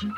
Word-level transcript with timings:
Hello, 0.00 0.14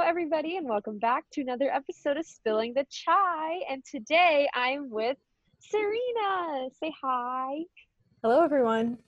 everybody, 0.00 0.56
and 0.56 0.68
welcome 0.68 0.98
back 0.98 1.22
to 1.34 1.42
another 1.42 1.70
episode 1.72 2.16
of 2.16 2.26
Spilling 2.26 2.74
the 2.74 2.84
Chai. 2.90 3.60
And 3.70 3.84
today 3.84 4.48
I'm 4.52 4.90
with 4.90 5.16
Serena. 5.60 6.68
Say 6.80 6.92
hi. 7.00 7.58
Hello, 8.24 8.42
everyone. 8.42 8.98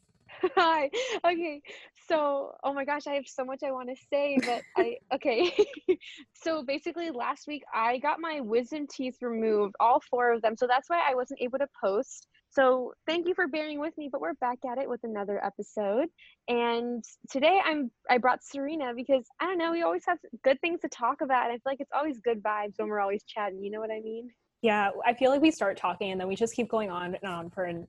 Hi. 0.54 0.88
Okay. 1.24 1.60
So, 2.08 2.52
oh 2.64 2.72
my 2.72 2.86
gosh, 2.86 3.06
I 3.06 3.14
have 3.14 3.26
so 3.26 3.44
much 3.44 3.60
I 3.62 3.70
want 3.70 3.90
to 3.90 3.96
say, 4.10 4.38
but 4.44 4.62
I, 4.76 4.96
okay. 5.14 5.52
so 6.32 6.62
basically, 6.62 7.10
last 7.10 7.46
week 7.46 7.62
I 7.74 7.98
got 7.98 8.18
my 8.18 8.40
wisdom 8.40 8.86
teeth 8.90 9.16
removed, 9.20 9.74
all 9.78 10.00
four 10.10 10.32
of 10.32 10.40
them. 10.40 10.56
So 10.56 10.66
that's 10.66 10.88
why 10.88 11.02
I 11.06 11.14
wasn't 11.14 11.40
able 11.42 11.58
to 11.58 11.66
post. 11.82 12.28
So 12.50 12.94
thank 13.06 13.28
you 13.28 13.34
for 13.34 13.46
bearing 13.46 13.78
with 13.78 13.92
me, 13.98 14.08
but 14.10 14.22
we're 14.22 14.34
back 14.34 14.58
at 14.70 14.78
it 14.78 14.88
with 14.88 15.00
another 15.04 15.44
episode. 15.44 16.08
And 16.48 17.04
today 17.30 17.60
I'm 17.62 17.90
I 18.08 18.16
brought 18.16 18.42
Serena 18.42 18.92
because 18.96 19.26
I 19.38 19.44
don't 19.44 19.58
know, 19.58 19.72
we 19.72 19.82
always 19.82 20.04
have 20.08 20.18
good 20.42 20.58
things 20.62 20.80
to 20.80 20.88
talk 20.88 21.20
about. 21.20 21.44
And 21.44 21.52
I 21.52 21.56
feel 21.56 21.62
like 21.66 21.80
it's 21.80 21.92
always 21.94 22.18
good 22.20 22.42
vibes 22.42 22.74
when 22.78 22.88
we're 22.88 23.00
always 23.00 23.22
chatting. 23.24 23.62
You 23.62 23.70
know 23.70 23.80
what 23.80 23.90
I 23.90 24.00
mean? 24.00 24.30
Yeah, 24.62 24.90
I 25.06 25.12
feel 25.12 25.30
like 25.30 25.42
we 25.42 25.50
start 25.50 25.76
talking 25.76 26.10
and 26.10 26.20
then 26.20 26.26
we 26.26 26.36
just 26.36 26.54
keep 26.54 26.68
going 26.68 26.90
on 26.90 27.14
and 27.14 27.30
on 27.30 27.50
for 27.50 27.64
an 27.64 27.86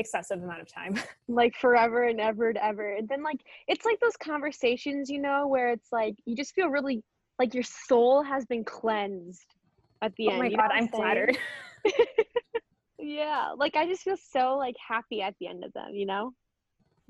excessive 0.00 0.42
amount 0.42 0.60
of 0.60 0.72
time. 0.72 0.98
like 1.28 1.54
forever 1.56 2.04
and 2.04 2.20
ever 2.20 2.48
and 2.48 2.58
ever. 2.58 2.94
And 2.96 3.08
then 3.08 3.22
like 3.22 3.40
it's 3.68 3.84
like 3.84 4.00
those 4.00 4.16
conversations, 4.16 5.08
you 5.08 5.20
know, 5.20 5.46
where 5.46 5.70
it's 5.70 5.88
like 5.92 6.14
you 6.24 6.34
just 6.34 6.54
feel 6.54 6.68
really 6.68 7.02
like 7.38 7.54
your 7.54 7.62
soul 7.62 8.22
has 8.22 8.44
been 8.46 8.64
cleansed 8.64 9.54
at 10.02 10.12
the 10.16 10.28
oh 10.28 10.30
end. 10.32 10.38
my 10.40 10.46
you 10.46 10.56
god, 10.56 10.70
I'm 10.72 10.88
flattered. 10.88 11.38
yeah, 12.98 13.52
like 13.56 13.76
I 13.76 13.86
just 13.86 14.02
feel 14.02 14.16
so 14.32 14.56
like 14.56 14.74
happy 14.86 15.22
at 15.22 15.34
the 15.40 15.46
end 15.46 15.64
of 15.64 15.72
them, 15.72 15.94
you 15.94 16.06
know? 16.06 16.32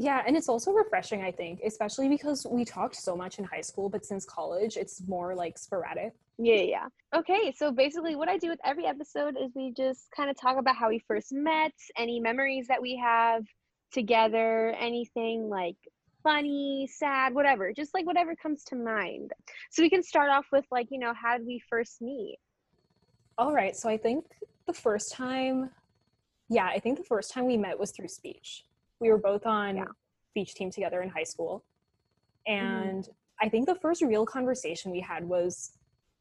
Yeah, 0.00 0.22
and 0.26 0.34
it's 0.34 0.48
also 0.48 0.72
refreshing, 0.72 1.22
I 1.22 1.30
think, 1.30 1.60
especially 1.62 2.08
because 2.08 2.46
we 2.50 2.64
talked 2.64 2.96
so 2.96 3.14
much 3.14 3.38
in 3.38 3.44
high 3.44 3.60
school, 3.60 3.90
but 3.90 4.02
since 4.02 4.24
college, 4.24 4.78
it's 4.78 5.02
more 5.06 5.34
like 5.34 5.58
sporadic. 5.58 6.14
Yeah, 6.38 6.62
yeah. 6.62 6.86
Okay, 7.14 7.52
so 7.54 7.70
basically, 7.70 8.16
what 8.16 8.26
I 8.26 8.38
do 8.38 8.48
with 8.48 8.60
every 8.64 8.86
episode 8.86 9.36
is 9.38 9.50
we 9.54 9.74
just 9.76 10.10
kind 10.16 10.30
of 10.30 10.40
talk 10.40 10.56
about 10.56 10.74
how 10.74 10.88
we 10.88 11.00
first 11.06 11.34
met, 11.34 11.74
any 11.98 12.18
memories 12.18 12.66
that 12.68 12.80
we 12.80 12.96
have 12.96 13.44
together, 13.92 14.74
anything 14.78 15.50
like 15.50 15.76
funny, 16.22 16.88
sad, 16.90 17.34
whatever, 17.34 17.70
just 17.74 17.92
like 17.92 18.06
whatever 18.06 18.34
comes 18.34 18.64
to 18.64 18.76
mind. 18.76 19.32
So 19.70 19.82
we 19.82 19.90
can 19.90 20.02
start 20.02 20.30
off 20.30 20.46
with 20.50 20.64
like, 20.70 20.86
you 20.90 20.98
know, 20.98 21.12
how 21.12 21.36
did 21.36 21.46
we 21.46 21.60
first 21.68 22.00
meet? 22.00 22.38
All 23.36 23.52
right, 23.52 23.76
so 23.76 23.90
I 23.90 23.98
think 23.98 24.24
the 24.66 24.72
first 24.72 25.12
time, 25.12 25.68
yeah, 26.48 26.68
I 26.68 26.78
think 26.78 26.96
the 26.96 27.04
first 27.04 27.34
time 27.34 27.44
we 27.46 27.58
met 27.58 27.78
was 27.78 27.90
through 27.90 28.08
speech. 28.08 28.64
We 29.00 29.10
were 29.10 29.18
both 29.18 29.46
on 29.46 29.76
Yeah. 29.78 29.84
speech 30.30 30.54
team 30.54 30.70
together 30.70 31.02
in 31.02 31.08
high 31.08 31.24
school. 31.24 31.64
Mm-hmm. 32.48 32.88
And 32.88 33.08
I 33.40 33.48
think 33.48 33.66
the 33.66 33.74
first 33.74 34.02
real 34.02 34.26
conversation 34.26 34.90
we 34.90 35.00
had 35.00 35.28
was 35.28 35.72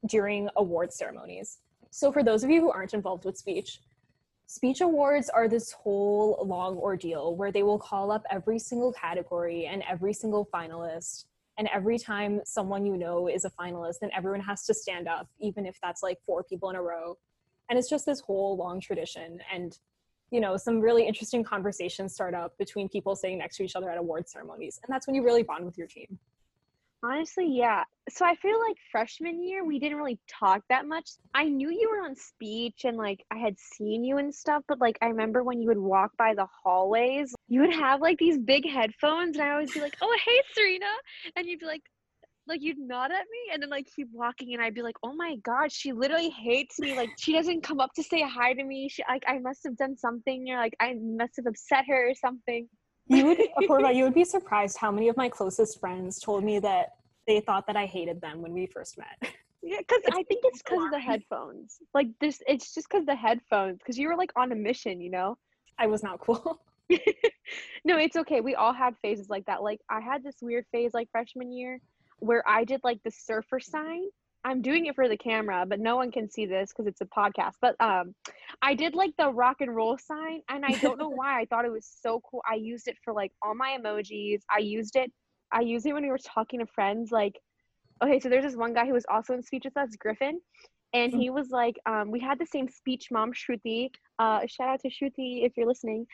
during 0.05 0.49
award 0.55 0.93
ceremonies. 0.93 1.59
So, 1.91 2.11
for 2.11 2.23
those 2.23 2.43
of 2.43 2.49
you 2.49 2.61
who 2.61 2.71
aren't 2.71 2.93
involved 2.93 3.25
with 3.25 3.37
speech, 3.37 3.81
speech 4.47 4.81
awards 4.81 5.29
are 5.29 5.47
this 5.47 5.71
whole 5.71 6.37
long 6.45 6.77
ordeal 6.77 7.35
where 7.35 7.51
they 7.51 7.63
will 7.63 7.79
call 7.79 8.11
up 8.11 8.23
every 8.31 8.59
single 8.59 8.93
category 8.93 9.65
and 9.65 9.83
every 9.89 10.13
single 10.13 10.45
finalist. 10.53 11.25
And 11.57 11.67
every 11.73 11.99
time 11.99 12.39
someone 12.45 12.85
you 12.85 12.95
know 12.95 13.27
is 13.27 13.43
a 13.43 13.49
finalist, 13.49 13.99
then 13.99 14.11
everyone 14.15 14.39
has 14.41 14.65
to 14.67 14.73
stand 14.73 15.09
up, 15.09 15.27
even 15.39 15.65
if 15.65 15.77
that's 15.83 16.01
like 16.01 16.17
four 16.25 16.41
people 16.43 16.69
in 16.69 16.77
a 16.77 16.81
row. 16.81 17.17
And 17.69 17.77
it's 17.77 17.89
just 17.89 18.05
this 18.05 18.21
whole 18.21 18.55
long 18.55 18.79
tradition. 18.79 19.41
And, 19.53 19.77
you 20.31 20.39
know, 20.39 20.57
some 20.57 20.79
really 20.79 21.07
interesting 21.07 21.43
conversations 21.43 22.13
start 22.13 22.33
up 22.33 22.57
between 22.57 22.89
people 22.89 23.15
sitting 23.15 23.37
next 23.37 23.57
to 23.57 23.63
each 23.63 23.75
other 23.75 23.89
at 23.89 23.97
award 23.97 24.27
ceremonies. 24.29 24.79
And 24.83 24.93
that's 24.93 25.07
when 25.07 25.15
you 25.15 25.23
really 25.23 25.43
bond 25.43 25.65
with 25.65 25.77
your 25.77 25.87
team. 25.87 26.19
Honestly, 27.01 27.47
yeah. 27.49 27.85
So 28.09 28.25
I 28.25 28.35
feel 28.35 28.59
like 28.59 28.75
freshman 28.91 29.41
year 29.41 29.63
we 29.63 29.79
didn't 29.79 29.97
really 29.97 30.19
talk 30.27 30.63
that 30.69 30.85
much. 30.85 31.11
I 31.33 31.45
knew 31.45 31.69
you 31.69 31.89
were 31.89 32.05
on 32.05 32.15
speech 32.15 32.81
and 32.83 32.97
like 32.97 33.23
I 33.31 33.37
had 33.37 33.57
seen 33.57 34.03
you 34.03 34.17
and 34.17 34.35
stuff, 34.35 34.63
but 34.67 34.81
like 34.81 34.97
I 35.01 35.05
remember 35.05 35.41
when 35.41 35.61
you 35.61 35.69
would 35.69 35.77
walk 35.77 36.11
by 36.17 36.33
the 36.33 36.45
hallways, 36.63 37.33
you 37.47 37.61
would 37.61 37.73
have 37.73 38.01
like 38.01 38.17
these 38.17 38.37
big 38.37 38.69
headphones 38.69 39.37
and 39.37 39.47
I 39.47 39.51
always 39.51 39.71
be 39.73 39.79
like, 39.79 39.95
"Oh, 40.01 40.17
hey 40.25 40.41
Serena." 40.53 40.91
And 41.37 41.47
you'd 41.47 41.61
be 41.61 41.67
like 41.67 41.83
like 42.49 42.61
you'd 42.61 42.79
nod 42.79 43.11
at 43.11 43.25
me 43.31 43.53
and 43.53 43.61
then 43.61 43.69
like 43.69 43.87
keep 43.95 44.07
walking 44.11 44.53
and 44.53 44.61
I'd 44.61 44.73
be 44.73 44.81
like, 44.81 44.97
"Oh 45.03 45.13
my 45.13 45.35
god, 45.43 45.71
she 45.71 45.93
literally 45.93 46.29
hates 46.29 46.79
me. 46.79 46.95
Like 46.95 47.09
she 47.17 47.31
doesn't 47.33 47.61
come 47.61 47.79
up 47.79 47.93
to 47.93 48.03
say 48.03 48.21
hi 48.21 48.53
to 48.53 48.63
me. 48.63 48.89
She 48.89 49.03
like 49.07 49.23
I 49.27 49.39
must 49.39 49.61
have 49.63 49.77
done 49.77 49.95
something 49.95 50.45
You're 50.45 50.57
like 50.57 50.75
I 50.79 50.95
must 50.99 51.33
have 51.37 51.45
upset 51.45 51.85
her 51.87 52.09
or 52.09 52.15
something." 52.15 52.67
You 53.07 53.25
would, 53.25 53.39
Apurva, 53.57 53.95
you 53.95 54.03
would 54.03 54.13
be 54.13 54.23
surprised 54.23 54.77
how 54.77 54.91
many 54.91 55.09
of 55.09 55.17
my 55.17 55.29
closest 55.29 55.79
friends 55.79 56.19
told 56.19 56.43
me 56.43 56.59
that 56.59 56.89
they 57.25 57.39
thought 57.39 57.65
that 57.67 57.75
I 57.75 57.85
hated 57.85 58.21
them 58.21 58.41
when 58.41 58.53
we 58.53 58.67
first 58.67 58.97
met. 58.97 59.33
Yeah, 59.61 59.79
because 59.79 60.03
I 60.11 60.23
think 60.23 60.41
it's 60.45 60.61
because 60.61 60.85
of 60.85 60.91
the 60.91 60.99
headphones. 60.99 61.79
Like 61.93 62.07
this, 62.21 62.41
it's 62.47 62.73
just 62.73 62.87
because 62.89 63.05
the 63.05 63.15
headphones. 63.15 63.79
Because 63.79 63.97
you 63.97 64.07
were 64.07 64.15
like 64.15 64.31
on 64.37 64.51
a 64.51 64.55
mission, 64.55 65.01
you 65.01 65.11
know. 65.11 65.37
I 65.77 65.87
was 65.87 66.01
not 66.01 66.19
cool. 66.19 66.61
no, 67.85 67.97
it's 67.97 68.15
okay. 68.15 68.41
We 68.41 68.55
all 68.55 68.73
had 68.73 68.95
phases 69.01 69.27
like 69.29 69.45
that. 69.45 69.61
Like 69.61 69.81
I 69.89 69.99
had 70.01 70.23
this 70.23 70.35
weird 70.41 70.65
phase 70.71 70.91
like 70.93 71.09
freshman 71.11 71.51
year 71.51 71.81
where 72.19 72.47
I 72.47 72.63
did 72.63 72.81
like 72.83 73.01
the 73.03 73.11
surfer 73.11 73.59
sign. 73.59 74.03
I'm 74.45 74.61
doing 74.61 74.85
it 74.85 74.95
for 74.95 75.09
the 75.09 75.17
camera, 75.17 75.65
but 75.67 75.79
no 75.79 75.97
one 75.97 76.11
can 76.11 76.29
see 76.29 76.45
this 76.45 76.69
because 76.71 76.87
it's 76.87 77.01
a 77.01 77.05
podcast. 77.05 77.55
But 77.61 77.75
um, 77.81 78.15
I 78.61 78.73
did 78.73 78.95
like 78.95 79.11
the 79.17 79.29
rock 79.29 79.57
and 79.59 79.75
roll 79.75 79.97
sign, 79.97 80.41
and 80.49 80.65
I 80.65 80.71
don't 80.77 80.97
know 80.97 81.09
why 81.13 81.41
I 81.41 81.45
thought 81.45 81.65
it 81.65 81.71
was 81.71 81.89
so 82.01 82.21
cool. 82.29 82.41
I 82.49 82.55
used 82.55 82.87
it 82.87 82.97
for 83.03 83.13
like 83.13 83.31
all 83.41 83.53
my 83.53 83.77
emojis. 83.79 84.39
I 84.53 84.59
used 84.59 84.95
it. 84.95 85.11
I 85.51 85.61
used 85.61 85.85
it 85.85 85.93
when 85.93 86.03
we 86.03 86.09
were 86.09 86.19
talking 86.19 86.59
to 86.59 86.65
friends. 86.67 87.11
Like, 87.11 87.37
okay, 88.03 88.19
so 88.19 88.29
there's 88.29 88.45
this 88.45 88.55
one 88.55 88.73
guy 88.73 88.85
who 88.85 88.93
was 88.93 89.05
also 89.11 89.33
in 89.33 89.43
speech 89.43 89.63
with 89.65 89.75
us, 89.75 89.89
Griffin, 89.99 90.39
and 90.93 91.13
he 91.13 91.29
was 91.29 91.49
like, 91.49 91.75
um, 91.85 92.09
we 92.09 92.19
had 92.19 92.39
the 92.39 92.45
same 92.45 92.67
speech 92.69 93.07
mom, 93.11 93.31
Shruti. 93.33 93.89
Uh, 94.17 94.41
shout 94.47 94.69
out 94.69 94.79
to 94.81 94.89
Shruti 94.89 95.45
if 95.45 95.53
you're 95.57 95.67
listening. 95.67 96.05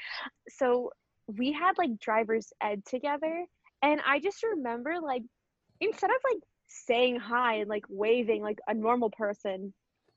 So 0.49 0.91
we 1.27 1.51
had 1.51 1.77
like 1.77 1.99
driver's 1.99 2.51
ed 2.61 2.83
together, 2.85 3.45
and 3.81 4.01
I 4.05 4.19
just 4.19 4.43
remember 4.43 4.95
like 5.01 5.23
instead 5.81 6.09
of 6.09 6.17
like 6.31 6.41
saying 6.67 7.19
hi 7.19 7.55
and 7.55 7.69
like 7.69 7.85
waving 7.89 8.41
like 8.41 8.59
a 8.67 8.73
normal 8.73 9.09
person, 9.09 9.73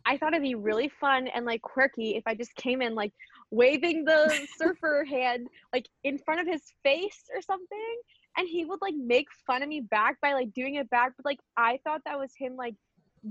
I 0.07 0.17
thought 0.17 0.33
it'd 0.33 0.43
be 0.43 0.55
really 0.55 0.91
fun 1.01 1.29
and 1.29 1.45
like 1.45 1.61
quirky 1.61 2.17
if 2.17 2.23
I 2.27 2.35
just 2.35 2.55
came 2.55 2.81
in 2.81 2.95
like 2.95 3.13
waving 3.51 4.05
the 4.05 4.33
surfer 4.59 5.05
hand 5.05 5.49
like 5.73 5.87
in 6.05 6.19
front 6.19 6.41
of 6.41 6.47
his 6.47 6.63
face 6.83 7.25
or 7.35 7.43
something 7.43 7.97
and 8.37 8.49
he 8.49 8.65
would 8.65 8.81
like 8.81 8.95
make 8.95 9.27
fun 9.47 9.63
of 9.63 9.69
me 9.69 9.81
back 9.81 10.17
by 10.23 10.33
like 10.33 10.53
doing 10.53 10.77
it 10.77 10.89
back 10.91 11.13
but 11.17 11.27
like 11.27 11.39
I 11.57 11.79
thought 11.85 12.01
that 12.07 12.19
was 12.19 12.33
him 12.39 12.57
like 12.57 12.75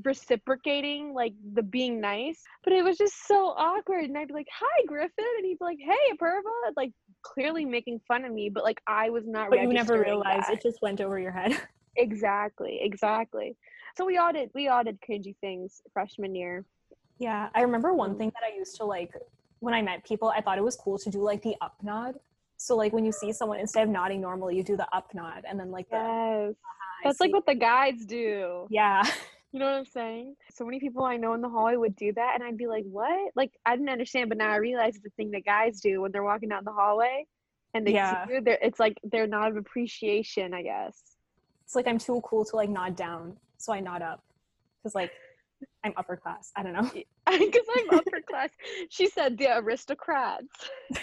reciprocating 0.04 1.14
like 1.14 1.34
the 1.54 1.64
being 1.64 2.02
nice 2.02 2.42
but 2.64 2.74
it 2.74 2.84
was 2.84 2.98
just 2.98 3.26
so 3.26 3.54
awkward 3.58 4.04
and 4.04 4.18
I'd 4.18 4.28
be 4.28 4.34
like 4.34 4.48
hi 4.52 4.86
Griffin 4.86 5.26
and 5.38 5.46
he'd 5.46 5.60
be 5.60 5.66
like 5.66 5.80
hey 5.80 6.14
Apurva 6.14 6.74
like 6.76 6.92
clearly 7.24 7.66
making 7.66 8.02
fun 8.08 8.26
of 8.26 8.34
me 8.34 8.50
but 8.50 8.64
like 8.64 8.82
I 8.86 9.10
was 9.10 9.24
not 9.26 9.50
But 9.50 9.62
you 9.62 9.70
never 9.70 10.00
realized 10.00 10.50
that. 10.50 10.54
it 10.54 10.62
just 10.62 10.82
went 10.82 11.00
over 11.02 11.18
your 11.18 11.32
head. 11.32 11.58
Exactly, 11.98 12.80
exactly. 12.82 13.56
So 13.98 14.06
we 14.06 14.18
all 14.18 14.32
did 14.32 14.52
we 14.54 14.68
all 14.68 14.84
did 14.84 15.00
cringy 15.02 15.36
things 15.42 15.82
freshman 15.92 16.36
year. 16.36 16.66
Yeah, 17.20 17.50
I 17.56 17.62
remember 17.62 17.94
one 17.94 18.14
Mm. 18.14 18.18
thing 18.20 18.32
that 18.40 18.44
I 18.52 18.56
used 18.56 18.76
to 18.78 18.86
like 18.86 19.14
when 19.60 19.74
I 19.74 19.82
met 19.82 20.04
people, 20.06 20.30
I 20.30 20.42
thought 20.42 20.58
it 20.60 20.64
was 20.64 20.76
cool 20.76 21.00
to 21.00 21.10
do 21.10 21.20
like 21.22 21.42
the 21.42 21.56
up 21.62 21.76
nod. 21.82 22.20
So 22.58 22.76
like 22.76 22.94
when 22.94 23.06
you 23.06 23.12
see 23.12 23.32
someone 23.34 23.60
instead 23.60 23.84
of 23.84 23.90
nodding 23.90 24.22
normally, 24.22 24.56
you 24.56 24.64
do 24.64 24.78
the 24.78 24.88
up 24.96 25.14
nod 25.16 25.44
and 25.48 25.60
then 25.60 25.72
like 25.72 25.90
the 25.90 25.96
Yes. 25.98 26.56
I 27.04 27.04
That's 27.10 27.20
like 27.20 27.34
what 27.34 27.46
the 27.46 27.56
guides 27.56 28.06
do. 28.06 28.68
yeah. 28.70 29.04
You 29.54 29.62
know 29.62 29.68
what 29.72 29.78
I'm 29.78 29.86
saying? 29.86 30.36
So 30.52 30.66
many 30.66 30.80
people 30.82 31.04
I 31.06 31.16
know 31.16 31.34
in 31.34 31.40
the 31.42 31.48
hallway 31.50 31.78
would 31.78 31.96
do 31.96 32.12
that 32.14 32.32
and 32.36 32.44
I'd 32.44 32.58
be 32.58 32.68
like, 32.68 32.84
What? 32.84 33.32
Like 33.34 33.54
I 33.66 33.76
didn't 33.78 33.90
understand, 33.90 34.28
but 34.30 34.38
now 34.38 34.52
I 34.52 34.58
realize 34.58 34.96
it's 34.96 35.04
the 35.06 35.10
thing 35.12 35.32
that 35.32 35.46
guys 35.46 35.80
do 35.80 36.02
when 36.02 36.12
they're 36.12 36.22
walking 36.24 36.50
down 36.50 36.66
the 36.66 36.74
hallway 36.74 37.26
and 37.74 37.88
they 37.88 37.94
Yeah. 37.94 38.26
They're, 38.44 38.60
it's 38.62 38.80
like 38.80 38.98
their 39.04 39.26
nod 39.26 39.52
of 39.52 39.58
appreciation, 39.58 40.54
I 40.54 40.64
guess. 40.64 41.02
It's 41.68 41.76
like 41.76 41.86
I'm 41.88 41.98
too 42.00 42.22
cool 42.24 42.46
to 42.46 42.56
like 42.56 42.70
nod 42.70 42.96
down, 42.96 43.36
so 43.58 43.74
I 43.74 43.82
nod 43.82 44.02
up 44.02 44.24
because 44.82 44.96
like 44.96 45.12
I'm 45.84 45.92
upper 45.98 46.16
class. 46.16 46.50
I 46.56 46.64
don't 46.64 46.74
know. 46.74 46.90
Because 47.30 47.66
I'm 47.76 48.00
upper 48.00 48.22
class. 48.22 48.52
She 48.90 49.10
said 49.10 49.38
the 49.38 49.58
aristocrats. 49.58 50.48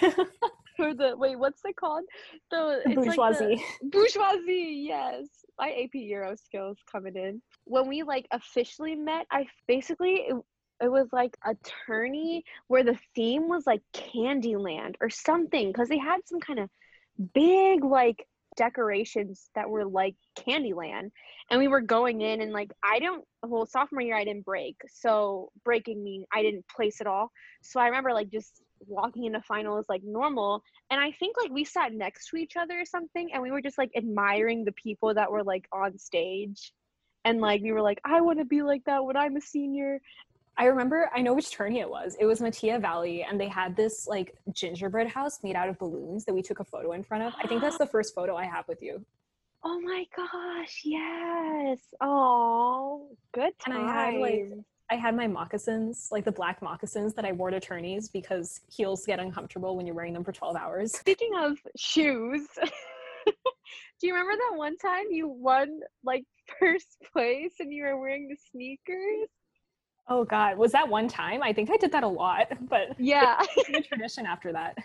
or 0.79 0.95
the 0.95 1.15
wait, 1.19 1.39
what's 1.39 1.61
it 1.67 1.77
called? 1.77 2.05
The, 2.51 2.81
The 2.87 2.91
it's 2.93 3.17
like 3.17 3.39
the- 3.39 3.57
bourgeoisie. 3.61 3.65
bourgeoisie 3.83 4.85
yes 4.89 5.27
my 5.59 5.71
ap 5.71 5.91
euro 5.95 6.35
skills 6.35 6.79
coming 6.91 7.15
in 7.15 7.43
when 7.65 7.87
we 7.87 8.03
like 8.03 8.27
officially 8.33 8.97
met 8.97 9.25
i 9.31 9.47
basically 9.69 10.15
it, 10.31 10.35
it 10.83 10.89
was 10.89 11.07
like 11.13 11.37
a 11.47 11.55
tourney 11.87 12.43
where 12.67 12.83
the 12.83 12.99
theme 13.15 13.49
was 13.49 13.65
like 13.67 13.81
candyland 13.95 14.95
or 15.01 15.09
something 15.11 15.69
because 15.69 15.89
they 15.89 15.99
had 15.99 16.21
some 16.25 16.41
kind 16.41 16.59
of 16.59 16.69
big 17.35 17.85
like 17.85 18.27
decorations 18.57 19.51
that 19.55 19.69
were 19.69 19.85
like 19.85 20.15
Candyland. 20.37 21.11
And 21.51 21.61
we 21.61 21.69
were 21.69 21.81
going 21.81 22.21
in 22.21 22.41
and 22.41 22.53
like 22.53 22.73
I 22.83 22.99
don't 22.99 23.25
well 23.43 23.67
sophomore 23.67 24.03
year 24.03 24.17
I 24.17 24.25
didn't 24.25 24.45
break. 24.45 24.77
So 24.89 25.51
breaking 25.65 26.03
me 26.03 26.27
I 26.33 26.43
didn't 26.43 26.67
place 26.69 27.01
at 27.01 27.07
all. 27.07 27.31
So 27.63 27.81
I 27.81 27.87
remember 27.87 28.13
like 28.13 28.31
just 28.31 28.63
walking 28.87 29.25
into 29.25 29.41
finals 29.41 29.87
like 29.89 30.03
normal 30.05 30.63
and 30.91 31.01
I 31.01 31.11
think 31.13 31.37
like 31.41 31.51
we 31.51 31.65
sat 31.65 31.93
next 31.93 32.29
to 32.29 32.37
each 32.37 32.57
other 32.57 32.81
or 32.81 32.85
something 32.85 33.33
and 33.33 33.43
we 33.43 33.51
were 33.51 33.63
just 33.63 33.79
like 33.79 33.91
admiring 33.97 34.65
the 34.65 34.73
people 34.73 35.15
that 35.15 35.31
were 35.31 35.45
like 35.45 35.67
on 35.73 35.99
stage. 35.99 36.73
And 37.27 37.41
like 37.41 37.63
we 37.63 37.73
were 37.73 37.83
like, 37.83 38.01
I 38.05 38.21
want 38.21 38.39
to 38.39 38.45
be 38.45 38.63
like 38.63 38.85
that 38.85 39.05
when 39.05 39.17
I'm 39.17 39.37
a 39.37 39.41
senior. 39.41 40.01
I 40.57 40.67
remember, 40.67 41.11
I 41.15 41.21
know 41.21 41.35
which 41.35 41.51
tourney 41.51 41.81
it 41.81 41.91
was. 41.91 42.17
It 42.21 42.27
was 42.27 42.41
Metea 42.41 42.81
Valley, 42.81 43.25
and 43.25 43.41
they 43.41 43.49
had 43.49 43.75
this 43.75 44.07
like 44.07 44.37
gingerbread 44.53 45.09
house 45.09 45.41
made 45.43 45.57
out 45.57 45.69
of 45.69 45.79
balloons 45.79 46.25
that 46.27 46.35
we 46.35 46.43
took 46.43 46.61
a 46.61 46.65
photo 46.65 46.93
in 46.93 47.03
front 47.03 47.25
of. 47.25 47.33
I 47.43 47.47
think 47.47 47.61
that's 47.61 47.79
the 47.79 47.87
first 47.93 48.15
photo 48.15 48.37
I 48.37 48.45
have 48.45 48.69
with 48.69 48.81
you. 48.83 49.05
Oh 49.65 49.81
my 49.81 50.05
gosh, 50.15 50.83
yes. 50.85 51.79
Oh, 52.01 53.09
good 53.33 53.53
time. 53.59 53.77
And 53.77 53.89
I 53.89 53.93
had 53.93 54.21
like 54.21 54.45
I 54.91 54.97
had 54.97 55.17
my 55.17 55.27
moccasins, 55.27 56.09
like 56.13 56.25
the 56.25 56.33
black 56.33 56.61
moccasins 56.61 57.15
that 57.15 57.25
I 57.25 57.33
wore 57.33 57.51
to 57.51 57.59
tourneys 57.59 58.09
because 58.09 58.61
heels 58.71 59.07
get 59.07 59.19
uncomfortable 59.19 59.77
when 59.77 59.87
you're 59.87 59.95
wearing 59.95 60.13
them 60.13 60.23
for 60.23 60.33
12 60.33 60.57
hours. 60.57 60.93
Speaking 60.99 61.31
of 61.37 61.59
shoes, 61.77 62.47
do 63.27 64.07
you 64.07 64.13
remember 64.13 64.37
that 64.37 64.57
one 64.57 64.77
time 64.77 65.07
you 65.11 65.27
won 65.27 65.81
like 66.05 66.25
first 66.61 66.99
place 67.13 67.55
and 67.59 67.73
you 67.73 67.85
were 67.85 67.99
wearing 67.99 68.29
the 68.29 68.37
sneakers? 68.53 69.29
Oh 70.09 70.25
God, 70.25 70.59
was 70.59 70.73
that 70.73 70.89
one 70.89 71.09
time? 71.09 71.43
I 71.43 71.53
think 71.53 71.71
I 71.71 71.77
did 71.77 71.93
that 71.93 72.03
a 72.03 72.09
lot, 72.09 72.49
but 72.69 72.99
yeah, 72.99 73.41
a 73.69 73.81
tradition 73.83 74.27
after 74.27 74.53
that. 74.53 74.77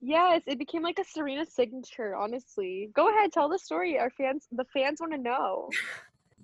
Yes, 0.00 0.42
it 0.46 0.58
became 0.58 0.82
like 0.82 0.98
a 0.98 1.04
Serena 1.04 1.46
signature. 1.46 2.14
Honestly, 2.14 2.90
go 2.94 3.08
ahead, 3.08 3.32
tell 3.32 3.48
the 3.48 3.58
story. 3.58 3.98
Our 3.98 4.10
fans, 4.10 4.46
the 4.52 4.64
fans 4.64 5.00
want 5.00 5.12
to 5.12 5.18
know. 5.18 5.70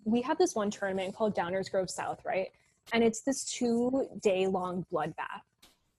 We 0.08 0.22
have 0.22 0.38
this 0.38 0.54
one 0.54 0.70
tournament 0.70 1.16
called 1.16 1.34
Downers 1.34 1.68
Grove 1.68 1.90
South, 1.90 2.20
right? 2.24 2.46
And 2.92 3.02
it's 3.02 3.22
this 3.22 3.44
two-day 3.44 4.46
long 4.46 4.86
bloodbath. 4.92 5.42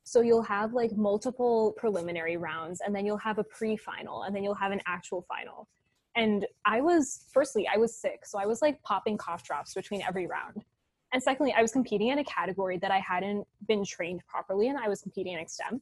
So 0.06 0.22
you'll 0.22 0.44
have 0.44 0.72
like 0.72 0.96
multiple 0.96 1.74
preliminary 1.76 2.38
rounds, 2.38 2.80
and 2.80 2.96
then 2.96 3.06
you'll 3.06 3.18
have 3.18 3.38
a 3.38 3.44
pre-final, 3.44 4.24
and 4.24 4.34
then 4.34 4.46
you'll 4.46 4.56
have 4.56 4.72
an 4.72 4.80
actual 4.88 5.26
final. 5.28 5.68
And 6.16 6.46
I 6.64 6.80
was, 6.80 7.26
firstly, 7.34 7.68
I 7.68 7.76
was 7.76 8.00
sick, 8.00 8.26
so 8.26 8.40
I 8.40 8.46
was 8.46 8.62
like 8.62 8.82
popping 8.84 9.18
cough 9.18 9.44
drops 9.44 9.74
between 9.74 10.02
every 10.02 10.26
round 10.26 10.64
and 11.14 11.24
secondly, 11.24 11.54
I 11.56 11.62
was 11.62 11.72
competing 11.72 12.10
in 12.10 12.20
a 12.20 12.24
category 12.24 12.78
that 12.80 12.92
I 12.92 13.00
hadn't 13.00 13.48
been 13.68 13.86
trained 13.86 14.22
properly 14.28 14.68
in. 14.68 14.76
I 14.76 14.90
was 14.90 15.02
competing 15.02 15.34
in 15.34 15.40
extemp. 15.40 15.80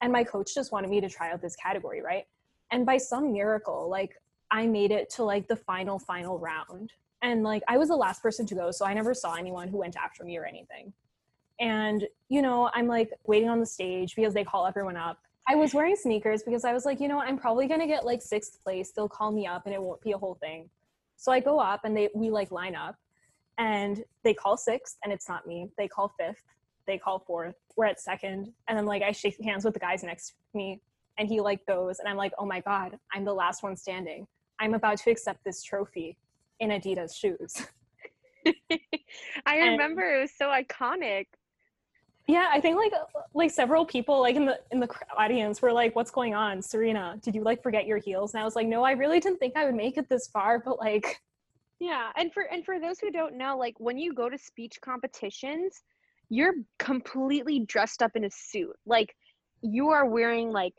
And 0.00 0.12
my 0.12 0.22
coach 0.22 0.54
just 0.54 0.70
wanted 0.70 0.90
me 0.90 1.00
to 1.00 1.08
try 1.08 1.32
out 1.32 1.40
this 1.40 1.56
category, 1.56 2.02
right? 2.02 2.26
And 2.70 2.86
by 2.86 2.98
some 2.98 3.32
miracle, 3.32 3.88
like 3.88 4.20
I 4.50 4.66
made 4.66 4.90
it 4.90 5.10
to 5.10 5.24
like 5.24 5.48
the 5.48 5.56
final, 5.56 5.98
final 5.98 6.38
round. 6.38 6.92
And 7.22 7.42
like 7.42 7.62
I 7.68 7.78
was 7.78 7.88
the 7.88 7.96
last 7.96 8.22
person 8.22 8.46
to 8.46 8.54
go, 8.54 8.70
so 8.70 8.84
I 8.84 8.94
never 8.94 9.14
saw 9.14 9.34
anyone 9.34 9.68
who 9.68 9.78
went 9.78 9.96
after 9.96 10.24
me 10.24 10.36
or 10.36 10.44
anything. 10.44 10.92
And, 11.58 12.06
you 12.28 12.42
know, 12.42 12.70
I'm 12.74 12.86
like 12.86 13.10
waiting 13.26 13.48
on 13.48 13.60
the 13.60 13.66
stage 13.66 14.14
because 14.14 14.34
they 14.34 14.44
call 14.44 14.66
everyone 14.66 14.96
up. 14.96 15.18
I 15.48 15.56
was 15.56 15.74
wearing 15.74 15.96
sneakers 15.96 16.42
because 16.42 16.64
I 16.64 16.72
was 16.72 16.84
like, 16.84 17.00
you 17.00 17.08
know, 17.08 17.20
I'm 17.20 17.38
probably 17.38 17.66
gonna 17.66 17.86
get 17.86 18.04
like 18.04 18.22
sixth 18.22 18.62
place. 18.62 18.90
They'll 18.90 19.08
call 19.08 19.32
me 19.32 19.46
up 19.46 19.66
and 19.66 19.74
it 19.74 19.82
won't 19.82 20.00
be 20.00 20.12
a 20.12 20.18
whole 20.18 20.34
thing. 20.34 20.68
So 21.16 21.32
I 21.32 21.40
go 21.40 21.58
up 21.58 21.84
and 21.84 21.96
they 21.96 22.08
we 22.14 22.30
like 22.30 22.50
line 22.50 22.74
up 22.74 22.96
and 23.58 24.02
they 24.22 24.34
call 24.34 24.56
sixth 24.56 24.96
and 25.04 25.12
it's 25.12 25.28
not 25.28 25.46
me. 25.46 25.68
They 25.78 25.88
call 25.88 26.12
fifth 26.18 26.42
they 26.86 26.98
call 26.98 27.18
fourth 27.18 27.54
we're 27.76 27.86
at 27.86 28.00
second 28.00 28.52
and 28.68 28.78
then 28.78 28.86
like 28.86 29.02
i 29.02 29.12
shake 29.12 29.36
hands 29.42 29.64
with 29.64 29.74
the 29.74 29.80
guys 29.80 30.02
next 30.02 30.28
to 30.28 30.34
me 30.56 30.80
and 31.18 31.28
he 31.28 31.40
like 31.40 31.64
goes 31.66 31.98
and 31.98 32.08
i'm 32.08 32.16
like 32.16 32.32
oh 32.38 32.46
my 32.46 32.60
god 32.60 32.98
i'm 33.12 33.24
the 33.24 33.34
last 33.34 33.62
one 33.62 33.76
standing. 33.76 34.26
I'm 34.60 34.74
about 34.74 34.98
to 34.98 35.10
accept 35.10 35.42
this 35.44 35.64
trophy 35.64 36.16
in 36.60 36.70
adidas 36.70 37.16
shoes. 37.16 37.66
I 39.46 39.56
and, 39.56 39.70
remember 39.72 40.02
it 40.02 40.20
was 40.20 40.30
so 40.36 40.46
iconic. 40.46 41.26
Yeah 42.28 42.48
i 42.52 42.60
think 42.60 42.76
like 42.76 42.92
like 43.34 43.50
several 43.50 43.84
people 43.84 44.20
like 44.20 44.36
in 44.36 44.46
the 44.46 44.60
in 44.70 44.80
the 44.80 44.88
audience 45.16 45.60
were 45.60 45.72
like 45.72 45.96
what's 45.96 46.10
going 46.10 46.34
on 46.34 46.62
serena? 46.62 47.18
Did 47.22 47.34
you 47.34 47.42
like 47.42 47.62
forget 47.62 47.86
your 47.86 47.98
heels? 47.98 48.34
And 48.34 48.40
i 48.40 48.44
was 48.44 48.54
like 48.54 48.66
no 48.66 48.84
i 48.84 48.92
really 48.92 49.20
didn't 49.20 49.38
think 49.38 49.56
i 49.56 49.64
would 49.64 49.74
make 49.74 49.96
it 49.96 50.08
this 50.08 50.28
far 50.28 50.58
but 50.58 50.78
like 50.78 51.20
yeah, 51.84 52.10
and 52.16 52.32
for 52.32 52.44
and 52.44 52.64
for 52.64 52.80
those 52.80 52.98
who 52.98 53.10
don't 53.10 53.36
know, 53.36 53.58
like 53.58 53.74
when 53.78 53.98
you 53.98 54.14
go 54.14 54.30
to 54.30 54.38
speech 54.38 54.78
competitions, 54.80 55.82
you're 56.30 56.54
completely 56.78 57.60
dressed 57.60 58.02
up 58.02 58.12
in 58.14 58.24
a 58.24 58.30
suit. 58.30 58.74
Like 58.86 59.14
you 59.60 59.90
are 59.90 60.06
wearing 60.06 60.50
like 60.50 60.72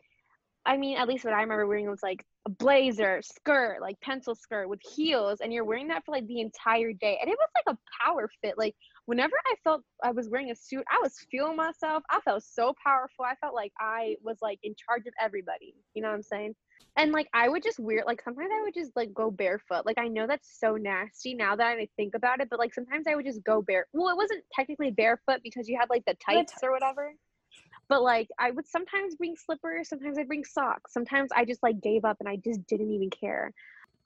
I 0.66 0.76
mean, 0.76 0.98
at 0.98 1.06
least 1.06 1.24
what 1.24 1.32
I 1.32 1.42
remember 1.42 1.64
wearing 1.68 1.88
was 1.88 2.02
like 2.02 2.26
a 2.44 2.50
blazer, 2.50 3.22
skirt, 3.22 3.80
like 3.80 4.00
pencil 4.00 4.34
skirt 4.34 4.68
with 4.68 4.80
heels, 4.82 5.38
and 5.40 5.52
you're 5.52 5.64
wearing 5.64 5.86
that 5.88 6.04
for 6.04 6.10
like 6.10 6.26
the 6.26 6.40
entire 6.40 6.92
day. 6.92 7.18
And 7.22 7.30
it 7.30 7.38
was 7.38 7.48
like 7.54 7.76
a 7.76 8.04
power 8.04 8.28
fit. 8.42 8.58
Like 8.58 8.74
whenever 9.04 9.36
I 9.46 9.54
felt 9.62 9.82
I 10.02 10.10
was 10.10 10.28
wearing 10.28 10.50
a 10.50 10.56
suit, 10.56 10.84
I 10.90 10.98
was 11.00 11.14
feeling 11.30 11.54
myself. 11.54 12.02
I 12.10 12.18
felt 12.20 12.42
so 12.42 12.74
powerful. 12.84 13.24
I 13.24 13.36
felt 13.36 13.54
like 13.54 13.72
I 13.78 14.16
was 14.24 14.38
like 14.42 14.58
in 14.64 14.74
charge 14.74 15.06
of 15.06 15.14
everybody. 15.20 15.76
You 15.94 16.02
know 16.02 16.08
what 16.08 16.16
I'm 16.16 16.22
saying? 16.24 16.56
And 16.96 17.12
like 17.12 17.28
I 17.34 17.48
would 17.48 17.62
just 17.62 17.78
wear 17.78 18.02
like 18.06 18.22
sometimes 18.22 18.50
I 18.52 18.62
would 18.62 18.74
just 18.74 18.96
like 18.96 19.12
go 19.12 19.30
barefoot. 19.30 19.84
Like 19.84 19.98
I 19.98 20.08
know 20.08 20.26
that's 20.26 20.58
so 20.58 20.76
nasty 20.76 21.34
now 21.34 21.54
that 21.56 21.78
I 21.78 21.88
think 21.96 22.14
about 22.14 22.40
it, 22.40 22.48
but 22.48 22.58
like 22.58 22.72
sometimes 22.72 23.06
I 23.06 23.14
would 23.14 23.26
just 23.26 23.44
go 23.44 23.60
bare. 23.60 23.86
Well, 23.92 24.08
it 24.08 24.16
wasn't 24.16 24.44
technically 24.52 24.90
barefoot 24.90 25.40
because 25.42 25.68
you 25.68 25.76
had 25.78 25.90
like 25.90 26.04
the 26.06 26.14
tights, 26.14 26.52
the 26.52 26.56
tights. 26.56 26.62
or 26.62 26.72
whatever. 26.72 27.12
But 27.88 28.02
like 28.02 28.28
I 28.38 28.50
would 28.50 28.66
sometimes 28.66 29.14
bring 29.14 29.36
slippers, 29.36 29.88
sometimes 29.88 30.18
I 30.18 30.24
bring 30.24 30.44
socks. 30.44 30.92
Sometimes 30.92 31.30
I 31.36 31.44
just 31.44 31.62
like 31.62 31.80
gave 31.82 32.04
up 32.04 32.16
and 32.20 32.28
I 32.28 32.36
just 32.36 32.66
didn't 32.66 32.90
even 32.90 33.10
care. 33.10 33.52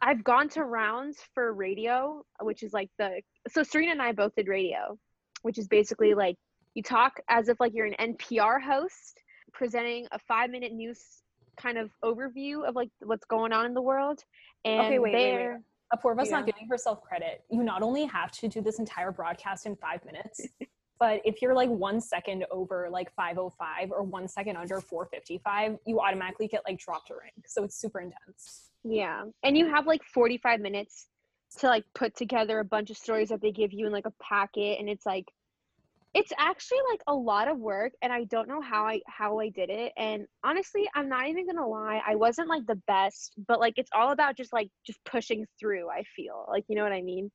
I've 0.03 0.25
gone 0.25 0.49
to 0.51 0.65
rounds 0.65 1.19
for 1.35 1.53
radio, 1.53 2.25
which 2.41 2.63
is 2.63 2.73
like 2.73 2.91
the 2.99 3.21
so 3.49 3.63
Serena 3.63 3.93
and 3.93 4.03
I 4.03 4.13
both 4.13 4.35
did 4.35 4.49
radio, 4.49 4.99
which 5.43 5.59
is 5.59 5.69
basically 5.69 6.15
like 6.15 6.37
you 6.75 6.83
talk 6.83 7.21
as 7.29 7.49
if 7.49 7.61
like 7.61 7.73
you're 7.75 7.87
an 7.87 8.15
NPR 8.17 8.61
host 8.61 9.21
presenting 9.53 10.07
a 10.13 10.19
five 10.19 10.51
minute 10.51 10.73
news 10.73 11.01
kind 11.61 11.79
of 11.79 11.91
overview 12.05 12.67
of 12.67 12.75
like 12.75 12.91
what's 13.01 13.25
going 13.25 13.53
on 13.53 13.67
in 13.67 13.75
the 13.75 13.83
world. 13.83 14.25
And 14.65 14.87
okay, 14.87 14.99
wait, 14.99 15.15
wait, 15.15 15.35
wait. 15.37 15.57
Apoorva's 15.93 16.29
yeah. 16.29 16.37
not 16.37 16.47
giving 16.47 16.69
herself 16.69 17.03
credit. 17.03 17.43
You 17.51 17.63
not 17.63 17.83
only 17.83 18.05
have 18.07 18.31
to 18.33 18.49
do 18.49 18.61
this 18.61 18.79
entire 18.79 19.11
broadcast 19.11 19.67
in 19.67 19.77
five 19.77 20.05
minutes, 20.05 20.41
but 21.01 21.21
if 21.25 21.43
you're 21.43 21.55
like 21.55 21.69
one 21.69 22.01
second 22.01 22.45
over 22.51 22.89
like 22.91 23.13
505 23.15 23.91
or 23.91 24.03
one 24.03 24.29
second 24.29 24.57
under 24.57 24.81
455, 24.81 25.79
you 25.87 26.01
automatically 26.01 26.47
get 26.47 26.63
like 26.67 26.79
dropped 26.79 27.11
a 27.11 27.15
rank. 27.15 27.47
So 27.47 27.65
it's 27.65 27.77
super 27.77 28.01
intense. 28.01 28.71
Yeah. 28.85 29.25
And 29.43 29.57
you 29.57 29.69
have 29.69 29.87
like 29.87 30.03
45 30.05 30.61
minutes 30.61 31.07
to 31.59 31.67
like 31.67 31.85
put 31.95 32.17
together 32.17 32.61
a 32.61 32.65
bunch 32.65 32.91
of 32.91 32.97
stories 32.97 33.31
that 33.31 33.41
they 33.41 33.51
give 33.51 33.73
you 33.73 33.87
in 33.87 33.93
like 33.93 34.07
a 34.07 34.13
packet. 34.23 34.79
And 34.79 34.89
it's 34.89 35.05
like, 35.05 35.27
it's 36.13 36.33
actually 36.39 36.79
like 36.91 37.01
a 37.07 37.15
lot 37.15 37.49
of 37.49 37.59
work 37.59 37.93
and 38.03 38.13
i 38.13 38.25
don't 38.25 38.49
know 38.49 38.61
how 38.61 38.85
i 38.85 39.01
how 39.07 39.39
i 39.39 39.49
did 39.49 39.71
it 39.71 39.93
and 39.97 40.27
honestly 40.45 40.89
i'm 40.95 41.09
not 41.09 41.29
even 41.29 41.47
gonna 41.47 41.67
lie 41.67 42.01
i 42.07 42.15
wasn't 42.15 42.49
like 42.49 42.67
the 42.67 42.81
best 42.87 43.35
but 43.47 43.61
like 43.61 43.75
it's 43.77 43.91
all 43.95 44.13
about 44.13 44.37
just 44.37 44.53
like 44.53 44.69
just 44.85 44.99
pushing 45.05 45.47
through 45.59 45.89
i 45.89 46.03
feel 46.17 46.47
like 46.49 46.65
you 46.69 46.77
know 46.77 46.83
what 46.83 46.93
i 46.93 47.03
mean? 47.03 47.31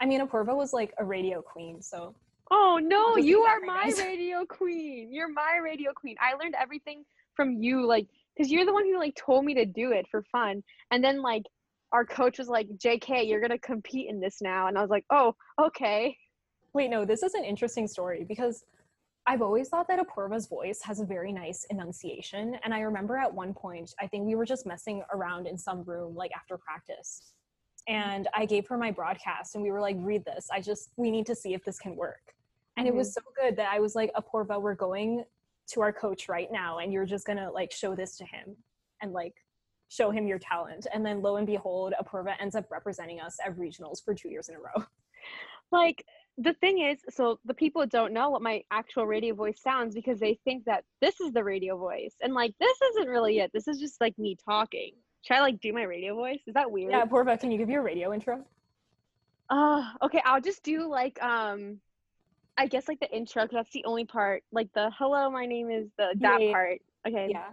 I 0.00 0.06
mean 0.06 0.20
apoorva 0.20 0.54
was 0.54 0.72
like 0.72 0.92
a 0.98 1.04
radio 1.04 1.42
queen 1.42 1.80
so 1.82 2.14
oh 2.50 2.80
no 2.82 3.16
you 3.16 3.40
are 3.40 3.60
my 3.60 3.92
radio 3.98 4.44
queen 4.46 5.12
you're 5.12 5.32
my 5.32 5.58
radio 5.62 5.92
queen 5.92 6.16
i 6.20 6.34
learned 6.34 6.54
everything 6.60 7.04
from 7.34 7.62
you 7.62 7.86
like 7.86 8.06
because 8.36 8.50
you're 8.50 8.64
the 8.64 8.72
one 8.72 8.84
who 8.84 8.98
like 8.98 9.14
told 9.16 9.44
me 9.44 9.54
to 9.54 9.64
do 9.64 9.92
it 9.92 10.06
for 10.10 10.22
fun 10.32 10.62
and 10.90 11.02
then 11.02 11.20
like 11.20 11.42
our 11.92 12.04
coach 12.04 12.38
was 12.38 12.48
like 12.48 12.68
jk 12.76 13.28
you're 13.28 13.40
gonna 13.40 13.58
compete 13.58 14.08
in 14.08 14.20
this 14.20 14.38
now 14.40 14.66
and 14.66 14.78
i 14.78 14.80
was 14.80 14.90
like 14.90 15.04
oh 15.10 15.34
okay 15.60 16.16
Wait, 16.74 16.90
no, 16.90 17.04
this 17.04 17.22
is 17.22 17.34
an 17.34 17.44
interesting 17.44 17.88
story 17.88 18.24
because 18.28 18.64
I've 19.26 19.42
always 19.42 19.68
thought 19.68 19.88
that 19.88 20.00
Apoorva's 20.00 20.46
voice 20.46 20.80
has 20.82 21.00
a 21.00 21.04
very 21.04 21.32
nice 21.32 21.64
enunciation. 21.68 22.58
And 22.64 22.72
I 22.72 22.80
remember 22.80 23.16
at 23.18 23.32
one 23.32 23.52
point, 23.52 23.94
I 24.00 24.06
think 24.06 24.26
we 24.26 24.34
were 24.34 24.46
just 24.46 24.64
messing 24.64 25.02
around 25.12 25.46
in 25.46 25.58
some 25.58 25.82
room 25.82 26.14
like 26.14 26.30
after 26.34 26.56
practice. 26.56 27.32
And 27.86 28.26
I 28.34 28.46
gave 28.46 28.66
her 28.68 28.78
my 28.78 28.90
broadcast 28.90 29.54
and 29.54 29.62
we 29.62 29.70
were 29.70 29.80
like, 29.80 29.96
read 29.98 30.24
this. 30.24 30.48
I 30.50 30.60
just, 30.60 30.90
we 30.96 31.10
need 31.10 31.26
to 31.26 31.34
see 31.34 31.52
if 31.52 31.62
this 31.64 31.78
can 31.78 31.94
work. 31.94 32.34
And 32.76 32.86
mm-hmm. 32.86 32.94
it 32.94 32.98
was 32.98 33.08
mm-hmm. 33.08 33.26
so 33.26 33.42
good 33.42 33.56
that 33.56 33.70
I 33.70 33.80
was 33.80 33.94
like, 33.94 34.10
Apoorva, 34.14 34.60
we're 34.60 34.74
going 34.74 35.24
to 35.72 35.80
our 35.82 35.92
coach 35.92 36.28
right 36.28 36.50
now 36.50 36.78
and 36.78 36.90
you're 36.90 37.04
just 37.04 37.26
gonna 37.26 37.50
like 37.52 37.70
show 37.70 37.94
this 37.94 38.16
to 38.16 38.24
him 38.24 38.56
and 39.02 39.12
like 39.12 39.34
show 39.88 40.10
him 40.10 40.26
your 40.26 40.38
talent. 40.38 40.86
And 40.92 41.04
then 41.04 41.20
lo 41.20 41.36
and 41.36 41.46
behold, 41.46 41.92
Apoorva 42.00 42.34
ends 42.40 42.54
up 42.54 42.70
representing 42.70 43.20
us 43.20 43.36
at 43.44 43.56
regionals 43.58 44.02
for 44.02 44.14
two 44.14 44.30
years 44.30 44.48
in 44.48 44.54
a 44.54 44.58
row. 44.58 44.84
Like 45.70 46.02
the 46.38 46.54
thing 46.54 46.80
is, 46.80 46.98
so 47.10 47.40
the 47.44 47.54
people 47.54 47.84
don't 47.86 48.12
know 48.12 48.30
what 48.30 48.42
my 48.42 48.62
actual 48.70 49.06
radio 49.06 49.34
voice 49.34 49.60
sounds 49.60 49.94
because 49.94 50.20
they 50.20 50.38
think 50.44 50.64
that 50.66 50.84
this 51.00 51.20
is 51.20 51.32
the 51.32 51.42
radio 51.42 51.76
voice. 51.76 52.14
And 52.22 52.32
like, 52.32 52.54
this 52.60 52.76
isn't 52.90 53.08
really 53.08 53.40
it. 53.40 53.50
This 53.52 53.66
is 53.66 53.78
just 53.80 54.00
like 54.00 54.16
me 54.18 54.36
talking. 54.44 54.92
Should 55.22 55.36
I 55.36 55.40
like 55.40 55.60
do 55.60 55.72
my 55.72 55.82
radio 55.82 56.14
voice? 56.14 56.40
Is 56.46 56.54
that 56.54 56.70
weird? 56.70 56.92
Yeah, 56.92 57.04
Apoorva, 57.04 57.38
can 57.40 57.50
you 57.50 57.58
give 57.58 57.68
your 57.68 57.82
radio 57.82 58.14
intro? 58.14 58.44
Uh, 59.50 59.82
okay, 60.02 60.22
I'll 60.24 60.40
just 60.40 60.62
do 60.62 60.88
like, 60.88 61.20
um, 61.22 61.80
I 62.56 62.66
guess 62.66 62.86
like 62.86 63.00
the 63.00 63.10
intro 63.14 63.42
because 63.42 63.56
that's 63.56 63.72
the 63.72 63.84
only 63.84 64.04
part. 64.04 64.44
Like 64.52 64.72
the 64.74 64.90
hello, 64.96 65.30
my 65.30 65.46
name 65.46 65.70
is 65.70 65.88
the 65.96 66.14
that 66.20 66.40
yeah, 66.40 66.52
part. 66.52 66.80
Okay. 67.06 67.28
Yeah. 67.30 67.48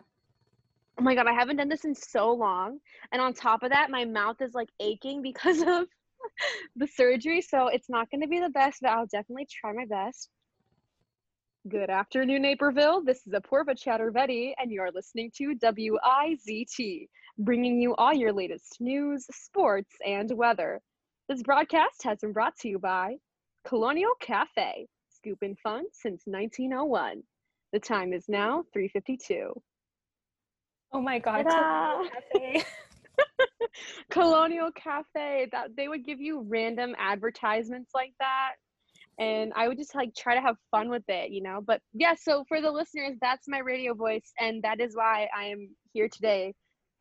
Oh 1.00 1.04
my 1.04 1.16
god, 1.16 1.28
I 1.28 1.34
haven't 1.34 1.58
done 1.58 1.70
this 1.70 1.86
in 1.86 1.96
so 1.96 2.32
long. 2.32 2.80
And 3.12 3.22
on 3.22 3.34
top 3.34 3.64
of 3.64 3.72
that, 3.72 3.90
my 3.90 4.06
mouth 4.06 4.42
is 4.42 4.54
like 4.54 4.70
aching 4.80 5.22
because 5.22 5.62
of 5.68 5.88
the 6.76 6.88
surgery. 6.88 7.42
So 7.42 7.68
it's 7.68 7.90
not 7.90 8.10
going 8.12 8.22
to 8.22 8.28
be 8.28 8.40
the 8.40 8.50
best, 8.50 8.80
but 8.82 8.92
I'll 8.92 9.08
definitely 9.08 9.48
try 9.50 9.74
my 9.74 9.86
best. 9.86 10.30
Good 11.68 11.90
afternoon, 11.90 12.44
Naperville. 12.44 13.04
This 13.04 13.26
is 13.26 13.34
Apurva 13.34 13.76
Chaturvedi, 13.76 14.54
and 14.60 14.72
you're 14.72 14.92
listening 14.92 15.32
to 15.38 15.56
WIZT, 15.56 17.08
bringing 17.40 17.82
you 17.82 17.96
all 17.96 18.14
your 18.14 18.32
latest 18.32 18.78
news, 18.80 19.26
sports, 19.32 19.90
and 20.06 20.32
weather. 20.38 20.80
This 21.28 21.42
broadcast 21.42 22.04
has 22.04 22.20
been 22.20 22.34
brought 22.34 22.56
to 22.58 22.70
you 22.70 22.78
by 22.78 23.16
Colonial 23.66 24.12
Cafe, 24.22 24.86
scooping 25.10 25.56
fun 25.56 25.86
since 25.92 26.22
1901. 26.26 27.24
The 27.74 27.80
time 27.80 28.14
is 28.14 28.30
now 28.30 28.64
3:52. 28.78 29.60
Oh 30.94 31.02
my 31.02 31.18
god! 31.18 31.48
Colonial 34.12 34.72
Cafe. 34.72 35.50
That 35.52 35.76
they 35.76 35.88
would 35.88 36.06
give 36.06 36.20
you 36.22 36.46
random 36.48 36.96
advertisements 36.98 37.92
like 37.94 38.14
that. 38.20 38.54
And 39.20 39.54
I 39.56 39.68
would 39.68 39.78
just 39.78 39.96
like 39.96 40.14
try 40.16 40.36
to 40.36 40.42
have 40.42 40.58
fun 40.72 40.90
with 40.90 41.04
it, 41.08 41.32
you 41.32 41.42
know. 41.42 41.62
But 41.66 41.82
yeah, 41.94 42.16
so 42.20 42.44
for 42.48 42.62
the 42.62 42.72
listeners, 42.72 43.16
that's 43.22 43.48
my 43.48 43.60
radio 43.60 43.94
voice, 43.94 44.32
and 44.40 44.62
that 44.64 44.82
is 44.82 44.96
why 44.96 45.28
I 45.36 45.46
am 45.46 45.70
here 45.94 46.10
today 46.10 46.54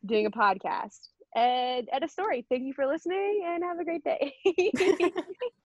doing 0.07 0.27
a 0.27 0.31
podcast. 0.31 0.99
And 1.35 1.89
at 1.93 2.05
a 2.05 2.09
story. 2.09 2.47
Thank 2.49 2.63
you 2.63 2.75
for 2.75 2.87
listening 2.87 3.43
and 3.45 3.65
have 3.65 3.81
a 3.81 3.85
great 3.85 4.05
day. 4.05 4.33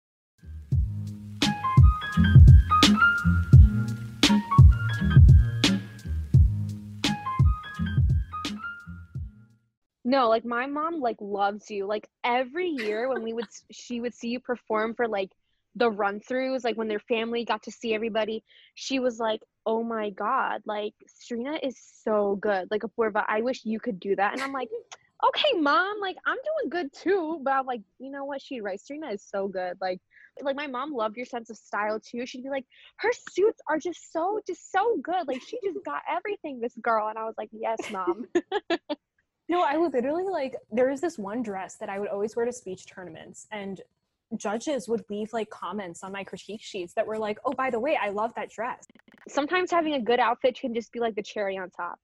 No, 10.06 10.28
like 10.28 10.44
my 10.44 10.66
mom 10.66 11.00
like 11.00 11.18
loves 11.22 11.70
you. 11.70 11.86
Like 11.86 12.10
every 12.24 12.68
year 12.68 13.08
when 13.08 13.24
we 13.24 13.34
would 13.34 13.48
she 13.72 14.02
would 14.02 14.14
see 14.14 14.30
you 14.30 14.40
perform 14.40 14.96
for 14.96 15.08
like 15.08 15.32
the 15.76 15.90
run 15.90 16.20
throughs, 16.20 16.64
like 16.64 16.78
when 16.78 16.88
their 16.88 17.00
family 17.00 17.46
got 17.46 17.64
to 17.64 17.72
see 17.72 17.94
everybody, 17.94 18.44
she 18.76 19.00
was 19.00 19.20
like, 19.20 19.42
"Oh 19.66 19.84
my 19.84 20.10
god, 20.12 20.62
like 20.66 20.94
Serena 21.08 21.58
is 21.64 21.78
so 22.04 22.36
good." 22.36 22.68
Like 22.70 22.82
Apurva, 22.82 23.24
I 23.28 23.42
wish 23.42 23.62
you 23.66 23.80
could 23.80 24.00
do 24.00 24.16
that. 24.18 24.34
And 24.34 24.42
I'm 24.44 24.52
like, 24.54 24.70
"Okay, 25.26 25.60
mom, 25.60 26.00
like 26.02 26.18
I'm 26.26 26.38
doing 26.38 26.70
good 26.70 26.94
too." 26.94 27.40
But 27.42 27.52
I'm 27.52 27.66
like, 27.66 27.82
"You 28.00 28.12
know 28.12 28.26
what? 28.26 28.42
She 28.42 28.62
right. 28.62 28.80
Serena 28.80 29.12
is 29.12 29.24
so 29.24 29.48
good." 29.48 29.78
Like 29.82 30.02
like 30.42 30.56
my 30.56 30.68
mom 30.68 30.92
loved 30.94 31.16
your 31.16 31.26
sense 31.28 31.50
of 31.50 31.58
style 31.58 32.00
too. 32.00 32.26
She'd 32.26 32.44
be 32.44 32.50
like, 32.50 32.66
"Her 32.98 33.12
suits 33.32 33.62
are 33.70 33.80
just 33.80 34.12
so 34.12 34.42
just 34.46 34.72
so 34.72 34.98
good. 35.02 35.28
Like 35.28 35.42
she 35.42 35.60
just 35.64 35.84
got 35.86 36.02
everything, 36.12 36.60
this 36.60 36.76
girl." 36.82 37.08
And 37.08 37.18
I 37.18 37.24
was 37.24 37.36
like, 37.38 37.50
"Yes, 37.54 37.78
mom." 37.90 38.28
No, 39.54 39.62
I 39.62 39.78
would 39.78 39.94
literally 39.94 40.24
like 40.24 40.56
there 40.72 40.90
is 40.90 41.00
this 41.00 41.20
one 41.20 41.44
dress 41.44 41.76
that 41.76 41.88
I 41.88 42.00
would 42.00 42.10
always 42.10 42.36
wear 42.36 42.44
to 42.44 42.52
speech 42.52 42.88
tournaments 42.88 43.46
and 43.52 43.80
judges 44.36 44.90
would 44.90 45.04
leave 45.12 45.32
like 45.32 45.48
comments 45.52 46.04
on 46.04 46.12
my 46.12 46.24
critique 46.24 46.64
sheets 46.64 46.94
that 46.96 47.06
were 47.06 47.20
like, 47.20 47.38
"Oh, 47.46 47.54
by 47.54 47.70
the 47.70 47.80
way, 47.80 47.96
I 47.96 48.10
love 48.10 48.34
that 48.36 48.50
dress." 48.50 48.88
sometimes 49.30 49.70
having 49.70 49.94
a 49.94 50.02
good 50.02 50.20
outfit 50.20 50.60
can 50.60 50.74
just 50.74 50.92
be 50.92 51.00
like 51.00 51.14
the 51.14 51.22
cherry 51.22 51.56
on 51.56 51.70
top. 51.70 52.00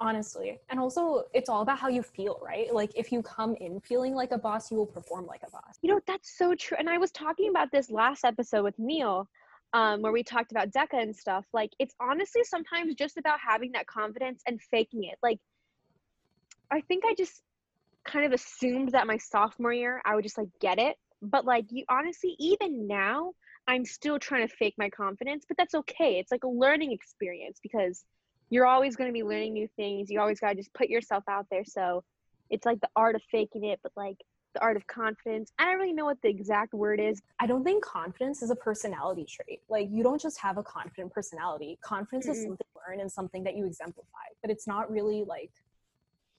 Honestly. 0.00 0.58
And 0.70 0.80
also, 0.80 1.22
it's 1.32 1.48
all 1.48 1.62
about 1.62 1.78
how 1.78 1.88
you 1.88 2.02
feel, 2.02 2.40
right? 2.42 2.74
Like 2.74 2.90
if 2.96 3.12
you 3.12 3.22
come 3.22 3.54
in 3.60 3.78
feeling 3.80 4.14
like 4.16 4.32
a 4.32 4.38
boss, 4.38 4.68
you 4.72 4.76
will 4.76 4.92
perform 4.98 5.26
like 5.26 5.42
a 5.46 5.50
boss. 5.52 5.78
You 5.82 5.90
know, 5.94 6.00
that's 6.08 6.36
so 6.36 6.56
true. 6.56 6.76
And 6.80 6.90
I 6.90 6.98
was 6.98 7.12
talking 7.12 7.48
about 7.48 7.70
this 7.70 7.92
last 7.92 8.24
episode 8.24 8.64
with 8.64 8.78
Neil, 8.78 9.28
um, 9.72 10.02
where 10.02 10.12
we 10.12 10.24
talked 10.24 10.50
about 10.50 10.72
Deca 10.72 11.00
and 11.00 11.14
stuff. 11.14 11.46
Like, 11.52 11.70
it's 11.78 11.94
honestly 12.00 12.42
sometimes 12.42 12.96
just 12.96 13.16
about 13.18 13.38
having 13.38 13.70
that 13.72 13.86
confidence 13.86 14.42
and 14.48 14.60
faking 14.60 15.04
it. 15.04 15.18
Like, 15.22 15.38
I 16.72 16.80
think 16.80 17.04
I 17.06 17.14
just 17.14 17.42
kind 18.04 18.24
of 18.24 18.32
assumed 18.32 18.92
that 18.92 19.06
my 19.06 19.18
sophomore 19.18 19.72
year 19.72 20.00
I 20.04 20.14
would 20.14 20.24
just 20.24 20.38
like 20.38 20.48
get 20.60 20.78
it. 20.78 20.96
But 21.20 21.44
like, 21.44 21.66
you 21.70 21.84
honestly, 21.88 22.34
even 22.38 22.86
now, 22.88 23.32
I'm 23.68 23.84
still 23.84 24.18
trying 24.18 24.46
to 24.48 24.54
fake 24.54 24.74
my 24.76 24.90
confidence, 24.90 25.44
but 25.46 25.56
that's 25.56 25.74
okay. 25.74 26.18
It's 26.18 26.32
like 26.32 26.44
a 26.44 26.48
learning 26.48 26.90
experience 26.90 27.60
because 27.62 28.04
you're 28.50 28.66
always 28.66 28.96
going 28.96 29.08
to 29.08 29.12
be 29.14 29.22
learning 29.22 29.52
new 29.52 29.68
things. 29.76 30.10
You 30.10 30.20
always 30.20 30.40
got 30.40 30.50
to 30.50 30.54
just 30.56 30.74
put 30.74 30.88
yourself 30.88 31.22
out 31.28 31.46
there. 31.50 31.64
So 31.64 32.02
it's 32.50 32.66
like 32.66 32.80
the 32.80 32.88
art 32.96 33.14
of 33.14 33.22
faking 33.30 33.64
it, 33.64 33.78
but 33.82 33.92
like 33.96 34.16
the 34.54 34.60
art 34.60 34.76
of 34.76 34.86
confidence. 34.86 35.52
I 35.58 35.64
don't 35.64 35.78
really 35.78 35.92
know 35.92 36.04
what 36.04 36.20
the 36.22 36.28
exact 36.28 36.74
word 36.74 37.00
is. 37.00 37.22
I 37.40 37.46
don't 37.46 37.64
think 37.64 37.84
confidence 37.84 38.42
is 38.42 38.50
a 38.50 38.56
personality 38.56 39.24
trait. 39.24 39.60
Like 39.68 39.88
you 39.90 40.02
don't 40.02 40.20
just 40.20 40.40
have 40.40 40.58
a 40.58 40.62
confident 40.62 41.12
personality. 41.12 41.78
Confidence 41.82 42.26
is 42.26 42.38
Mm-mm. 42.38 42.48
something 42.48 42.66
you 42.74 42.80
learn 42.88 43.00
and 43.00 43.10
something 43.10 43.44
that 43.44 43.56
you 43.56 43.64
exemplify. 43.64 44.26
But 44.42 44.50
it's 44.50 44.66
not 44.66 44.90
really 44.90 45.24
like 45.26 45.50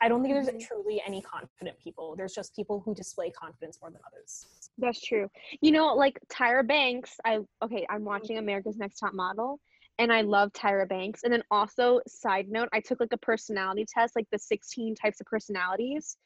I 0.04 0.10
don't 0.10 0.22
think 0.22 0.34
there's 0.34 0.50
Mhm. 0.50 0.68
truly 0.68 1.02
any 1.06 1.22
confident 1.22 1.80
people. 1.80 2.18
There's 2.18 2.36
just 2.36 2.54
people 2.54 2.82
who 2.82 2.94
display 2.94 3.32
confidence 3.32 3.80
more 3.80 3.90
than 3.90 4.02
others. 4.06 4.70
That's 4.78 5.00
true. 5.00 5.30
You 5.62 5.72
know, 5.72 5.96
like 5.96 6.20
Tyra 6.28 6.68
Banks, 6.68 7.22
I 7.24 7.40
okay, 7.62 7.86
I'm 7.90 8.04
watching 8.04 8.38
America's 8.38 8.76
Next 8.76 9.00
Top 9.00 9.14
Model 9.14 9.62
and 10.00 10.12
I 10.12 10.20
love 10.22 10.52
Tyra 10.52 10.90
Banks. 10.90 11.24
And 11.24 11.32
then 11.32 11.44
also, 11.50 12.02
side 12.06 12.50
note, 12.50 12.68
I 12.74 12.82
took 12.82 13.00
like 13.00 13.14
a 13.14 13.18
personality 13.18 13.86
test, 13.88 14.18
like 14.18 14.28
the 14.30 14.40
16 14.40 14.94
types 14.96 15.22
of 15.22 15.28
personalities. 15.28 16.18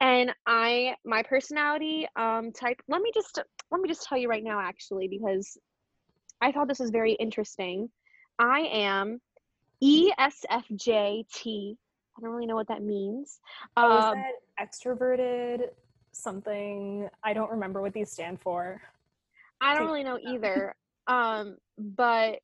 And 0.00 0.34
I 0.46 0.96
my 1.06 1.22
personality 1.22 2.06
um 2.16 2.52
type, 2.52 2.82
let 2.86 3.00
me 3.00 3.12
just 3.14 3.38
let 3.70 3.80
me 3.80 3.88
just 3.88 4.06
tell 4.06 4.18
you 4.18 4.28
right 4.28 4.44
now 4.44 4.60
actually 4.60 5.08
because 5.08 5.56
I 6.42 6.52
thought 6.52 6.68
this 6.68 6.80
was 6.80 6.90
very 6.90 7.12
interesting. 7.12 7.90
I 8.38 8.60
am 8.72 9.22
ESFJT. 9.82 11.78
I 12.22 12.26
don't 12.26 12.34
really 12.34 12.46
know 12.46 12.54
what 12.54 12.68
that 12.68 12.82
means. 12.82 13.40
Oh, 13.76 13.98
is 13.98 14.04
Um, 14.04 14.14
that 14.14 14.34
extroverted 14.60 15.70
something? 16.12 17.08
I 17.24 17.32
don't 17.32 17.50
remember 17.50 17.80
what 17.80 17.92
these 17.92 18.10
stand 18.12 18.40
for. 18.40 18.80
I 19.60 19.74
don't 19.74 19.86
really 19.86 20.04
know 20.04 20.18
either. 20.22 20.74
Um, 21.08 21.56
but 21.78 22.38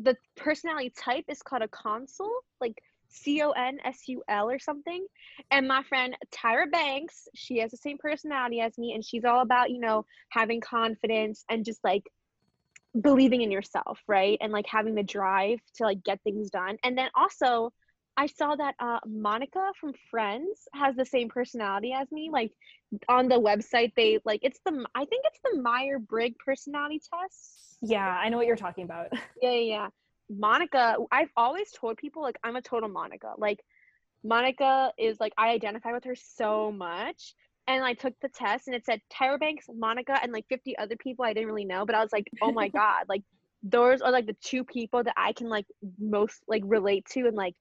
the 0.00 0.16
personality 0.36 0.90
type 0.90 1.24
is 1.28 1.40
called 1.40 1.62
a 1.62 1.68
consul, 1.68 2.30
like 2.60 2.82
C 3.08 3.42
O 3.42 3.50
N 3.50 3.78
S 3.84 4.08
U 4.08 4.24
L 4.28 4.50
or 4.50 4.58
something. 4.58 5.06
And 5.52 5.68
my 5.68 5.84
friend 5.84 6.16
Tyra 6.32 6.70
Banks, 6.70 7.28
she 7.34 7.58
has 7.58 7.70
the 7.70 7.76
same 7.76 7.98
personality 7.98 8.60
as 8.60 8.76
me, 8.76 8.94
and 8.94 9.04
she's 9.04 9.24
all 9.24 9.42
about, 9.42 9.70
you 9.70 9.78
know, 9.78 10.04
having 10.30 10.60
confidence 10.60 11.44
and 11.48 11.64
just 11.64 11.84
like 11.84 12.02
believing 13.00 13.42
in 13.42 13.52
yourself, 13.52 14.00
right? 14.08 14.38
And 14.40 14.52
like 14.52 14.66
having 14.66 14.94
the 14.96 15.02
drive 15.02 15.60
to 15.76 15.84
like 15.84 16.02
get 16.02 16.20
things 16.22 16.50
done. 16.50 16.76
And 16.82 16.98
then 16.98 17.08
also, 17.14 17.72
I 18.16 18.26
saw 18.26 18.54
that 18.54 18.74
uh, 18.78 19.00
Monica 19.06 19.72
from 19.80 19.94
Friends 20.10 20.68
has 20.74 20.94
the 20.96 21.04
same 21.04 21.28
personality 21.28 21.92
as 21.92 22.10
me. 22.12 22.30
Like 22.30 22.52
on 23.08 23.28
the 23.28 23.40
website, 23.40 23.92
they 23.96 24.18
like 24.24 24.40
it's 24.42 24.60
the 24.64 24.84
I 24.94 25.04
think 25.04 25.24
it's 25.26 25.40
the 25.44 25.60
Meyer 25.60 25.98
Brigg 25.98 26.34
personality 26.44 27.00
test. 27.00 27.78
Yeah, 27.80 28.06
I 28.06 28.28
know 28.28 28.36
what 28.36 28.46
you're 28.46 28.56
talking 28.56 28.84
about. 28.84 29.08
Yeah, 29.42 29.50
yeah, 29.52 29.74
yeah. 29.74 29.88
Monica, 30.30 30.96
I've 31.10 31.30
always 31.36 31.70
told 31.72 31.96
people 31.96 32.22
like 32.22 32.36
I'm 32.44 32.56
a 32.56 32.62
total 32.62 32.88
Monica. 32.88 33.32
Like 33.38 33.60
Monica 34.22 34.92
is 34.98 35.18
like 35.18 35.32
I 35.36 35.50
identify 35.50 35.92
with 35.92 36.04
her 36.04 36.14
so 36.14 36.70
much. 36.70 37.34
And 37.68 37.84
I 37.84 37.94
took 37.94 38.14
the 38.20 38.28
test 38.28 38.66
and 38.66 38.74
it 38.74 38.84
said 38.84 39.00
Tyra 39.12 39.38
Banks, 39.38 39.66
Monica, 39.72 40.18
and 40.20 40.32
like 40.32 40.46
50 40.48 40.76
other 40.78 40.96
people 40.96 41.24
I 41.24 41.32
didn't 41.32 41.48
really 41.48 41.64
know. 41.64 41.86
But 41.86 41.94
I 41.94 42.02
was 42.02 42.12
like, 42.12 42.28
oh 42.42 42.52
my 42.52 42.68
God, 42.80 43.04
like 43.08 43.22
those 43.62 44.00
are 44.00 44.10
like 44.10 44.26
the 44.26 44.36
two 44.42 44.64
people 44.64 45.04
that 45.04 45.14
I 45.16 45.32
can 45.32 45.48
like 45.48 45.66
most 45.98 46.42
like 46.48 46.62
relate 46.66 47.06
to 47.12 47.26
and 47.26 47.36
like 47.36 47.54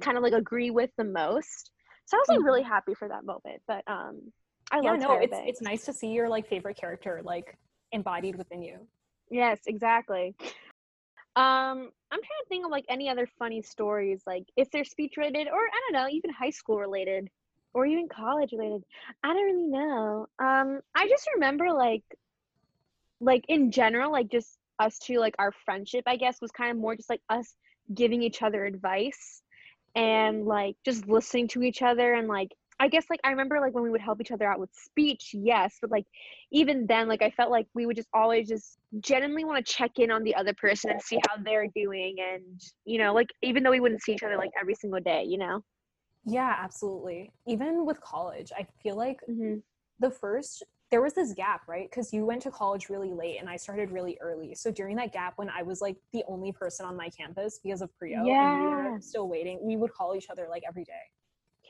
kind 0.00 0.16
of 0.16 0.22
like 0.22 0.32
agree 0.32 0.70
with 0.70 0.90
the 0.96 1.04
most. 1.04 1.70
So 2.06 2.16
I 2.16 2.20
was 2.20 2.28
like 2.28 2.44
really 2.44 2.62
happy 2.62 2.94
for 2.94 3.08
that 3.08 3.24
moment. 3.24 3.62
But 3.66 3.82
um 3.86 4.32
I 4.70 4.80
yeah, 4.80 4.92
love 4.92 5.00
no, 5.00 5.18
it's 5.18 5.36
it's 5.46 5.62
nice 5.62 5.84
to 5.86 5.92
see 5.92 6.08
your 6.08 6.28
like 6.28 6.48
favorite 6.48 6.76
character 6.76 7.20
like 7.24 7.56
embodied 7.92 8.36
within 8.36 8.62
you. 8.62 8.86
Yes, 9.30 9.60
exactly. 9.66 10.34
Um, 11.36 11.90
I'm 12.12 12.20
trying 12.20 12.42
to 12.42 12.48
think 12.48 12.64
of 12.64 12.70
like 12.70 12.84
any 12.88 13.08
other 13.08 13.28
funny 13.38 13.62
stories, 13.62 14.22
like 14.26 14.44
if 14.56 14.70
they're 14.70 14.84
speech 14.84 15.14
related 15.16 15.48
or 15.48 15.58
I 15.58 15.80
don't 15.90 16.00
know, 16.00 16.08
even 16.08 16.30
high 16.30 16.50
school 16.50 16.78
related 16.78 17.28
or 17.72 17.86
even 17.86 18.08
college 18.08 18.52
related. 18.52 18.84
I 19.22 19.34
don't 19.34 19.44
really 19.44 19.66
know. 19.66 20.26
Um, 20.38 20.80
I 20.94 21.08
just 21.08 21.28
remember 21.34 21.72
like 21.72 22.04
like 23.20 23.44
in 23.48 23.70
general, 23.70 24.12
like 24.12 24.30
just 24.30 24.58
us 24.78 24.98
two, 24.98 25.18
like 25.18 25.34
our 25.38 25.52
friendship, 25.64 26.04
I 26.06 26.16
guess, 26.16 26.40
was 26.40 26.50
kind 26.50 26.70
of 26.70 26.76
more 26.76 26.94
just 26.94 27.10
like 27.10 27.22
us 27.28 27.54
giving 27.92 28.22
each 28.22 28.42
other 28.42 28.64
advice 28.64 29.42
and 29.94 30.44
like 30.46 30.76
just 30.84 31.06
listening 31.08 31.48
to 31.48 31.62
each 31.62 31.82
other 31.82 32.14
and 32.14 32.28
like 32.28 32.48
I 32.80 32.88
guess 32.88 33.06
like 33.08 33.20
I 33.22 33.30
remember 33.30 33.60
like 33.60 33.72
when 33.72 33.84
we 33.84 33.90
would 33.90 34.00
help 34.00 34.20
each 34.20 34.32
other 34.32 34.50
out 34.50 34.58
with 34.58 34.70
speech, 34.72 35.30
yes, 35.32 35.76
but 35.80 35.90
like 35.92 36.06
even 36.50 36.86
then 36.88 37.06
like 37.08 37.22
I 37.22 37.30
felt 37.30 37.50
like 37.50 37.66
we 37.74 37.86
would 37.86 37.96
just 37.96 38.08
always 38.12 38.48
just 38.48 38.78
genuinely 39.00 39.44
want 39.44 39.64
to 39.64 39.72
check 39.72 39.92
in 39.98 40.10
on 40.10 40.24
the 40.24 40.34
other 40.34 40.52
person 40.54 40.90
and 40.90 41.00
see 41.00 41.18
how 41.28 41.40
they're 41.42 41.68
doing 41.74 42.16
and 42.18 42.60
you 42.84 42.98
know 42.98 43.14
like 43.14 43.28
even 43.42 43.62
though 43.62 43.70
we 43.70 43.80
wouldn't 43.80 44.02
see 44.02 44.12
each 44.12 44.24
other 44.24 44.36
like 44.36 44.50
every 44.60 44.74
single 44.74 45.00
day, 45.00 45.24
you 45.24 45.38
know. 45.38 45.62
Yeah, 46.24 46.54
absolutely. 46.58 47.32
Even 47.46 47.84
with 47.86 48.00
college, 48.00 48.50
I 48.56 48.66
feel 48.82 48.96
like 48.96 49.20
Mm-hmm. 49.30 49.56
the 50.00 50.10
first 50.10 50.64
there 50.90 51.02
was 51.02 51.12
this 51.12 51.32
gap, 51.32 51.62
right? 51.66 51.88
Because 51.90 52.12
you 52.12 52.24
went 52.24 52.42
to 52.42 52.50
college 52.50 52.88
really 52.88 53.12
late 53.12 53.38
and 53.40 53.48
I 53.48 53.56
started 53.56 53.90
really 53.90 54.16
early. 54.20 54.54
So 54.54 54.70
during 54.70 54.96
that 54.96 55.12
gap 55.12 55.34
when 55.36 55.50
I 55.50 55.62
was 55.62 55.80
like 55.80 55.96
the 56.12 56.22
only 56.28 56.52
person 56.52 56.86
on 56.86 56.96
my 56.96 57.08
campus 57.08 57.58
because 57.62 57.82
of 57.82 57.90
Prio 58.00 58.12
and 58.12 58.20
we 58.20 58.28
Yeah. 58.28 58.92
were 58.92 59.00
still 59.00 59.28
waiting, 59.28 59.58
we 59.62 59.76
would 59.76 59.92
call 59.92 60.14
each 60.14 60.30
other 60.30 60.46
like 60.48 60.62
every 60.66 60.84
day. 60.84 60.92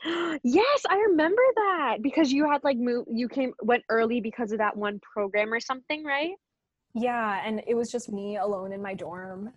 yes, 0.43 0.83
I 0.89 0.97
remember 1.09 1.41
that 1.55 1.97
because 2.01 2.31
you 2.31 2.49
had 2.49 2.63
like 2.63 2.77
moved, 2.77 3.09
you 3.11 3.27
came 3.27 3.53
went 3.63 3.83
early 3.89 4.21
because 4.21 4.51
of 4.51 4.59
that 4.59 4.75
one 4.75 4.99
program 4.99 5.51
or 5.51 5.59
something, 5.59 6.03
right? 6.03 6.33
Yeah, 6.93 7.41
and 7.45 7.61
it 7.67 7.75
was 7.75 7.91
just 7.91 8.11
me 8.11 8.37
alone 8.37 8.71
in 8.71 8.81
my 8.81 8.93
dorm 8.93 9.51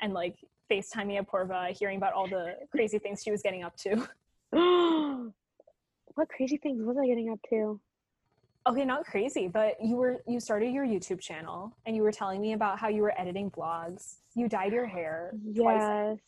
and 0.00 0.12
like 0.12 0.36
FaceTiming 0.70 1.24
Apurva, 1.24 1.70
hearing 1.70 1.96
about 1.96 2.12
all 2.12 2.26
the 2.26 2.56
crazy 2.70 2.98
things 2.98 3.22
she 3.22 3.30
was 3.30 3.42
getting 3.42 3.62
up 3.62 3.76
to. 3.78 3.96
what 6.14 6.28
crazy 6.28 6.56
things 6.56 6.82
was 6.82 6.96
I 7.00 7.06
getting 7.06 7.30
up 7.30 7.38
to? 7.50 7.80
Okay, 8.68 8.84
not 8.84 9.04
crazy, 9.04 9.46
but 9.46 9.76
you 9.80 9.94
were 9.94 10.22
you 10.26 10.40
started 10.40 10.72
your 10.72 10.84
YouTube 10.84 11.20
channel 11.20 11.76
and 11.86 11.94
you 11.94 12.02
were 12.02 12.10
telling 12.10 12.40
me 12.40 12.52
about 12.52 12.80
how 12.80 12.88
you 12.88 13.02
were 13.02 13.12
editing 13.18 13.48
vlogs. 13.50 14.16
You 14.34 14.48
dyed 14.48 14.72
your 14.72 14.86
hair. 14.86 15.32
Yes. 15.44 16.18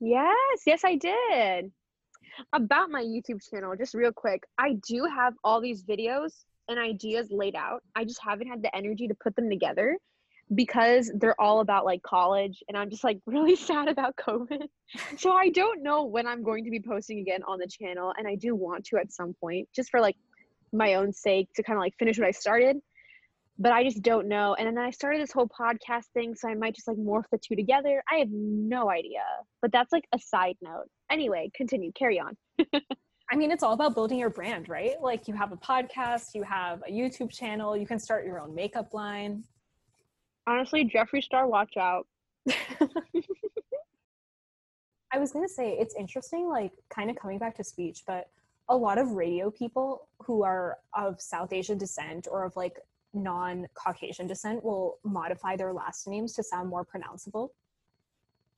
Yes, 0.00 0.62
yes, 0.66 0.82
I 0.84 0.94
did. 0.94 1.72
About 2.52 2.90
my 2.90 3.02
YouTube 3.02 3.40
channel, 3.50 3.74
just 3.76 3.94
real 3.94 4.12
quick, 4.12 4.44
I 4.56 4.74
do 4.86 5.04
have 5.04 5.34
all 5.42 5.60
these 5.60 5.82
videos 5.82 6.44
and 6.68 6.78
ideas 6.78 7.28
laid 7.32 7.56
out. 7.56 7.82
I 7.96 8.04
just 8.04 8.20
haven't 8.22 8.46
had 8.46 8.62
the 8.62 8.74
energy 8.76 9.08
to 9.08 9.14
put 9.14 9.34
them 9.34 9.50
together 9.50 9.98
because 10.54 11.10
they're 11.16 11.38
all 11.40 11.60
about 11.60 11.84
like 11.84 12.02
college 12.02 12.62
and 12.68 12.76
I'm 12.76 12.88
just 12.88 13.02
like 13.04 13.18
really 13.26 13.56
sad 13.56 13.88
about 13.88 14.14
COVID. 14.16 14.68
so 15.16 15.32
I 15.32 15.48
don't 15.48 15.82
know 15.82 16.04
when 16.04 16.28
I'm 16.28 16.44
going 16.44 16.64
to 16.64 16.70
be 16.70 16.80
posting 16.80 17.18
again 17.18 17.42
on 17.48 17.58
the 17.58 17.66
channel 17.66 18.14
and 18.16 18.28
I 18.28 18.36
do 18.36 18.54
want 18.54 18.84
to 18.86 18.98
at 18.98 19.12
some 19.12 19.34
point 19.40 19.68
just 19.74 19.90
for 19.90 20.00
like 20.00 20.16
my 20.72 20.94
own 20.94 21.12
sake 21.12 21.48
to 21.54 21.62
kind 21.62 21.76
of 21.76 21.80
like 21.80 21.94
finish 21.98 22.18
what 22.18 22.26
I 22.26 22.32
started 22.32 22.78
but 23.58 23.72
I 23.72 23.82
just 23.82 24.02
don't 24.02 24.28
know. 24.28 24.54
And 24.54 24.66
then 24.68 24.78
I 24.78 24.90
started 24.90 25.20
this 25.20 25.32
whole 25.32 25.48
podcast 25.48 26.04
thing, 26.14 26.34
so 26.34 26.48
I 26.48 26.54
might 26.54 26.74
just 26.74 26.86
like 26.86 26.96
morph 26.96 27.24
the 27.32 27.38
two 27.38 27.56
together. 27.56 28.02
I 28.10 28.16
have 28.16 28.28
no 28.30 28.88
idea, 28.90 29.24
but 29.60 29.72
that's 29.72 29.92
like 29.92 30.04
a 30.14 30.18
side 30.18 30.56
note. 30.62 30.86
Anyway, 31.10 31.50
continue, 31.54 31.90
carry 31.92 32.20
on. 32.20 32.36
I 33.30 33.36
mean, 33.36 33.50
it's 33.50 33.62
all 33.62 33.74
about 33.74 33.94
building 33.94 34.18
your 34.18 34.30
brand, 34.30 34.68
right? 34.68 34.94
Like 35.02 35.28
you 35.28 35.34
have 35.34 35.52
a 35.52 35.56
podcast, 35.56 36.34
you 36.34 36.42
have 36.44 36.82
a 36.88 36.90
YouTube 36.90 37.30
channel, 37.30 37.76
you 37.76 37.86
can 37.86 37.98
start 37.98 38.24
your 38.24 38.40
own 38.40 38.54
makeup 38.54 38.94
line. 38.94 39.42
Honestly, 40.46 40.88
Jeffree 40.88 41.22
Star, 41.22 41.46
watch 41.46 41.76
out. 41.76 42.06
I 45.10 45.18
was 45.18 45.32
gonna 45.32 45.48
say 45.48 45.72
it's 45.72 45.94
interesting, 45.98 46.48
like 46.48 46.72
kind 46.94 47.10
of 47.10 47.16
coming 47.16 47.38
back 47.38 47.56
to 47.56 47.64
speech, 47.64 48.04
but 48.06 48.28
a 48.68 48.76
lot 48.76 48.98
of 48.98 49.12
radio 49.12 49.50
people 49.50 50.08
who 50.22 50.42
are 50.44 50.78
of 50.94 51.20
South 51.20 51.52
Asian 51.52 51.78
descent 51.78 52.28
or 52.30 52.44
of 52.44 52.54
like 52.56 52.78
non-Caucasian 53.14 54.26
descent 54.26 54.62
will 54.62 54.98
modify 55.04 55.56
their 55.56 55.72
last 55.72 56.06
names 56.06 56.34
to 56.34 56.42
sound 56.42 56.68
more 56.68 56.84
pronounceable. 56.84 57.50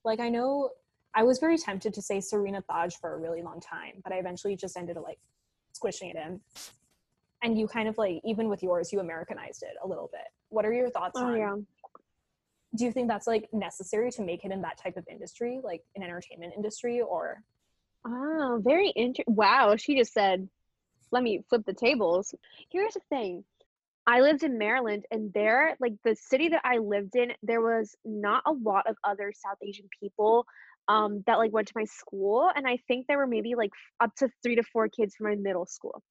Like 0.05 0.19
I 0.19 0.29
know 0.29 0.71
I 1.15 1.23
was 1.23 1.39
very 1.39 1.59
tempted 1.59 1.95
to 1.95 2.03
say 2.03 2.21
Serena 2.21 2.63
Thaj 2.69 2.99
for 3.01 3.15
a 3.15 3.19
really 3.19 3.43
long 3.43 3.61
time, 3.61 4.01
but 4.03 4.13
I 4.13 4.17
eventually 4.17 4.57
just 4.57 4.77
ended 4.77 4.97
up 4.97 5.05
like 5.05 5.19
squishing 5.73 6.11
it 6.11 6.17
in. 6.17 6.41
And 7.43 7.59
you 7.59 7.67
kind 7.69 7.89
of 7.89 7.97
like 7.97 8.21
even 8.25 8.49
with 8.49 8.63
yours, 8.63 8.93
you 8.93 9.01
Americanized 9.01 9.63
it 9.63 9.77
a 9.83 9.87
little 9.87 10.11
bit. 10.13 10.27
What 10.49 10.65
are 10.65 10.73
your 10.73 10.91
thoughts 10.91 11.19
Oh 11.21 11.27
on 11.27 11.37
yeah. 11.37 11.57
do 12.75 12.85
you 12.85 12.93
think 12.93 13.09
that's 13.09 13.27
like 13.27 13.49
necessary 13.53 14.11
to 14.13 14.23
make 14.23 14.45
it 14.45 14.51
in 14.51 14.61
that 14.63 14.79
type 14.79 14.97
of 14.97 15.07
industry 15.09 15.61
like 15.63 15.83
an 15.97 16.03
entertainment 16.03 16.53
industry 16.57 17.01
or 17.01 17.43
Oh, 18.05 18.61
very 18.65 18.91
interesting. 18.91 19.35
Wow, 19.35 19.77
she 19.77 19.97
just 19.97 20.13
said, 20.13 20.49
"Let 21.11 21.23
me 21.23 21.45
flip 21.49 21.65
the 21.67 21.75
tables." 21.75 22.35
Here's 22.71 22.95
the 22.95 23.01
thing. 23.11 23.45
I 24.07 24.21
lived 24.21 24.43
in 24.43 24.59
Maryland, 24.59 25.07
and 25.11 25.33
there, 25.33 25.77
like 25.81 25.95
the 26.05 26.17
city 26.17 26.49
that 26.49 26.63
I 26.65 26.79
lived 26.79 27.17
in, 27.17 27.33
there 27.43 27.61
was 27.61 27.95
not 28.05 28.43
a 28.47 28.53
lot 28.53 28.89
of 28.89 28.97
other 29.05 29.33
South 29.35 29.59
Asian 29.63 29.89
people 30.01 30.47
um, 30.89 31.23
that 31.27 31.39
like 31.39 31.53
went 31.53 31.69
to 31.69 31.75
my 31.77 31.85
school, 31.85 32.51
and 32.55 32.67
I 32.67 32.79
think 32.89 33.07
there 33.07 33.19
were 33.19 33.27
maybe 33.27 33.55
like 33.55 33.71
up 34.01 34.15
to 34.17 34.31
three 34.43 34.57
to 34.57 34.63
four 34.63 34.89
kids 34.89 35.15
from 35.15 35.29
my 35.29 35.37
middle 35.37 35.67
school. 35.67 36.03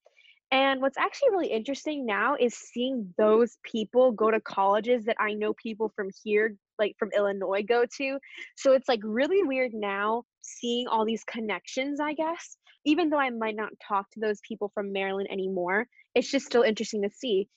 And 0.51 0.81
what's 0.81 0.97
actually 0.97 1.31
really 1.31 1.47
interesting 1.47 2.05
now 2.05 2.35
is 2.39 2.55
seeing 2.55 3.13
those 3.17 3.57
people 3.63 4.11
go 4.11 4.31
to 4.31 4.39
colleges 4.39 5.05
that 5.05 5.17
I 5.19 5.33
know 5.33 5.53
people 5.53 5.91
from 5.95 6.09
here, 6.23 6.55
like 6.79 6.95
from 6.97 7.09
Illinois, 7.15 7.63
go 7.63 7.85
to. 7.97 8.17
So 8.55 8.73
it's 8.73 8.87
like 8.87 9.01
really 9.03 9.43
weird 9.43 9.71
now 9.73 10.23
seeing 10.41 10.87
all 10.87 11.05
these 11.05 11.23
connections, 11.25 11.99
I 11.99 12.13
guess. 12.13 12.57
Even 12.85 13.09
though 13.09 13.19
I 13.19 13.29
might 13.29 13.55
not 13.55 13.71
talk 13.85 14.09
to 14.11 14.19
those 14.19 14.39
people 14.47 14.71
from 14.73 14.93
Maryland 14.93 15.27
anymore, 15.31 15.87
it's 16.15 16.31
just 16.31 16.45
still 16.45 16.63
interesting 16.63 17.03
to 17.03 17.09
see. 17.09 17.47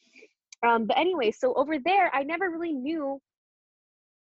Um, 0.66 0.86
but 0.86 0.98
anyway, 0.98 1.30
so 1.30 1.54
over 1.54 1.78
there, 1.78 2.10
I 2.14 2.22
never 2.22 2.50
really 2.50 2.72
knew 2.72 3.20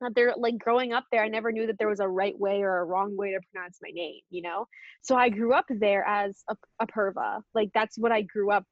that 0.01 0.13
they're 0.15 0.33
like 0.37 0.57
growing 0.57 0.93
up 0.93 1.05
there, 1.11 1.23
I 1.23 1.27
never 1.27 1.51
knew 1.51 1.67
that 1.67 1.77
there 1.77 1.87
was 1.87 1.99
a 1.99 2.07
right 2.07 2.37
way 2.37 2.61
or 2.61 2.79
a 2.79 2.85
wrong 2.85 3.15
way 3.15 3.31
to 3.31 3.39
pronounce 3.51 3.79
my 3.81 3.89
name, 3.93 4.19
you 4.29 4.41
know? 4.41 4.67
So 5.01 5.15
I 5.15 5.29
grew 5.29 5.53
up 5.53 5.65
there 5.69 6.05
as 6.05 6.43
a, 6.49 6.55
a 6.81 6.87
Purva. 6.87 7.41
Like 7.53 7.69
that's 7.73 7.97
what 7.97 8.11
I 8.11 8.21
grew 8.21 8.51
up, 8.51 8.65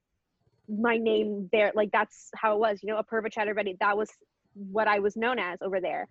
my 0.67 0.97
name 0.97 1.49
there, 1.51 1.71
like 1.75 1.89
that's 1.91 2.29
how 2.35 2.55
it 2.55 2.59
was, 2.59 2.79
you 2.81 2.91
know, 2.91 2.97
a 2.99 3.03
Purva 3.03 3.31
Chatterjee. 3.31 3.77
That 3.79 3.97
was 3.97 4.09
what 4.53 4.87
I 4.87 4.99
was 4.99 5.15
known 5.15 5.39
as 5.39 5.59
over 5.61 5.81
there. 5.81 6.07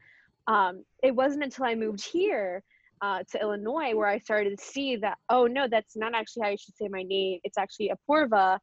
Um, 0.46 0.84
it 1.02 1.14
wasn't 1.14 1.44
until 1.44 1.64
I 1.64 1.74
moved 1.74 2.04
here 2.04 2.62
uh, 3.00 3.22
to 3.30 3.40
Illinois 3.40 3.94
where 3.94 4.08
I 4.08 4.18
started 4.18 4.58
to 4.58 4.64
see 4.64 4.96
that, 4.96 5.18
oh 5.28 5.46
no, 5.46 5.68
that's 5.68 5.96
not 5.96 6.14
actually 6.14 6.42
how 6.42 6.50
you 6.50 6.56
should 6.56 6.76
say 6.76 6.88
my 6.88 7.02
name. 7.02 7.40
It's 7.44 7.58
actually 7.58 7.90
Apurva. 7.90 8.58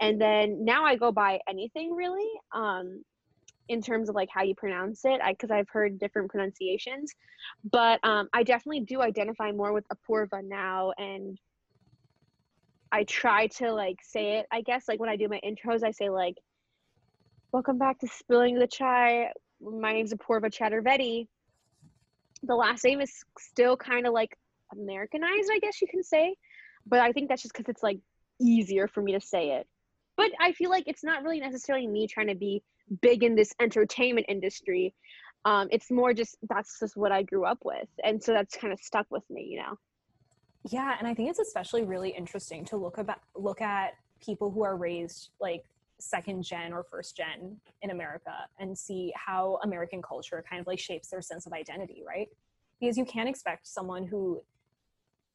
And 0.00 0.20
then 0.20 0.64
now 0.64 0.84
I 0.84 0.96
go 0.96 1.12
by 1.12 1.38
anything 1.48 1.94
really 1.94 2.28
um, 2.54 3.02
in 3.68 3.80
terms 3.80 4.08
of 4.08 4.14
like 4.14 4.28
how 4.32 4.42
you 4.42 4.54
pronounce 4.54 5.02
it, 5.04 5.20
because 5.28 5.50
I've 5.50 5.68
heard 5.70 5.98
different 5.98 6.30
pronunciations. 6.30 7.12
But 7.70 8.00
um, 8.04 8.28
I 8.32 8.42
definitely 8.42 8.80
do 8.80 9.00
identify 9.00 9.52
more 9.52 9.72
with 9.72 9.84
Apurva 9.88 10.42
now. 10.42 10.92
And 10.98 11.38
I 12.90 13.04
try 13.04 13.46
to 13.58 13.72
like 13.72 13.96
say 14.02 14.38
it, 14.38 14.46
I 14.52 14.60
guess, 14.60 14.88
like 14.88 15.00
when 15.00 15.08
I 15.08 15.16
do 15.16 15.28
my 15.28 15.40
intros, 15.44 15.82
I 15.84 15.92
say 15.92 16.10
like, 16.10 16.34
welcome 17.52 17.78
back 17.78 17.98
to 17.98 18.08
Spilling 18.08 18.58
the 18.58 18.66
Chai. 18.66 19.30
My 19.60 19.92
name's 19.92 20.12
Apoorva 20.12 20.52
Chatterjee 20.52 21.28
the 22.42 22.54
last 22.54 22.84
name 22.84 23.00
is 23.00 23.24
still 23.38 23.76
kind 23.76 24.06
of 24.06 24.12
like 24.12 24.36
Americanized, 24.72 25.50
I 25.52 25.58
guess 25.60 25.80
you 25.80 25.86
can 25.88 26.02
say. 26.02 26.34
But 26.86 27.00
I 27.00 27.12
think 27.12 27.28
that's 27.28 27.42
just 27.42 27.54
because 27.54 27.68
it's 27.68 27.82
like 27.82 27.98
easier 28.40 28.88
for 28.88 29.02
me 29.02 29.12
to 29.12 29.20
say 29.20 29.50
it. 29.50 29.66
But 30.16 30.30
I 30.40 30.52
feel 30.52 30.70
like 30.70 30.84
it's 30.86 31.04
not 31.04 31.22
really 31.22 31.40
necessarily 31.40 31.86
me 31.86 32.06
trying 32.06 32.26
to 32.26 32.34
be 32.34 32.62
big 33.00 33.22
in 33.22 33.34
this 33.34 33.54
entertainment 33.60 34.26
industry. 34.28 34.94
Um, 35.44 35.68
it's 35.70 35.90
more 35.90 36.12
just 36.12 36.36
that's 36.48 36.80
just 36.80 36.96
what 36.96 37.12
I 37.12 37.22
grew 37.22 37.44
up 37.44 37.58
with. 37.64 37.88
And 38.02 38.22
so 38.22 38.32
that's 38.32 38.56
kind 38.56 38.72
of 38.72 38.80
stuck 38.80 39.06
with 39.10 39.24
me, 39.30 39.46
you 39.48 39.58
know? 39.58 39.76
yeah 40.70 40.94
and 40.98 41.08
i 41.08 41.14
think 41.14 41.28
it's 41.28 41.40
especially 41.40 41.82
really 41.82 42.10
interesting 42.10 42.64
to 42.64 42.76
look 42.76 42.98
about 42.98 43.18
look 43.34 43.60
at 43.60 43.94
people 44.24 44.50
who 44.50 44.62
are 44.62 44.76
raised 44.76 45.30
like 45.40 45.64
second 46.02 46.42
gen 46.42 46.72
or 46.72 46.82
first 46.82 47.16
gen 47.16 47.56
in 47.82 47.90
america 47.90 48.34
and 48.58 48.76
see 48.76 49.12
how 49.14 49.58
american 49.62 50.02
culture 50.02 50.44
kind 50.48 50.60
of 50.60 50.66
like 50.66 50.78
shapes 50.78 51.08
their 51.08 51.22
sense 51.22 51.46
of 51.46 51.52
identity 51.52 52.02
right? 52.06 52.28
Because 52.80 52.98
you 52.98 53.04
can't 53.04 53.28
expect 53.28 53.66
someone 53.68 54.06
who 54.06 54.42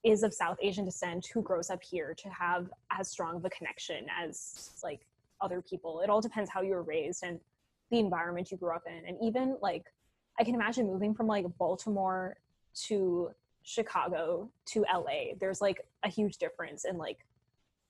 is 0.04 0.24
of 0.24 0.34
south 0.34 0.58
asian 0.62 0.86
descent 0.86 1.28
who 1.34 1.42
grows 1.42 1.70
up 1.70 1.82
here 1.82 2.14
to 2.14 2.30
have 2.30 2.70
as 2.92 3.10
strong 3.10 3.38
of 3.38 3.46
a 3.46 3.50
connection 3.50 4.06
as 4.22 4.72
like 4.84 5.02
other 5.40 5.62
people. 5.62 6.02
It 6.02 6.10
all 6.10 6.20
depends 6.20 6.50
how 6.50 6.62
you 6.62 6.72
were 6.72 6.82
raised 6.82 7.24
and 7.24 7.40
the 7.92 8.00
environment 8.00 8.50
you 8.52 8.58
grew 8.58 8.76
up 8.76 8.84
in. 8.88 9.08
And 9.08 9.18
even 9.22 9.56
like 9.62 9.86
i 10.40 10.44
can 10.44 10.56
imagine 10.56 10.88
moving 10.88 11.14
from 11.14 11.28
like 11.28 11.46
baltimore 11.58 12.38
to 12.74 13.30
chicago 13.64 14.50
to 14.66 14.86
la 14.94 15.34
there's 15.40 15.62
like 15.62 15.82
a 16.04 16.10
huge 16.10 16.38
difference 16.38 16.86
in 16.86 16.98
like 16.98 17.18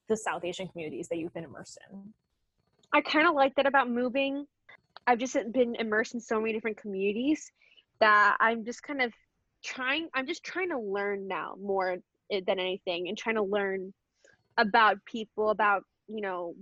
the 0.07 0.17
south 0.17 0.43
asian 0.43 0.67
communities 0.67 1.07
that 1.09 1.17
you've 1.17 1.33
been 1.33 1.43
immersed 1.43 1.77
in 1.91 2.13
I 2.93 3.02
kind 3.02 3.28
of 3.28 3.36
like 3.36 3.56
that 3.56 3.65
about 3.65 3.89
moving. 3.89 4.45
I've 5.06 5.19
just 5.19 5.38
been 5.54 5.76
immersed 5.76 6.13
in 6.13 6.19
so 6.19 6.39
many 6.39 6.54
different 6.54 6.78
communities 6.78 7.52
that 8.00 8.38
I'm 8.39 8.65
just 8.65 8.84
kind 8.84 9.02
of 9.02 9.13
trying, 9.63 10.10
I'm 10.13 10.28
just 10.28 10.43
trying 10.43 10.69
to 10.69 10.80
learn 10.80 11.28
now 11.28 11.56
more 11.62 11.97
than 12.30 12.60
anything 12.60 13.08
and 13.08 13.17
trying 13.17 13.36
to 13.36 13.43
learn 13.43 13.93
about 14.58 14.97
people, 15.06 15.50
about, 15.50 15.84
you 16.08 16.21
know, 16.21 16.54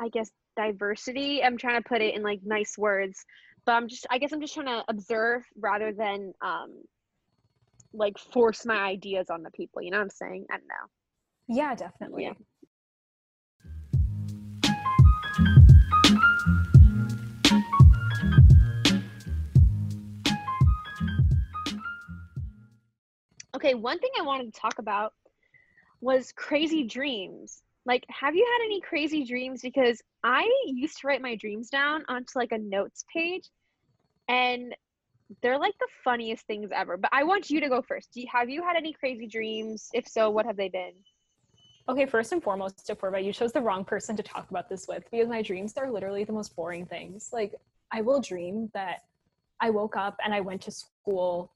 I 0.00 0.08
guess 0.08 0.30
diversity. 0.56 1.42
I'm 1.42 1.56
trying 1.56 1.82
to 1.82 1.88
put 1.88 2.02
it 2.02 2.14
in 2.14 2.22
like 2.22 2.40
nice 2.44 2.76
words, 2.76 3.24
but 3.66 3.72
I'm 3.72 3.88
just, 3.88 4.06
I 4.10 4.18
guess 4.18 4.32
I'm 4.32 4.40
just 4.40 4.54
trying 4.54 4.66
to 4.66 4.84
observe 4.88 5.42
rather 5.58 5.92
than, 5.92 6.32
um, 6.42 6.82
like 7.92 8.18
force 8.18 8.64
my 8.64 8.76
ideas 8.76 9.30
on 9.30 9.42
the 9.42 9.50
people. 9.50 9.82
You 9.82 9.90
know 9.90 9.98
what 9.98 10.04
I'm 10.04 10.10
saying? 10.10 10.46
I 10.50 10.56
don't 10.58 10.68
know. 10.68 11.56
yeah 11.56 11.74
definitely 11.74 12.24
Yeah. 12.24 12.32
Okay, 23.60 23.74
one 23.74 23.98
thing 23.98 24.10
I 24.18 24.22
wanted 24.22 24.54
to 24.54 24.58
talk 24.58 24.78
about 24.78 25.12
was 26.00 26.32
crazy 26.32 26.82
dreams. 26.82 27.62
Like, 27.84 28.06
have 28.08 28.34
you 28.34 28.42
had 28.42 28.64
any 28.64 28.80
crazy 28.80 29.22
dreams? 29.22 29.60
Because 29.60 30.00
I 30.24 30.50
used 30.64 30.98
to 31.00 31.06
write 31.06 31.20
my 31.20 31.36
dreams 31.36 31.68
down 31.68 32.02
onto 32.08 32.38
like 32.38 32.52
a 32.52 32.58
notes 32.58 33.04
page, 33.14 33.50
and 34.28 34.74
they're 35.42 35.58
like 35.58 35.74
the 35.78 35.88
funniest 36.02 36.46
things 36.46 36.70
ever. 36.74 36.96
But 36.96 37.10
I 37.12 37.22
want 37.24 37.50
you 37.50 37.60
to 37.60 37.68
go 37.68 37.82
first. 37.82 38.14
Do 38.14 38.22
you, 38.22 38.28
have 38.32 38.48
you 38.48 38.62
had 38.62 38.76
any 38.76 38.94
crazy 38.94 39.26
dreams? 39.26 39.90
If 39.92 40.08
so, 40.08 40.30
what 40.30 40.46
have 40.46 40.56
they 40.56 40.70
been? 40.70 40.94
Okay, 41.86 42.06
first 42.06 42.32
and 42.32 42.42
foremost, 42.42 42.88
Apoorva, 42.88 43.22
you 43.22 43.30
chose 43.30 43.52
the 43.52 43.60
wrong 43.60 43.84
person 43.84 44.16
to 44.16 44.22
talk 44.22 44.48
about 44.48 44.70
this 44.70 44.88
with 44.88 45.04
because 45.10 45.28
my 45.28 45.42
dreams 45.42 45.74
are 45.76 45.90
literally 45.90 46.24
the 46.24 46.32
most 46.32 46.56
boring 46.56 46.86
things. 46.86 47.28
Like, 47.30 47.54
I 47.92 48.00
will 48.00 48.22
dream 48.22 48.70
that 48.72 49.04
I 49.60 49.68
woke 49.68 49.98
up 49.98 50.16
and 50.24 50.32
I 50.32 50.40
went 50.40 50.62
to 50.62 50.70
school 50.70 51.52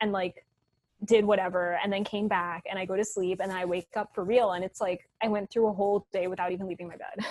and 0.00 0.12
like 0.12 0.44
did 1.04 1.24
whatever 1.24 1.78
and 1.82 1.92
then 1.92 2.04
came 2.04 2.28
back 2.28 2.64
and 2.68 2.78
I 2.78 2.84
go 2.84 2.96
to 2.96 3.04
sleep 3.04 3.40
and 3.42 3.52
I 3.52 3.64
wake 3.64 3.88
up 3.96 4.10
for 4.14 4.24
real 4.24 4.52
and 4.52 4.64
it's 4.64 4.80
like 4.80 5.08
I 5.22 5.28
went 5.28 5.50
through 5.50 5.68
a 5.68 5.72
whole 5.72 6.06
day 6.12 6.26
without 6.26 6.52
even 6.52 6.66
leaving 6.66 6.88
my 6.88 6.96
bed. 6.96 7.24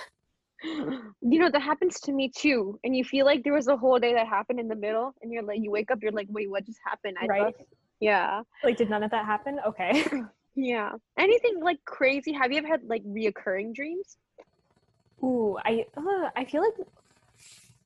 you 1.20 1.38
know 1.38 1.50
that 1.50 1.62
happens 1.62 2.00
to 2.00 2.12
me 2.12 2.32
too 2.34 2.80
and 2.82 2.96
you 2.96 3.04
feel 3.04 3.24
like 3.24 3.44
there 3.44 3.52
was 3.52 3.68
a 3.68 3.76
whole 3.76 3.98
day 3.98 4.12
that 4.14 4.26
happened 4.26 4.58
in 4.58 4.66
the 4.66 4.74
middle 4.74 5.14
and 5.22 5.32
you're 5.32 5.42
like 5.42 5.60
you 5.62 5.70
wake 5.70 5.90
up 5.90 5.98
you're 6.02 6.10
like 6.12 6.26
wait 6.30 6.50
what 6.50 6.64
just 6.66 6.78
happened? 6.84 7.16
I 7.20 7.26
right. 7.26 7.56
thought, 7.56 7.66
yeah. 8.00 8.42
Like 8.64 8.76
did 8.76 8.90
none 8.90 9.02
of 9.02 9.10
that 9.10 9.24
happen? 9.24 9.58
Okay. 9.66 10.04
Yeah. 10.60 10.90
Anything 11.16 11.60
like 11.62 11.78
crazy? 11.84 12.32
Have 12.32 12.50
you 12.50 12.58
ever 12.58 12.66
had 12.66 12.82
like 12.82 13.04
reoccurring 13.04 13.72
dreams? 13.76 14.16
Ooh 15.22 15.56
i 15.64 15.84
uh, 15.96 16.30
i 16.36 16.44
feel 16.44 16.62
like 16.62 16.74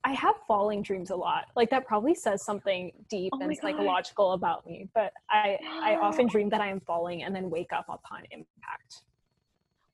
i 0.04 0.12
have 0.12 0.34
falling 0.46 0.82
dreams 0.82 1.10
a 1.10 1.16
lot 1.16 1.46
like 1.56 1.70
that 1.70 1.86
probably 1.86 2.14
says 2.14 2.44
something 2.44 2.90
deep 3.08 3.32
Oh 3.34 3.38
and 3.40 3.50
God. 3.50 3.58
psychological 3.62 4.32
about 4.32 4.66
me 4.66 4.88
but 4.94 5.12
i 5.30 5.58
i 5.82 5.96
often 6.02 6.26
dream 6.26 6.48
that 6.48 6.60
i 6.60 6.68
am 6.68 6.80
falling 6.80 7.22
and 7.24 7.34
then 7.34 7.50
wake 7.50 7.72
up 7.72 7.86
upon 7.88 8.20
impact 8.30 9.02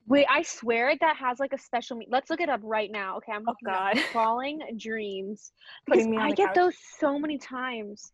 wait 0.07 0.27
i 0.31 0.43
swear 0.43 0.95
that 1.01 1.17
has 1.17 1.39
like 1.39 1.53
a 1.53 1.59
special 1.59 1.97
me- 1.97 2.07
let's 2.11 2.31
look 2.31 2.41
it 2.41 2.49
up 2.49 2.61
right 2.63 2.91
now 2.91 3.17
okay 3.17 3.33
i'm 3.33 3.43
Oh, 3.47 3.51
looking 3.63 3.69
up 3.69 3.95
God. 3.95 4.05
falling 4.13 4.61
dreams 4.79 5.53
because 5.87 6.05
Putting 6.05 6.11
me 6.11 6.17
on 6.19 6.27
i 6.27 6.33
get 6.33 6.49
couch. 6.49 6.55
those 6.55 6.75
so 6.99 7.19
many 7.19 7.37
times 7.39 8.13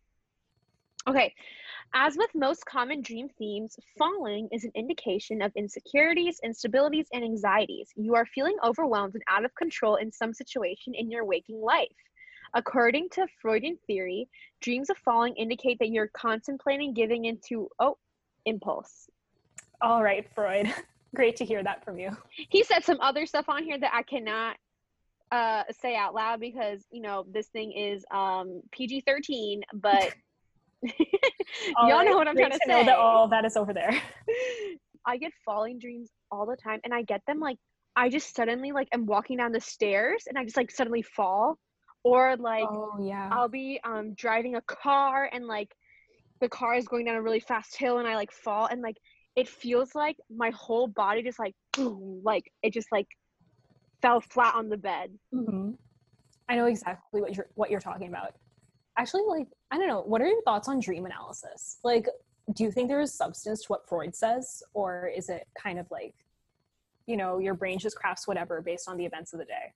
okay 1.07 1.33
as 1.93 2.17
with 2.17 2.29
most 2.35 2.65
common 2.65 3.01
dream 3.01 3.29
themes, 3.37 3.77
falling 3.97 4.49
is 4.51 4.65
an 4.65 4.71
indication 4.75 5.41
of 5.41 5.53
insecurities, 5.55 6.41
instabilities, 6.43 7.05
and 7.13 7.23
anxieties. 7.23 7.89
You 7.95 8.15
are 8.15 8.25
feeling 8.25 8.57
overwhelmed 8.63 9.13
and 9.13 9.23
out 9.29 9.45
of 9.45 9.55
control 9.55 9.95
in 9.95 10.11
some 10.11 10.33
situation 10.33 10.93
in 10.93 11.09
your 11.09 11.23
waking 11.23 11.61
life. 11.61 11.87
According 12.53 13.09
to 13.11 13.27
Freudian 13.41 13.77
theory, 13.87 14.27
dreams 14.61 14.89
of 14.89 14.97
falling 14.97 15.35
indicate 15.35 15.79
that 15.79 15.89
you're 15.89 16.09
contemplating 16.09 16.93
giving 16.93 17.25
into, 17.25 17.69
oh, 17.79 17.97
impulse. 18.45 19.09
all 19.81 20.03
right 20.03 20.27
freud 20.35 20.71
great 21.15 21.35
to 21.35 21.45
hear 21.45 21.63
that 21.63 21.83
from 21.83 21.97
you 21.97 22.15
He 22.49 22.63
said 22.63 22.83
some 22.83 22.99
other 23.01 23.25
stuff 23.25 23.49
on 23.49 23.63
here 23.63 23.79
that 23.79 23.91
I 23.93 24.03
cannot 24.03 24.57
uh, 25.31 25.63
say 25.81 25.95
out 25.95 26.13
loud 26.13 26.39
because, 26.39 26.85
you 26.91 27.01
know, 27.01 27.25
this 27.31 27.47
thing 27.47 27.71
is 27.71 28.05
um, 28.11 28.61
PG 28.71 29.01
13, 29.07 29.63
but 29.73 30.13
All 31.77 31.89
y'all 31.89 31.97
right, 31.99 32.09
know 32.09 32.15
what 32.17 32.27
I'm 32.27 32.35
great 32.35 32.47
trying 32.47 32.59
to, 32.59 32.67
know 32.67 32.79
say. 32.79 32.85
that 32.85 32.97
all 32.97 33.27
that 33.29 33.45
is 33.45 33.55
over 33.57 33.73
there 33.73 33.91
I 35.07 35.17
get 35.17 35.31
falling 35.45 35.79
dreams 35.79 36.09
all 36.31 36.45
the 36.45 36.55
time 36.55 36.79
and 36.83 36.93
I 36.93 37.03
get 37.03 37.21
them 37.27 37.39
like 37.39 37.57
I 37.95 38.09
just 38.09 38.35
suddenly 38.35 38.71
like 38.71 38.87
am 38.91 39.05
walking 39.05 39.37
down 39.37 39.51
the 39.51 39.61
stairs 39.61 40.23
and 40.27 40.37
I 40.37 40.43
just 40.43 40.57
like 40.57 40.71
suddenly 40.71 41.01
fall 41.01 41.57
or 42.03 42.35
like 42.37 42.65
oh 42.67 42.97
yeah 43.01 43.29
I'll 43.31 43.47
be 43.49 43.79
um 43.83 44.13
driving 44.15 44.55
a 44.55 44.61
car 44.61 45.29
and 45.31 45.45
like 45.47 45.71
the 46.41 46.49
car 46.49 46.75
is 46.75 46.87
going 46.87 47.05
down 47.05 47.15
a 47.15 47.21
really 47.21 47.39
fast 47.39 47.77
hill 47.77 47.99
and 47.99 48.07
I 48.07 48.15
like 48.15 48.31
fall 48.31 48.67
and 48.67 48.81
like 48.81 48.97
it 49.35 49.47
feels 49.47 49.95
like 49.95 50.17
my 50.35 50.51
whole 50.51 50.87
body 50.87 51.23
just 51.23 51.39
like 51.39 51.53
boom, 51.73 52.21
like 52.25 52.51
it 52.63 52.73
just 52.73 52.87
like 52.91 53.07
fell 54.01 54.21
flat 54.21 54.55
on 54.55 54.69
the 54.69 54.77
bed. 54.77 55.11
hmm 55.31 55.71
I 56.47 56.55
know 56.55 56.65
exactly 56.65 57.21
what 57.21 57.35
you're 57.35 57.47
what 57.55 57.71
you're 57.71 57.79
talking 57.79 58.07
about. 58.07 58.33
Actually, 58.97 59.23
like 59.27 59.47
I 59.71 59.77
don't 59.77 59.87
know. 59.87 60.01
What 60.01 60.21
are 60.21 60.27
your 60.27 60.41
thoughts 60.43 60.67
on 60.67 60.79
dream 60.79 61.05
analysis? 61.05 61.79
Like, 61.83 62.07
do 62.53 62.63
you 62.63 62.71
think 62.71 62.87
there 62.87 63.01
is 63.01 63.13
substance 63.13 63.63
to 63.63 63.67
what 63.67 63.87
Freud 63.87 64.15
says, 64.15 64.63
or 64.73 65.11
is 65.15 65.29
it 65.29 65.47
kind 65.57 65.79
of 65.79 65.89
like, 65.89 66.13
you 67.07 67.17
know, 67.17 67.39
your 67.39 67.55
brain 67.55 67.79
just 67.79 67.95
crafts 67.95 68.27
whatever 68.27 68.61
based 68.61 68.87
on 68.87 68.97
the 68.97 69.05
events 69.05 69.33
of 69.33 69.39
the 69.39 69.45
day? 69.45 69.73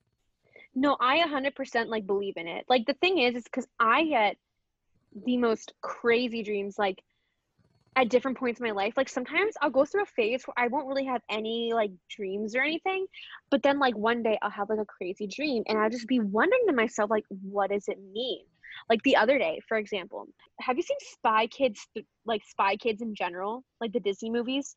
No, 0.74 0.96
I 1.00 1.18
100% 1.18 1.86
like 1.88 2.06
believe 2.06 2.36
in 2.36 2.46
it. 2.46 2.64
Like 2.68 2.86
the 2.86 2.94
thing 2.94 3.18
is, 3.18 3.34
is 3.34 3.44
because 3.44 3.66
I 3.80 4.04
get 4.04 4.36
the 5.26 5.36
most 5.36 5.72
crazy 5.80 6.42
dreams 6.42 6.78
like 6.78 7.02
at 7.96 8.08
different 8.08 8.38
points 8.38 8.60
in 8.60 8.66
my 8.66 8.72
life. 8.72 8.94
Like 8.96 9.08
sometimes 9.08 9.54
I'll 9.60 9.70
go 9.70 9.84
through 9.84 10.04
a 10.04 10.06
phase 10.06 10.44
where 10.44 10.54
I 10.56 10.68
won't 10.68 10.86
really 10.86 11.04
have 11.06 11.22
any 11.28 11.72
like 11.74 11.90
dreams 12.08 12.54
or 12.54 12.62
anything, 12.62 13.06
but 13.50 13.62
then 13.62 13.80
like 13.80 13.96
one 13.96 14.22
day 14.22 14.38
I'll 14.42 14.50
have 14.50 14.70
like 14.70 14.78
a 14.78 14.84
crazy 14.84 15.26
dream 15.26 15.64
and 15.66 15.76
I'll 15.76 15.90
just 15.90 16.06
be 16.06 16.20
wondering 16.20 16.62
to 16.68 16.72
myself 16.72 17.10
like, 17.10 17.24
what 17.42 17.70
does 17.70 17.88
it 17.88 17.98
mean? 18.12 18.44
Like 18.88 19.02
the 19.02 19.16
other 19.16 19.38
day, 19.38 19.60
for 19.68 19.76
example, 19.76 20.26
have 20.60 20.76
you 20.76 20.82
seen 20.82 20.96
Spy 21.00 21.46
Kids, 21.46 21.86
like 22.24 22.42
Spy 22.44 22.76
Kids 22.76 23.02
in 23.02 23.14
general, 23.14 23.64
like 23.80 23.92
the 23.92 24.00
Disney 24.00 24.30
movies? 24.30 24.76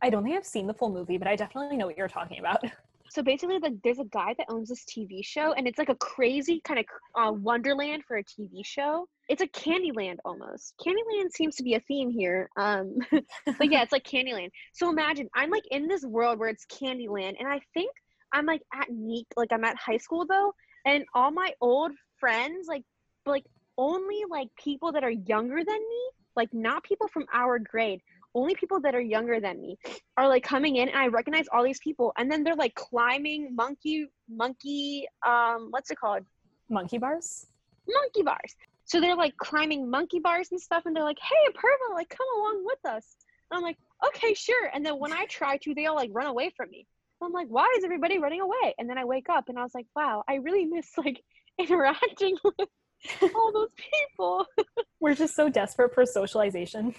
I 0.00 0.10
don't 0.10 0.22
think 0.22 0.36
I've 0.36 0.46
seen 0.46 0.66
the 0.66 0.74
full 0.74 0.90
movie, 0.90 1.18
but 1.18 1.28
I 1.28 1.36
definitely 1.36 1.76
know 1.76 1.86
what 1.86 1.96
you're 1.96 2.08
talking 2.08 2.38
about. 2.38 2.62
So 3.10 3.22
basically, 3.22 3.58
like, 3.58 3.72
there's 3.82 3.98
a 3.98 4.04
guy 4.04 4.34
that 4.36 4.46
owns 4.50 4.68
this 4.68 4.84
TV 4.84 5.24
show, 5.24 5.52
and 5.52 5.66
it's 5.66 5.78
like 5.78 5.88
a 5.88 5.94
crazy 5.94 6.60
kind 6.62 6.80
of 6.80 6.86
uh, 7.14 7.32
wonderland 7.32 8.04
for 8.06 8.18
a 8.18 8.24
TV 8.24 8.64
show. 8.64 9.08
It's 9.28 9.42
a 9.42 9.46
Candyland 9.46 10.16
almost. 10.24 10.74
Candyland 10.78 11.32
seems 11.32 11.56
to 11.56 11.62
be 11.62 11.74
a 11.74 11.80
theme 11.80 12.10
here. 12.10 12.50
Um, 12.56 12.96
but 13.10 13.70
yeah, 13.70 13.82
it's 13.82 13.92
like 13.92 14.04
Candyland. 14.04 14.50
So 14.74 14.90
imagine 14.90 15.28
I'm 15.34 15.50
like 15.50 15.64
in 15.70 15.88
this 15.88 16.04
world 16.04 16.38
where 16.38 16.50
it's 16.50 16.66
Candyland, 16.66 17.34
and 17.38 17.48
I 17.48 17.60
think 17.74 17.90
I'm 18.32 18.46
like 18.46 18.62
at 18.74 18.90
Neek, 18.90 19.26
like 19.36 19.52
I'm 19.52 19.64
at 19.64 19.76
high 19.76 19.96
school 19.96 20.26
though, 20.26 20.52
and 20.84 21.04
all 21.14 21.30
my 21.30 21.52
old 21.60 21.92
friends, 22.18 22.66
like, 22.68 22.82
like 23.28 23.44
only 23.76 24.24
like 24.28 24.48
people 24.56 24.92
that 24.92 25.04
are 25.04 25.10
younger 25.10 25.64
than 25.64 25.78
me, 25.78 26.10
like 26.36 26.52
not 26.52 26.82
people 26.82 27.08
from 27.08 27.26
our 27.32 27.58
grade, 27.58 28.00
only 28.34 28.54
people 28.54 28.80
that 28.80 28.94
are 28.94 29.00
younger 29.00 29.40
than 29.40 29.60
me 29.60 29.78
are 30.16 30.28
like 30.28 30.42
coming 30.42 30.76
in 30.76 30.88
and 30.88 30.98
I 30.98 31.06
recognize 31.08 31.46
all 31.52 31.64
these 31.64 31.80
people 31.80 32.12
and 32.18 32.30
then 32.30 32.44
they're 32.44 32.54
like 32.54 32.74
climbing 32.74 33.54
monkey 33.54 34.06
monkey 34.28 35.06
um 35.26 35.68
what's 35.70 35.90
it 35.90 35.98
called? 35.98 36.24
Monkey 36.68 36.98
bars? 36.98 37.46
Monkey 37.88 38.22
bars. 38.22 38.54
So 38.84 39.00
they're 39.00 39.16
like 39.16 39.36
climbing 39.36 39.90
monkey 39.90 40.18
bars 40.18 40.48
and 40.50 40.60
stuff 40.60 40.84
and 40.86 40.94
they're 40.94 41.04
like, 41.04 41.18
"Hey, 41.20 41.52
Purva, 41.52 41.94
like 41.94 42.08
come 42.08 42.26
along 42.36 42.64
with 42.64 42.84
us." 42.84 43.16
And 43.50 43.56
I'm 43.58 43.62
like, 43.62 43.76
"Okay, 44.06 44.34
sure." 44.34 44.70
And 44.72 44.84
then 44.84 44.98
when 44.98 45.12
I 45.12 45.26
try 45.26 45.58
to, 45.58 45.74
they 45.74 45.86
all 45.86 45.96
like 45.96 46.10
run 46.12 46.26
away 46.26 46.52
from 46.56 46.70
me. 46.70 46.86
I'm 47.22 47.32
like, 47.32 47.48
"Why 47.48 47.72
is 47.76 47.84
everybody 47.84 48.18
running 48.18 48.40
away?" 48.40 48.74
And 48.78 48.88
then 48.88 48.98
I 48.98 49.04
wake 49.04 49.28
up 49.28 49.48
and 49.48 49.58
I 49.58 49.62
was 49.62 49.74
like, 49.74 49.86
"Wow, 49.94 50.24
I 50.28 50.36
really 50.36 50.64
miss 50.64 50.96
like 50.96 51.22
interacting 51.58 52.36
with 52.44 52.68
all 53.34 53.52
those 53.52 53.70
people." 53.76 54.46
We're 55.00 55.14
just 55.14 55.34
so 55.34 55.48
desperate 55.48 55.94
for 55.94 56.04
socialization. 56.06 56.94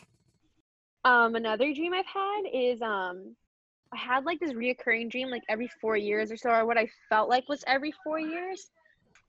Um, 1.05 1.35
another 1.35 1.73
dream 1.73 1.93
I've 1.93 2.05
had 2.05 2.41
is 2.53 2.81
um, 2.81 3.35
I 3.93 3.97
had 3.97 4.25
like 4.25 4.39
this 4.39 4.53
reoccurring 4.53 5.09
dream 5.09 5.29
like 5.29 5.43
every 5.49 5.69
four 5.81 5.97
years 5.97 6.31
or 6.31 6.37
so, 6.37 6.49
or 6.49 6.65
what 6.65 6.77
I 6.77 6.89
felt 7.09 7.29
like 7.29 7.47
was 7.47 7.63
every 7.67 7.93
four 8.03 8.19
years. 8.19 8.69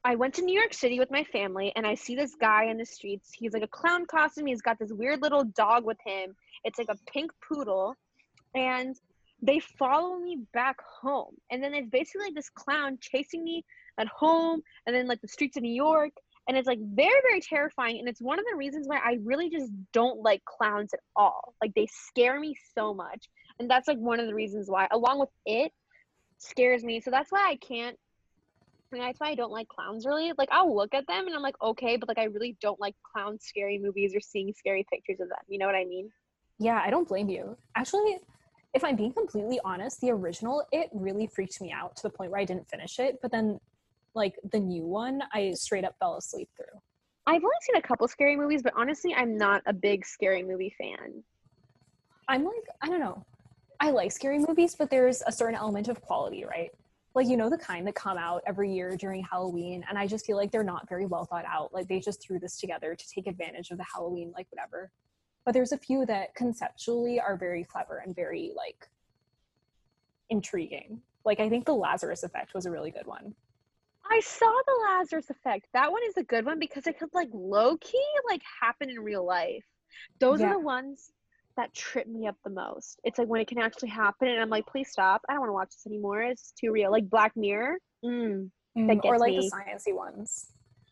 I 0.02 0.14
went 0.14 0.34
to 0.34 0.42
New 0.42 0.58
York 0.58 0.72
City 0.72 0.98
with 0.98 1.10
my 1.10 1.24
family, 1.24 1.72
and 1.76 1.86
I 1.86 1.94
see 1.94 2.14
this 2.14 2.34
guy 2.34 2.64
in 2.64 2.78
the 2.78 2.86
streets. 2.86 3.30
He's 3.34 3.52
like 3.52 3.62
a 3.62 3.68
clown 3.68 4.06
costume. 4.06 4.46
He's 4.46 4.62
got 4.62 4.78
this 4.78 4.92
weird 4.92 5.20
little 5.20 5.44
dog 5.44 5.84
with 5.84 5.98
him. 6.04 6.34
It's 6.64 6.78
like 6.78 6.88
a 6.90 6.96
pink 7.12 7.30
poodle, 7.46 7.94
and 8.54 8.96
they 9.42 9.60
follow 9.78 10.18
me 10.18 10.38
back 10.52 10.76
home. 11.02 11.34
And 11.50 11.62
then 11.62 11.74
it's 11.74 11.88
basically 11.88 12.26
like 12.26 12.34
this 12.34 12.50
clown 12.50 12.98
chasing 13.00 13.44
me 13.44 13.64
at 13.98 14.08
home, 14.08 14.62
and 14.86 14.96
then 14.96 15.06
like 15.06 15.20
the 15.20 15.28
streets 15.28 15.56
of 15.56 15.62
New 15.62 15.72
York 15.72 16.12
and 16.48 16.56
it's 16.56 16.66
like 16.66 16.78
very 16.80 17.20
very 17.22 17.40
terrifying 17.40 17.98
and 17.98 18.08
it's 18.08 18.20
one 18.20 18.38
of 18.38 18.44
the 18.50 18.56
reasons 18.56 18.86
why 18.88 18.98
i 18.98 19.18
really 19.22 19.50
just 19.50 19.70
don't 19.92 20.20
like 20.22 20.42
clowns 20.44 20.92
at 20.94 21.00
all 21.16 21.54
like 21.62 21.72
they 21.74 21.86
scare 21.90 22.40
me 22.40 22.54
so 22.74 22.94
much 22.94 23.28
and 23.58 23.70
that's 23.70 23.88
like 23.88 23.98
one 23.98 24.20
of 24.20 24.26
the 24.26 24.34
reasons 24.34 24.68
why 24.68 24.88
along 24.90 25.18
with 25.18 25.28
it 25.46 25.72
scares 26.38 26.82
me 26.82 27.00
so 27.00 27.10
that's 27.10 27.30
why 27.30 27.48
i 27.50 27.56
can't 27.56 27.96
mean, 28.92 29.02
that's 29.02 29.20
why 29.20 29.28
I 29.28 29.34
don't 29.34 29.52
like 29.52 29.68
clowns 29.68 30.06
really. 30.06 30.32
Like 30.36 30.48
I'll 30.52 30.74
look 30.74 30.94
at 30.94 31.06
them 31.06 31.26
and 31.26 31.34
I'm 31.34 31.42
like, 31.42 31.60
okay, 31.62 31.96
but 31.96 32.08
like 32.08 32.18
I 32.18 32.24
really 32.24 32.56
don't 32.60 32.80
like 32.80 32.94
clown 33.12 33.38
scary 33.40 33.78
movies 33.78 34.14
or 34.14 34.20
seeing 34.20 34.52
scary 34.52 34.86
pictures 34.90 35.20
of 35.20 35.28
them. 35.28 35.38
You 35.48 35.58
know 35.58 35.66
what 35.66 35.74
I 35.74 35.84
mean? 35.84 36.10
Yeah, 36.58 36.80
I 36.84 36.90
don't 36.90 37.08
blame 37.08 37.28
you. 37.28 37.56
Actually, 37.76 38.18
if 38.74 38.84
I'm 38.84 38.96
being 38.96 39.12
completely 39.12 39.60
honest, 39.64 40.00
the 40.00 40.10
original 40.10 40.64
it 40.72 40.88
really 40.92 41.26
freaked 41.26 41.60
me 41.60 41.72
out 41.72 41.96
to 41.96 42.02
the 42.04 42.10
point 42.10 42.30
where 42.30 42.40
I 42.40 42.44
didn't 42.44 42.68
finish 42.68 42.98
it. 42.98 43.18
But 43.22 43.32
then, 43.32 43.60
like 44.14 44.34
the 44.52 44.58
new 44.58 44.84
one, 44.84 45.22
I 45.32 45.52
straight 45.52 45.84
up 45.84 45.94
fell 45.98 46.16
asleep 46.16 46.48
through. 46.56 46.80
I've 47.26 47.42
only 47.42 47.56
seen 47.62 47.76
a 47.76 47.82
couple 47.82 48.08
scary 48.08 48.36
movies, 48.36 48.62
but 48.62 48.72
honestly, 48.76 49.14
I'm 49.14 49.36
not 49.36 49.62
a 49.66 49.72
big 49.72 50.04
scary 50.06 50.42
movie 50.42 50.74
fan. 50.78 51.22
I'm 52.28 52.44
like, 52.44 52.54
I 52.82 52.88
don't 52.88 53.00
know. 53.00 53.24
I 53.78 53.90
like 53.90 54.12
scary 54.12 54.38
movies, 54.38 54.74
but 54.74 54.90
there's 54.90 55.22
a 55.26 55.32
certain 55.32 55.54
element 55.54 55.88
of 55.88 56.00
quality, 56.00 56.44
right? 56.44 56.70
Like, 57.14 57.26
you 57.26 57.36
know, 57.36 57.50
the 57.50 57.58
kind 57.58 57.86
that 57.86 57.94
come 57.94 58.18
out 58.18 58.42
every 58.46 58.72
year 58.72 58.96
during 58.96 59.24
Halloween, 59.24 59.84
and 59.88 59.98
I 59.98 60.06
just 60.06 60.26
feel 60.26 60.36
like 60.36 60.52
they're 60.52 60.62
not 60.62 60.88
very 60.88 61.06
well 61.06 61.24
thought 61.24 61.44
out. 61.44 61.72
Like, 61.72 61.88
they 61.88 61.98
just 61.98 62.22
threw 62.22 62.38
this 62.38 62.58
together 62.58 62.94
to 62.94 63.04
take 63.12 63.26
advantage 63.26 63.70
of 63.70 63.78
the 63.78 63.86
Halloween, 63.92 64.32
like, 64.36 64.46
whatever. 64.50 64.90
But 65.44 65.54
there's 65.54 65.72
a 65.72 65.78
few 65.78 66.06
that 66.06 66.34
conceptually 66.34 67.18
are 67.18 67.36
very 67.36 67.64
clever 67.64 67.98
and 68.04 68.14
very, 68.14 68.52
like, 68.56 68.88
intriguing. 70.30 71.02
Like 71.24 71.40
I 71.40 71.48
think 71.48 71.66
the 71.66 71.74
Lazarus 71.74 72.22
effect 72.22 72.54
was 72.54 72.66
a 72.66 72.70
really 72.70 72.90
good 72.90 73.06
one. 73.06 73.34
I 74.10 74.20
saw 74.20 74.50
the 74.66 74.86
Lazarus 74.88 75.30
effect. 75.30 75.66
That 75.72 75.92
one 75.92 76.02
is 76.08 76.16
a 76.16 76.24
good 76.24 76.44
one 76.44 76.58
because 76.58 76.86
it 76.86 76.98
could 76.98 77.10
like 77.14 77.28
low 77.32 77.76
key 77.76 78.04
like 78.28 78.42
happen 78.60 78.90
in 78.90 79.00
real 79.00 79.24
life. 79.24 79.64
Those 80.18 80.40
Yeah. 80.40 80.46
are 80.48 80.54
the 80.54 80.60
ones 80.60 81.12
that 81.56 81.72
trip 81.74 82.06
me 82.06 82.26
up 82.26 82.36
the 82.44 82.50
most. 82.50 83.00
It's 83.04 83.18
like 83.18 83.28
when 83.28 83.40
it 83.40 83.48
can 83.48 83.58
actually 83.58 83.90
happen 83.90 84.28
and 84.28 84.40
I'm 84.40 84.50
like, 84.50 84.66
please 84.66 84.90
stop. 84.90 85.22
I 85.28 85.32
don't 85.32 85.40
want 85.40 85.50
to 85.50 85.54
watch 85.54 85.70
this 85.70 85.86
anymore. 85.86 86.22
It's 86.22 86.52
too 86.52 86.72
real. 86.72 86.90
Like 86.90 87.08
Black 87.08 87.36
Mirror. 87.36 87.78
Mm. 88.04 88.50
Mm, 88.78 89.04
or 89.04 89.18
like 89.18 89.32
me. 89.32 89.50
the 89.50 89.56
sciencey 89.56 89.94
ones. 89.94 90.50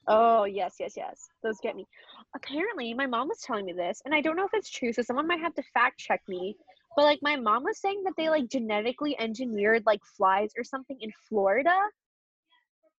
Oh, 0.09 0.45
yes, 0.45 0.77
yes, 0.81 0.95
yes. 0.97 1.29
Those 1.43 1.59
get 1.63 1.77
me. 1.77 1.87
Apparently, 2.35 2.93
my 2.95 3.07
mom 3.07 3.29
was 3.29 3.41
telling 3.41 3.67
me 3.67 3.73
this, 3.73 4.01
and 4.05 4.15
I 4.15 4.21
don't 4.21 4.37
know 4.37 4.47
if 4.47 4.55
it's 4.55 4.71
true, 4.71 4.93
so 4.93 5.03
someone 5.03 5.27
might 5.27 5.41
have 5.41 5.55
to 5.55 5.63
fact 5.75 5.99
check 5.99 6.23
me. 6.27 6.57
But 6.97 7.05
like 7.05 7.21
my 7.23 7.37
mom 7.37 7.63
was 7.63 7.79
saying 7.81 8.03
that 8.05 8.15
they 8.17 8.29
like 8.29 8.49
genetically 8.49 9.19
engineered 9.21 9.85
like 9.87 10.01
flies 10.17 10.51
or 10.57 10.65
something 10.65 10.97
in 11.01 11.13
Florida. 11.29 11.79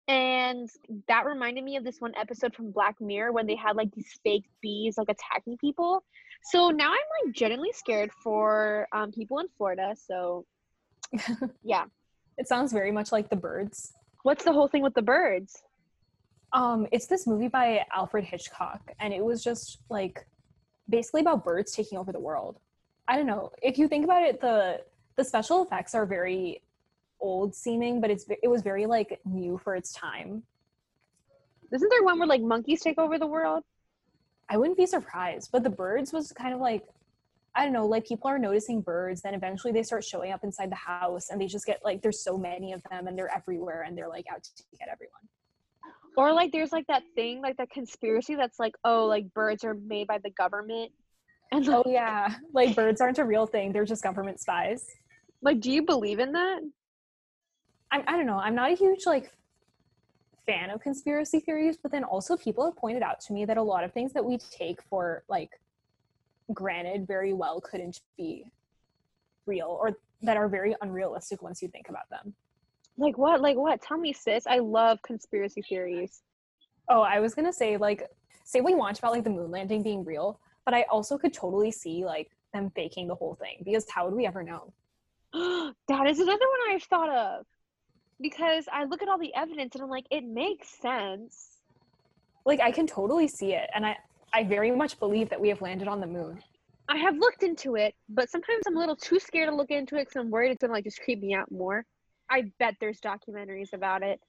And 0.09 0.71
that 1.07 1.27
reminded 1.27 1.65
me 1.65 1.77
of 1.77 1.85
this 1.85 2.01
one 2.01 2.15
episode 2.19 2.55
from 2.55 2.71
Black 2.71 2.99
Mirror 2.99 3.33
when 3.33 3.47
they 3.47 3.57
had 3.57 3.77
like 3.77 3.93
these 3.95 4.19
fake 4.25 4.47
bees 4.63 4.97
like 4.97 5.09
attacking 5.11 5.59
people. 5.59 6.03
So 6.45 6.71
now 6.71 6.91
I'm 6.91 7.27
like 7.27 7.35
genuinely 7.35 7.73
scared 7.73 8.11
for 8.25 8.89
um, 8.93 9.13
people 9.13 9.39
in 9.39 9.47
Florida. 9.57 9.95
So 10.07 10.47
yeah. 11.63 11.85
It 12.39 12.49
sounds 12.49 12.73
very 12.73 12.93
much 12.93 13.13
like 13.13 13.29
the 13.29 13.37
birds. 13.37 13.93
What's 14.23 14.45
the 14.45 14.53
whole 14.53 14.69
thing 14.69 14.83
with 14.83 14.95
the 14.95 15.03
birds? 15.03 15.63
Um, 16.53 16.87
it's 16.93 17.07
this 17.07 17.27
movie 17.27 17.49
by 17.49 17.85
Alfred 17.95 18.25
Hitchcock, 18.25 18.81
and 19.01 19.13
it 19.13 19.23
was 19.23 19.45
just 19.45 19.79
like 19.91 20.27
basically 20.89 21.21
about 21.21 21.45
birds 21.45 21.73
taking 21.73 21.99
over 21.99 22.13
the 22.13 22.21
world. 22.21 22.59
I 23.07 23.17
don't 23.17 23.27
know. 23.27 23.51
If 23.63 23.77
you 23.77 23.89
think 23.89 24.05
about 24.05 24.23
it, 24.23 24.41
the 24.41 24.81
the 25.17 25.25
special 25.25 25.63
effects 25.63 25.95
are 25.95 26.07
very 26.07 26.63
old 27.21 27.55
seeming, 27.55 28.01
but 28.01 28.11
it's 28.11 28.27
it 28.43 28.49
was 28.49 28.63
very 28.63 28.87
like 28.87 29.21
new 29.25 29.59
for 29.63 29.75
its 29.75 29.93
time. 29.93 30.43
Isn't 31.73 31.89
there 31.91 32.03
one 32.03 32.19
where 32.19 32.29
like 32.29 32.43
monkeys 32.43 32.81
take 32.81 32.99
over 32.99 33.19
the 33.19 33.27
world? 33.27 33.63
I 34.49 34.57
wouldn't 34.57 34.79
be 34.79 34.87
surprised, 34.87 35.51
but 35.53 35.63
the 35.63 35.71
birds 35.71 36.13
was 36.13 36.33
kind 36.33 36.55
of 36.55 36.61
like 36.61 36.85
I 37.55 37.65
don't 37.65 37.73
know, 37.73 37.87
like 37.87 38.07
people 38.07 38.31
are 38.31 38.39
noticing 38.39 38.81
birds, 38.81 39.23
then 39.23 39.35
eventually 39.35 39.73
they 39.73 39.83
start 39.83 40.05
showing 40.05 40.33
up 40.33 40.45
inside 40.45 40.71
the 40.71 40.77
house 40.77 41.31
and 41.31 41.41
they 41.41 41.47
just 41.47 41.67
get 41.67 41.81
like 41.85 42.03
there's 42.03 42.23
so 42.23 42.39
many 42.39 42.73
of 42.73 42.83
them 42.91 43.09
and 43.09 43.19
they're 43.19 43.35
everywhere 43.35 43.83
and 43.83 43.99
they're 43.99 44.09
like 44.09 44.27
out 44.33 44.45
to 44.45 44.63
get 44.79 44.89
everyone. 44.89 45.23
Or 46.17 46.33
like 46.33 46.53
there's 46.53 46.73
like 46.73 46.87
that 46.87 47.03
thing, 47.15 47.41
like 47.43 47.57
that 47.57 47.71
conspiracy 47.71 48.35
that's 48.35 48.59
like, 48.59 48.75
oh, 48.85 49.07
like 49.07 49.33
birds 49.35 49.65
are 49.65 49.75
made 49.75 50.07
by 50.07 50.19
the 50.19 50.31
government. 50.31 50.93
And 51.51 51.67
like, 51.67 51.87
Oh 51.87 51.91
yeah, 51.91 52.35
like 52.53 52.77
birds 52.77 53.01
aren't 53.01 53.17
a 53.17 53.25
real 53.25 53.47
thing; 53.47 53.73
they're 53.73 53.87
just 53.87 54.03
government 54.03 54.39
spies. 54.39 54.85
like, 55.41 55.61
do 55.61 55.73
you 55.73 55.83
believe 55.83 56.19
in 56.19 56.33
that? 56.33 56.61
I'm, 57.91 58.03
I 58.07 58.17
don't 58.17 58.27
know. 58.27 58.39
I'm 58.39 58.55
not 58.55 58.73
a 58.73 58.75
huge 58.75 59.07
like 59.07 59.33
fan 60.47 60.71
of 60.71 60.81
conspiracy 60.81 61.41
theories, 61.41 61.77
but 61.77 61.93
then 61.93 62.05
also 62.05 62.37
people 62.37 62.65
have 62.65 62.77
pointed 62.77 63.03
out 63.03 63.21
to 63.21 63.33
me 63.33 63.45
that 63.45 63.57
a 63.57 63.63
lot 63.63 63.85
of 63.85 63.93
things 63.93 64.13
that 64.13 64.25
we 64.25 64.39
take 64.51 64.83
for 64.83 65.23
like 65.29 65.61
granted 66.55 67.07
very 67.07 67.33
well 67.33 67.61
couldn't 67.61 68.01
be 68.17 68.45
real 69.47 69.79
or 69.81 69.97
that 70.23 70.37
are 70.37 70.49
very 70.49 70.75
unrealistic 70.81 71.43
once 71.43 71.63
you 71.63 71.69
think 71.69 71.89
about 71.89 72.09
them. 72.11 72.35
Like 72.97 73.17
what? 73.17 73.41
Like 73.41 73.57
what? 73.57 73.81
Tell 73.81 73.99
me, 73.99 74.13
sis. 74.13 74.47
I 74.47 74.59
love 74.59 75.01
conspiracy 75.03 75.63
theories. 75.63 76.23
Oh, 76.89 77.03
I 77.03 77.21
was 77.21 77.35
gonna 77.35 77.53
say 77.53 77.77
like 77.77 78.09
say 78.45 78.61
what 78.61 78.71
you 78.71 78.79
want 78.79 78.99
about 78.99 79.13
like 79.13 79.25
the 79.25 79.31
moon 79.31 79.51
landing 79.51 79.83
being 79.83 80.05
real, 80.05 80.41
but 80.65 80.75
I 80.75 80.83
also 80.91 81.19
could 81.19 81.33
totally 81.33 81.71
see 81.71 82.05
like 82.05 82.31
them 82.53 82.71
faking 82.75 83.09
the 83.09 83.15
whole 83.15 83.35
thing 83.35 83.59
because 83.65 83.87
how 83.91 84.07
would 84.07 84.15
we 84.15 84.27
ever 84.27 84.43
know? 84.43 84.73
that 85.33 86.07
is 86.07 86.19
another 86.19 86.47
one 86.47 86.75
I've 86.75 86.83
thought 86.83 87.11
of. 87.11 87.47
Because 88.21 88.67
I 88.73 88.85
look 88.85 89.03
at 89.03 89.09
all 89.09 89.19
the 89.19 89.35
evidence 89.35 89.75
and 89.75 89.83
I'm 89.83 89.91
like, 89.91 90.07
it 90.11 90.25
makes 90.25 90.69
sense. 90.69 91.59
Like 92.45 92.61
I 92.61 92.71
can 92.71 92.87
totally 92.87 93.29
see 93.29 93.53
it, 93.53 93.69
and 93.75 93.85
I 93.85 93.97
I 94.33 94.45
very 94.45 94.71
much 94.71 94.99
believe 94.99 95.29
that 95.31 95.41
we 95.41 95.49
have 95.49 95.61
landed 95.61 95.89
on 95.89 96.01
the 96.01 96.07
moon. 96.07 96.43
I 96.89 96.97
have 96.97 97.17
looked 97.19 97.43
into 97.43 97.77
it, 97.77 97.95
but 98.09 98.31
sometimes 98.31 98.63
I'm 98.67 98.77
a 98.77 98.81
little 98.81 98.97
too 98.97 99.21
scared 99.21 99.51
to 99.51 99.55
look 99.55 99.71
into 99.71 99.97
it 99.97 100.07
because 100.07 100.17
I'm 100.17 100.31
worried 100.31 100.53
it's 100.53 100.61
gonna 100.61 100.73
like 100.73 100.85
just 100.85 101.01
creep 101.03 101.21
me 101.21 101.35
out 101.35 101.51
more. 101.51 101.85
I 102.31 102.51
bet 102.59 102.75
there's 102.81 103.01
documentaries 103.01 103.73
about 103.75 104.03
it. 104.03 104.21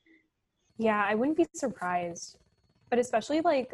Yeah, 0.77 1.03
I 1.05 1.15
wouldn't 1.15 1.37
be 1.37 1.47
surprised. 1.53 2.37
But 2.89 2.99
especially 2.99 3.41
like 3.41 3.73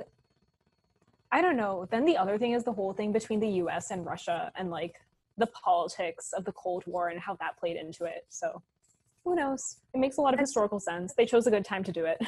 I 1.32 1.42
don't 1.42 1.58
know. 1.58 1.88
Then 1.90 2.06
the 2.06 2.18
other 2.18 2.38
thing 2.38 2.54
is 2.54 2.64
the 2.64 2.72
whole 2.72 2.94
thing 2.94 3.12
between 3.12 3.40
the 3.40 3.50
US 3.64 3.92
and 3.92 4.06
Russia 4.06 4.52
and 4.56 4.70
like 4.70 4.96
the 5.38 5.48
politics 5.48 6.32
of 6.34 6.46
the 6.46 6.52
Cold 6.52 6.84
War 6.86 7.10
and 7.10 7.20
how 7.20 7.36
that 7.36 7.58
played 7.58 7.78
into 7.78 8.06
it. 8.06 8.26
So 8.30 8.62
who 9.26 9.36
knows? 9.36 9.78
It 9.94 9.98
makes 9.98 10.18
a 10.18 10.22
lot 10.22 10.30
of 10.34 10.38
That's- 10.38 10.50
historical 10.50 10.80
sense. 10.80 11.14
They 11.16 11.26
chose 11.26 11.48
a 11.48 11.52
good 11.52 11.66
time 11.66 11.84
to 11.84 11.92
do 11.92 12.06
it. 12.06 12.22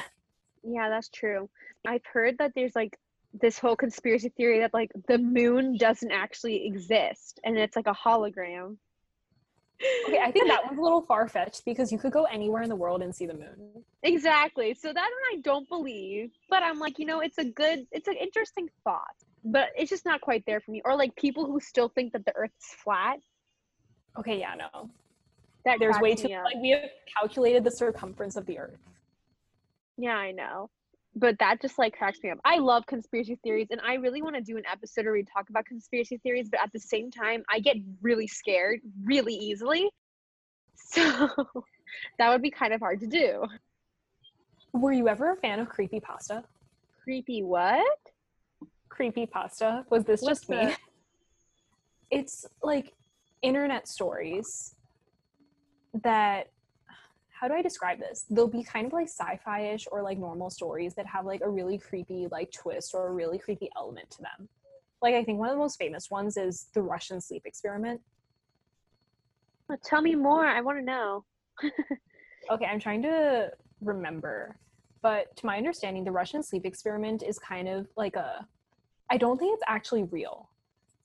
Yeah, 0.64 0.88
that's 0.90 1.08
true. 1.08 1.48
I've 1.86 2.04
heard 2.04 2.36
that 2.38 2.52
there's 2.54 2.74
like 2.74 2.98
this 3.32 3.60
whole 3.60 3.76
conspiracy 3.76 4.28
theory 4.30 4.58
that 4.58 4.74
like 4.74 4.90
the 5.06 5.16
moon 5.16 5.76
doesn't 5.78 6.10
actually 6.10 6.66
exist 6.66 7.38
and 7.44 7.56
it's 7.56 7.76
like 7.76 7.86
a 7.86 7.94
hologram. 7.94 8.76
Okay, 10.08 10.18
I 10.18 10.32
think 10.32 10.48
that 10.52 10.64
one's 10.66 10.78
a 10.78 10.82
little 10.82 11.02
far 11.02 11.28
fetched 11.28 11.64
because 11.64 11.92
you 11.92 11.96
could 11.98 12.10
go 12.10 12.24
anywhere 12.24 12.62
in 12.62 12.68
the 12.68 12.76
world 12.76 13.02
and 13.02 13.14
see 13.14 13.24
the 13.24 13.34
moon. 13.34 13.84
Exactly. 14.02 14.74
So 14.74 14.88
that 14.88 14.96
one 14.96 15.38
I 15.38 15.40
don't 15.42 15.66
believe, 15.68 16.32
but 16.50 16.64
I'm 16.64 16.80
like, 16.80 16.98
you 16.98 17.06
know, 17.06 17.20
it's 17.20 17.38
a 17.38 17.44
good, 17.44 17.86
it's 17.92 18.08
an 18.08 18.16
interesting 18.16 18.68
thought, 18.82 19.14
but 19.44 19.68
it's 19.76 19.88
just 19.88 20.04
not 20.04 20.20
quite 20.20 20.44
there 20.44 20.60
for 20.60 20.72
me. 20.72 20.82
Or 20.84 20.96
like 20.96 21.14
people 21.14 21.46
who 21.46 21.60
still 21.60 21.88
think 21.88 22.12
that 22.14 22.26
the 22.26 22.34
Earth's 22.34 22.74
flat. 22.74 23.20
Okay, 24.18 24.40
yeah, 24.40 24.54
no. 24.56 24.90
That 25.68 25.78
There's 25.78 25.98
way 26.00 26.14
too 26.14 26.28
like 26.28 26.56
we 26.60 26.70
have 26.70 26.90
calculated 27.18 27.64
the 27.64 27.70
circumference 27.70 28.36
of 28.36 28.46
the 28.46 28.58
earth. 28.58 28.78
Yeah, 29.96 30.16
I 30.16 30.32
know. 30.32 30.70
But 31.14 31.38
that 31.40 31.60
just 31.60 31.78
like 31.78 31.96
cracks 31.96 32.18
me 32.22 32.30
up. 32.30 32.38
I 32.44 32.58
love 32.58 32.86
conspiracy 32.86 33.38
theories 33.42 33.68
and 33.70 33.80
I 33.80 33.94
really 33.94 34.22
want 34.22 34.36
to 34.36 34.40
do 34.40 34.56
an 34.56 34.62
episode 34.70 35.04
where 35.04 35.14
we 35.14 35.24
talk 35.24 35.50
about 35.50 35.66
conspiracy 35.66 36.18
theories, 36.18 36.48
but 36.50 36.60
at 36.62 36.72
the 36.72 36.78
same 36.78 37.10
time, 37.10 37.42
I 37.50 37.58
get 37.58 37.76
really 38.00 38.26
scared 38.26 38.80
really 39.04 39.34
easily. 39.34 39.90
So 40.90 41.28
that 42.18 42.30
would 42.30 42.40
be 42.40 42.50
kind 42.50 42.72
of 42.72 42.80
hard 42.80 43.00
to 43.00 43.06
do. 43.06 43.44
Were 44.72 44.92
you 44.92 45.08
ever 45.08 45.32
a 45.32 45.36
fan 45.36 45.58
of 45.58 45.68
creepy 45.68 46.00
pasta? 46.00 46.44
Creepy 47.02 47.42
what? 47.42 47.98
creepy 48.98 49.26
pasta 49.26 49.84
was 49.90 50.04
this 50.04 50.22
What's 50.22 50.40
just 50.40 50.50
me 50.50 50.74
it's 52.10 52.44
like 52.64 52.94
internet 53.42 53.86
stories 53.86 54.74
that 56.02 56.50
how 57.30 57.48
do 57.48 57.54
i 57.54 57.62
describe 57.62 57.98
this 57.98 58.26
they'll 58.30 58.48
be 58.48 58.62
kind 58.62 58.86
of 58.86 58.92
like 58.92 59.08
sci-fi-ish 59.08 59.86
or 59.90 60.02
like 60.02 60.18
normal 60.18 60.50
stories 60.50 60.94
that 60.94 61.06
have 61.06 61.24
like 61.24 61.40
a 61.42 61.48
really 61.48 61.78
creepy 61.78 62.26
like 62.30 62.50
twist 62.52 62.92
or 62.94 63.08
a 63.08 63.12
really 63.12 63.38
creepy 63.38 63.70
element 63.76 64.10
to 64.10 64.18
them 64.18 64.48
like 65.02 65.14
i 65.14 65.22
think 65.24 65.38
one 65.38 65.48
of 65.48 65.54
the 65.54 65.60
most 65.60 65.78
famous 65.78 66.10
ones 66.10 66.36
is 66.36 66.68
the 66.74 66.82
russian 66.82 67.20
sleep 67.20 67.42
experiment 67.44 68.00
Oh, 69.70 69.76
Tell 69.84 70.00
me 70.00 70.14
more. 70.14 70.46
I 70.46 70.62
want 70.62 70.78
to 70.78 70.82
know. 70.82 71.26
okay 72.50 72.66
i'm 72.66 72.80
trying 72.80 73.02
to 73.02 73.50
remember 73.80 74.56
but 75.02 75.34
to 75.36 75.46
my 75.46 75.56
understanding 75.56 76.04
the 76.04 76.10
russian 76.10 76.42
sleep 76.42 76.64
experiment 76.64 77.22
is 77.22 77.38
kind 77.38 77.68
of 77.68 77.86
like 77.96 78.16
a 78.16 78.46
i 79.10 79.16
don't 79.16 79.38
think 79.38 79.54
it's 79.54 79.62
actually 79.66 80.04
real 80.04 80.48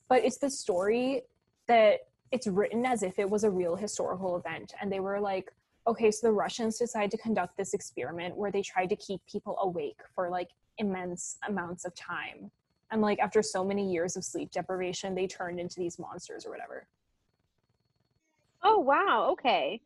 but 0.09 0.23
it's 0.23 0.37
the 0.37 0.49
story 0.49 1.21
that 1.67 1.99
it's 2.33 2.47
written 2.47 2.85
as 2.85 3.03
if 3.03 3.19
it 3.19 3.29
was 3.29 3.43
a 3.43 3.49
real 3.49 3.75
historical 3.75 4.35
event 4.35 4.73
and 4.81 4.91
they 4.91 4.99
were 4.99 5.19
like 5.19 5.51
okay 5.87 6.11
so 6.11 6.27
the 6.27 6.33
russians 6.33 6.77
decided 6.77 7.11
to 7.11 7.17
conduct 7.17 7.55
this 7.55 7.73
experiment 7.73 8.35
where 8.35 8.51
they 8.51 8.61
tried 8.61 8.89
to 8.89 8.95
keep 8.97 9.21
people 9.31 9.57
awake 9.61 9.99
for 10.13 10.29
like 10.29 10.49
immense 10.79 11.37
amounts 11.47 11.85
of 11.85 11.93
time 11.95 12.51
and 12.91 13.01
like 13.01 13.19
after 13.19 13.41
so 13.41 13.63
many 13.63 13.91
years 13.91 14.17
of 14.17 14.23
sleep 14.25 14.51
deprivation 14.51 15.15
they 15.15 15.27
turned 15.27 15.59
into 15.59 15.79
these 15.79 15.97
monsters 15.99 16.45
or 16.45 16.49
whatever 16.49 16.87
Oh, 18.63 18.79
wow. 18.79 19.27
Okay. 19.33 19.81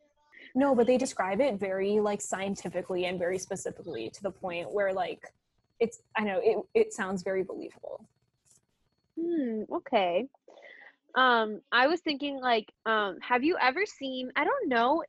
No, 0.54 0.74
but 0.74 0.86
they 0.86 0.96
describe 0.96 1.40
it 1.40 1.58
very 1.58 2.00
like 2.00 2.20
scientifically 2.20 3.06
and 3.06 3.18
very 3.18 3.38
specifically 3.38 4.10
to 4.10 4.22
the 4.22 4.30
point 4.30 4.72
where 4.72 4.92
like 4.92 5.32
it's 5.80 6.00
I 6.16 6.24
know 6.24 6.40
it 6.42 6.58
it 6.74 6.92
sounds 6.92 7.22
very 7.22 7.42
believable. 7.42 8.04
Hmm, 9.20 9.62
okay. 9.72 10.26
Um, 11.18 11.62
I 11.72 11.88
was 11.88 12.00
thinking 12.00 12.40
like, 12.40 12.72
um, 12.86 13.16
have 13.22 13.42
you 13.42 13.56
ever 13.60 13.84
seen, 13.86 14.30
I 14.36 14.44
don't 14.44 14.68
know 14.68 15.02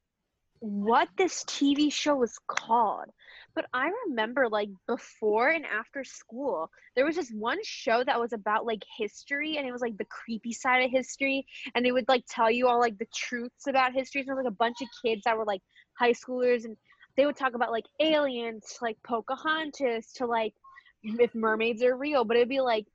what 0.57 1.07
this 1.15 1.43
TV 1.43 1.93
show 1.93 2.15
was 2.15 2.33
called, 2.47 3.05
but 3.53 3.65
I 3.75 3.91
remember 4.07 4.49
like 4.49 4.69
before 4.87 5.49
and 5.49 5.65
after 5.67 6.03
school, 6.03 6.71
there 6.95 7.05
was 7.05 7.15
this 7.15 7.29
one 7.29 7.59
show 7.63 8.03
that 8.03 8.19
was 8.19 8.33
about 8.33 8.65
like 8.65 8.81
history 8.97 9.57
and 9.57 9.67
it 9.67 9.71
was 9.71 9.81
like 9.81 9.99
the 9.99 10.05
creepy 10.05 10.51
side 10.51 10.83
of 10.83 10.89
history 10.89 11.45
and 11.75 11.85
they 11.85 11.91
would 11.91 12.09
like 12.09 12.23
tell 12.27 12.49
you 12.49 12.67
all 12.67 12.79
like 12.79 12.97
the 12.97 13.07
truths 13.13 13.67
about 13.67 13.93
history. 13.93 14.23
So 14.27 14.33
like 14.33 14.47
a 14.47 14.51
bunch 14.51 14.77
of 14.81 14.87
kids 15.05 15.21
that 15.25 15.37
were 15.37 15.45
like 15.45 15.61
high 15.93 16.13
schoolers 16.13 16.65
and 16.65 16.75
they 17.17 17.27
would 17.27 17.37
talk 17.37 17.53
about 17.53 17.69
like 17.69 17.85
aliens, 17.99 18.63
to, 18.79 18.85
like 18.85 18.97
Pocahontas, 19.03 20.11
to 20.13 20.25
like 20.25 20.55
if 21.03 21.35
mermaids 21.35 21.83
are 21.83 21.95
real, 21.95 22.25
but 22.25 22.35
it'd 22.35 22.49
be 22.49 22.61
like 22.61 22.87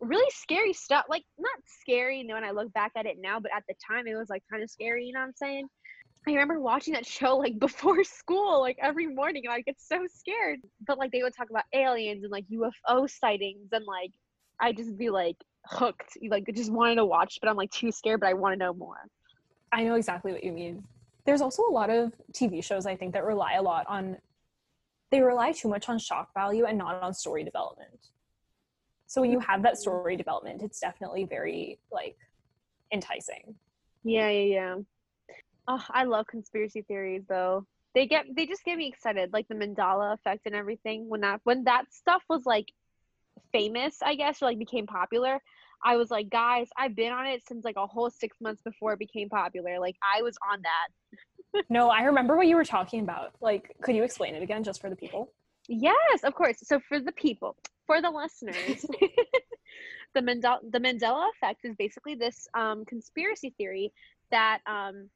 really 0.00 0.30
scary 0.30 0.72
stuff. 0.72 1.04
Like 1.08 1.24
not 1.38 1.56
scary, 1.82 2.18
you 2.18 2.26
know, 2.26 2.34
when 2.34 2.44
I 2.44 2.50
look 2.50 2.72
back 2.72 2.92
at 2.96 3.06
it 3.06 3.16
now, 3.20 3.40
but 3.40 3.50
at 3.54 3.64
the 3.68 3.74
time 3.86 4.06
it 4.06 4.14
was 4.14 4.28
like 4.28 4.42
kind 4.50 4.62
of 4.62 4.70
scary, 4.70 5.06
you 5.06 5.12
know 5.12 5.20
what 5.20 5.26
I'm 5.26 5.34
saying? 5.34 5.68
I 6.26 6.32
remember 6.32 6.60
watching 6.60 6.94
that 6.94 7.06
show 7.06 7.36
like 7.36 7.58
before 7.60 8.04
school, 8.04 8.60
like 8.60 8.78
every 8.80 9.06
morning, 9.06 9.42
and 9.44 9.54
I 9.54 9.60
get 9.60 9.76
so 9.78 10.06
scared. 10.12 10.60
But 10.86 10.98
like 10.98 11.12
they 11.12 11.22
would 11.22 11.34
talk 11.36 11.50
about 11.50 11.64
aliens 11.72 12.22
and 12.22 12.32
like 12.32 12.44
UFO 12.52 13.08
sightings, 13.08 13.68
and 13.72 13.84
like 13.86 14.12
I 14.60 14.72
just 14.72 14.96
be 14.96 15.10
like 15.10 15.36
hooked, 15.66 16.18
like 16.28 16.44
just 16.54 16.72
wanted 16.72 16.96
to 16.96 17.06
watch, 17.06 17.38
but 17.40 17.48
I'm 17.48 17.56
like 17.56 17.70
too 17.70 17.92
scared, 17.92 18.20
but 18.20 18.28
I 18.28 18.34
want 18.34 18.54
to 18.54 18.58
know 18.58 18.74
more. 18.74 19.08
I 19.72 19.84
know 19.84 19.94
exactly 19.94 20.32
what 20.32 20.44
you 20.44 20.52
mean. 20.52 20.84
There's 21.24 21.40
also 21.40 21.62
a 21.68 21.70
lot 21.70 21.90
of 21.90 22.12
TV 22.32 22.64
shows 22.64 22.86
I 22.86 22.96
think 22.96 23.12
that 23.12 23.24
rely 23.24 23.54
a 23.54 23.62
lot 23.62 23.86
on 23.88 24.16
they 25.10 25.20
rely 25.22 25.52
too 25.52 25.68
much 25.68 25.88
on 25.88 25.98
shock 25.98 26.34
value 26.34 26.66
and 26.66 26.76
not 26.76 27.02
on 27.02 27.14
story 27.14 27.42
development. 27.42 28.10
So 29.08 29.22
when 29.22 29.32
you 29.32 29.40
have 29.40 29.62
that 29.62 29.78
story 29.78 30.16
development, 30.16 30.62
it's 30.62 30.78
definitely 30.78 31.24
very 31.24 31.78
like 31.90 32.16
enticing. 32.92 33.54
Yeah, 34.04 34.28
yeah, 34.28 34.54
yeah. 34.54 34.76
Oh, 35.66 35.84
I 35.90 36.04
love 36.04 36.26
conspiracy 36.26 36.82
theories 36.82 37.24
though. 37.26 37.66
They 37.94 38.06
get 38.06 38.26
they 38.36 38.46
just 38.46 38.64
get 38.64 38.76
me 38.76 38.86
excited, 38.86 39.32
like 39.32 39.48
the 39.48 39.54
Mandela 39.54 40.12
effect 40.12 40.42
and 40.44 40.54
everything. 40.54 41.08
When 41.08 41.22
that 41.22 41.40
when 41.44 41.64
that 41.64 41.86
stuff 41.90 42.22
was 42.28 42.44
like 42.44 42.68
famous, 43.50 43.96
I 44.02 44.14
guess, 44.14 44.42
or 44.42 44.46
like 44.46 44.58
became 44.58 44.86
popular, 44.86 45.40
I 45.82 45.96
was 45.96 46.10
like, 46.10 46.28
guys, 46.28 46.68
I've 46.76 46.94
been 46.94 47.12
on 47.12 47.26
it 47.26 47.42
since 47.48 47.64
like 47.64 47.76
a 47.76 47.86
whole 47.86 48.10
six 48.10 48.36
months 48.42 48.60
before 48.62 48.92
it 48.92 48.98
became 48.98 49.30
popular. 49.30 49.80
Like 49.80 49.96
I 50.02 50.20
was 50.20 50.36
on 50.52 50.62
that. 50.62 51.64
no, 51.70 51.88
I 51.88 52.02
remember 52.02 52.36
what 52.36 52.46
you 52.46 52.56
were 52.56 52.64
talking 52.64 53.00
about. 53.00 53.32
Like, 53.40 53.74
could 53.80 53.96
you 53.96 54.02
explain 54.02 54.34
it 54.34 54.42
again 54.42 54.64
just 54.64 54.82
for 54.82 54.90
the 54.90 54.96
people? 54.96 55.32
Yes, 55.68 56.24
of 56.24 56.34
course. 56.34 56.56
So 56.62 56.80
for 56.80 56.98
the 56.98 57.12
people, 57.12 57.56
for 57.86 58.00
the 58.00 58.10
listeners, 58.10 58.84
the 60.14 60.20
Mandela 60.20 60.58
the 60.68 60.80
Mandela 60.80 61.28
effect 61.36 61.60
is 61.64 61.76
basically 61.76 62.14
this 62.14 62.48
um, 62.54 62.84
conspiracy 62.86 63.54
theory 63.58 63.92
that 64.30 64.60
um, 64.66 65.08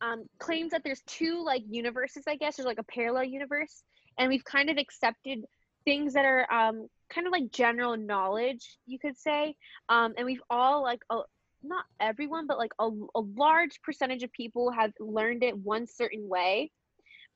um, 0.00 0.24
claims 0.38 0.72
that 0.72 0.82
there's 0.84 1.02
two 1.06 1.42
like 1.44 1.62
universes. 1.68 2.24
I 2.26 2.36
guess 2.36 2.56
there's 2.56 2.66
like 2.66 2.78
a 2.78 2.84
parallel 2.84 3.24
universe, 3.24 3.82
and 4.18 4.28
we've 4.28 4.44
kind 4.44 4.70
of 4.70 4.78
accepted 4.78 5.44
things 5.84 6.14
that 6.14 6.24
are 6.24 6.50
um, 6.50 6.88
kind 7.10 7.26
of 7.26 7.32
like 7.32 7.50
general 7.50 7.96
knowledge, 7.96 8.78
you 8.86 8.98
could 8.98 9.18
say. 9.18 9.54
Um, 9.88 10.14
and 10.16 10.24
we've 10.24 10.42
all 10.48 10.82
like 10.82 11.00
a, 11.10 11.20
not 11.62 11.84
everyone, 12.00 12.46
but 12.46 12.58
like 12.58 12.72
a, 12.78 12.88
a 13.14 13.20
large 13.20 13.80
percentage 13.82 14.22
of 14.22 14.32
people 14.32 14.70
have 14.70 14.92
learned 14.98 15.42
it 15.42 15.56
one 15.56 15.86
certain 15.86 16.28
way. 16.28 16.70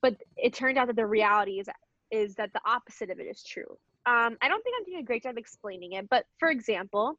But 0.01 0.17
it 0.37 0.55
turned 0.55 0.79
out 0.79 0.87
that 0.87 0.97
the 0.97 1.07
reality 1.07 1.61
is 1.61 1.69
is 2.11 2.35
that 2.37 2.53
the 2.53 2.61
opposite 2.65 3.11
of 3.11 3.19
it 3.19 3.25
is 3.25 3.43
true. 3.43 3.77
Um, 4.07 4.39
I 4.41 4.49
don't 4.49 4.63
think 4.63 4.77
I'm 4.79 4.85
doing 4.85 5.01
a 5.01 5.05
great 5.05 5.23
job 5.23 5.37
explaining 5.37 5.93
it, 5.93 6.09
but 6.09 6.25
for 6.39 6.49
example, 6.49 7.19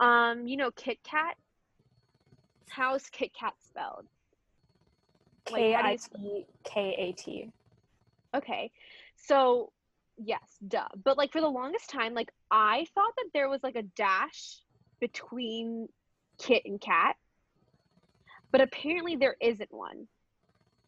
um, 0.00 0.46
you 0.46 0.56
know 0.56 0.70
Kit 0.72 0.98
Kat. 1.04 1.36
How's 2.68 3.08
Kit 3.10 3.32
Kat 3.38 3.54
spelled? 3.60 4.06
K 5.44 5.74
I 5.74 5.96
T 5.96 6.46
K 6.64 6.94
A 6.98 7.12
T. 7.12 7.50
Okay, 8.34 8.70
so 9.14 9.72
yes, 10.16 10.40
duh. 10.66 10.88
But 11.04 11.16
like 11.16 11.32
for 11.32 11.40
the 11.40 11.48
longest 11.48 11.88
time, 11.90 12.14
like 12.14 12.32
I 12.50 12.86
thought 12.94 13.12
that 13.16 13.30
there 13.32 13.48
was 13.48 13.62
like 13.62 13.76
a 13.76 13.82
dash 13.82 14.58
between 15.00 15.88
Kit 16.38 16.62
and 16.66 16.80
Cat, 16.80 17.16
but 18.50 18.60
apparently 18.60 19.16
there 19.16 19.36
isn't 19.40 19.72
one. 19.72 20.08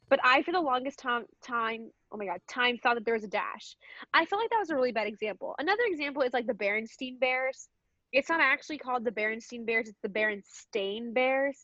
But 0.08 0.20
I, 0.24 0.42
for 0.42 0.52
the 0.52 0.60
longest 0.60 0.98
time, 0.98 1.24
time, 1.42 1.90
oh 2.12 2.16
my 2.16 2.26
god, 2.26 2.40
time 2.48 2.78
thought 2.78 2.94
that 2.94 3.04
there 3.04 3.14
was 3.14 3.24
a 3.24 3.28
dash. 3.28 3.76
I 4.14 4.24
feel 4.24 4.38
like 4.38 4.50
that 4.50 4.58
was 4.58 4.70
a 4.70 4.74
really 4.74 4.92
bad 4.92 5.06
example. 5.06 5.54
Another 5.58 5.82
example 5.86 6.22
is 6.22 6.32
like 6.32 6.46
the 6.46 6.54
Berenstein 6.54 7.20
Bears. 7.20 7.68
It's 8.12 8.28
not 8.28 8.40
actually 8.40 8.78
called 8.78 9.04
the 9.04 9.10
Berenstein 9.10 9.66
Bears; 9.66 9.88
it's 9.88 9.98
the 10.02 10.08
Berenstain 10.08 11.12
Bears. 11.12 11.58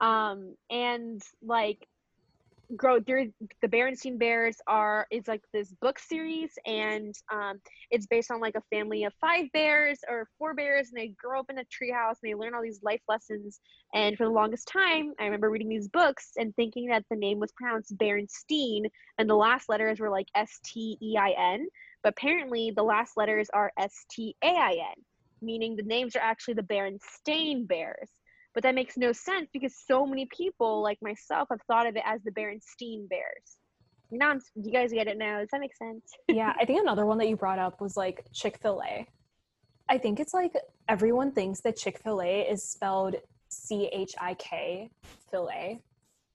Um, 0.00 0.56
and 0.70 1.22
like 1.42 1.86
grow 2.76 3.00
through 3.00 3.32
the 3.62 3.68
Berenstein 3.68 4.18
Bears 4.18 4.56
are 4.66 5.06
is 5.10 5.28
like 5.28 5.42
this 5.52 5.72
book 5.80 5.98
series 5.98 6.52
and 6.66 7.14
um, 7.32 7.60
it's 7.90 8.06
based 8.06 8.30
on 8.30 8.40
like 8.40 8.54
a 8.54 8.62
family 8.74 9.04
of 9.04 9.12
five 9.20 9.46
bears 9.52 10.00
or 10.08 10.28
four 10.38 10.54
bears 10.54 10.88
and 10.88 11.00
they 11.00 11.14
grow 11.18 11.40
up 11.40 11.50
in 11.50 11.58
a 11.58 11.62
treehouse 11.62 12.16
and 12.22 12.30
they 12.30 12.34
learn 12.34 12.54
all 12.54 12.62
these 12.62 12.80
life 12.82 13.02
lessons 13.08 13.60
and 13.94 14.16
for 14.16 14.24
the 14.24 14.30
longest 14.30 14.68
time 14.68 15.12
I 15.20 15.24
remember 15.24 15.50
reading 15.50 15.68
these 15.68 15.88
books 15.88 16.32
and 16.36 16.54
thinking 16.56 16.88
that 16.88 17.04
the 17.10 17.16
name 17.16 17.38
was 17.38 17.52
pronounced 17.52 17.96
Berenstein 17.98 18.84
and 19.18 19.28
the 19.28 19.34
last 19.34 19.68
letters 19.68 20.00
were 20.00 20.10
like 20.10 20.28
S 20.34 20.58
T 20.64 20.96
E 21.02 21.16
I 21.18 21.34
N 21.36 21.66
but 22.02 22.14
apparently 22.16 22.72
the 22.74 22.82
last 22.82 23.16
letters 23.16 23.48
are 23.52 23.72
S 23.78 23.94
T 24.10 24.36
A 24.42 24.48
I 24.48 24.72
N 24.72 25.04
meaning 25.42 25.76
the 25.76 25.82
names 25.82 26.16
are 26.16 26.22
actually 26.22 26.54
the 26.54 26.62
Berenstain 26.62 27.66
Bears 27.68 28.10
but 28.54 28.62
that 28.62 28.74
makes 28.74 28.96
no 28.96 29.12
sense 29.12 29.48
because 29.52 29.74
so 29.74 30.06
many 30.06 30.26
people 30.26 30.82
like 30.82 30.98
myself 31.02 31.48
have 31.50 31.60
thought 31.66 31.86
of 31.86 31.96
it 31.96 32.02
as 32.06 32.22
the 32.22 32.30
Berenstein 32.30 33.08
Bears. 33.08 33.58
Now, 34.10 34.30
I'm, 34.30 34.40
you 34.54 34.72
guys 34.72 34.92
get 34.92 35.08
it 35.08 35.18
now. 35.18 35.40
Does 35.40 35.48
that 35.50 35.60
make 35.60 35.74
sense? 35.74 36.04
yeah, 36.28 36.52
I 36.58 36.64
think 36.64 36.80
another 36.80 37.04
one 37.04 37.18
that 37.18 37.28
you 37.28 37.36
brought 37.36 37.58
up 37.58 37.80
was 37.80 37.96
like 37.96 38.24
Chick 38.32 38.58
Fil 38.62 38.80
A. 38.88 39.06
I 39.88 39.98
think 39.98 40.20
it's 40.20 40.32
like 40.32 40.54
everyone 40.88 41.32
thinks 41.32 41.60
that 41.62 41.76
Chick 41.76 41.98
Fil 41.98 42.22
A 42.22 42.42
is 42.42 42.62
spelled 42.62 43.16
C 43.48 43.88
H 43.92 44.12
I 44.20 44.34
K 44.34 44.90
Fil 45.30 45.50
A, 45.52 45.80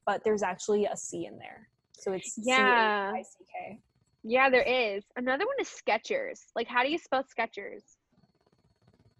but 0.05 0.23
there's 0.23 0.43
actually 0.43 0.85
a 0.85 0.95
C 0.95 1.25
in 1.25 1.37
there, 1.37 1.67
so 1.93 2.11
it's 2.11 2.37
yeah 2.37 3.11
C 3.13 3.19
H 3.19 3.19
I 3.19 3.23
C 3.23 3.45
K. 3.53 3.79
Yeah, 4.23 4.49
there 4.49 4.63
is. 4.63 5.05
Another 5.15 5.45
one 5.45 5.55
is 5.61 5.69
Skechers. 5.69 6.41
Like, 6.55 6.67
how 6.67 6.83
do 6.83 6.91
you 6.91 6.97
spell 6.97 7.23
Skechers? 7.23 7.83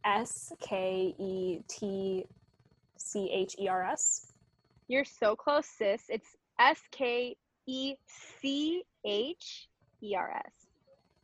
S 0.06 0.52
K 0.60 1.16
E 1.18 1.62
T 1.70 2.26
C 3.00 3.30
H 3.34 3.56
E 3.60 3.68
R 3.68 3.84
S. 3.86 4.34
You're 4.88 5.06
so 5.06 5.36
close, 5.36 5.68
sis. 5.68 6.04
It's 6.10 6.36
S 6.60 6.80
K 6.92 7.36
E 7.68 7.96
C 8.08 8.84
H 9.06 9.68
E 10.04 10.16
R 10.16 10.32
S. 10.46 10.54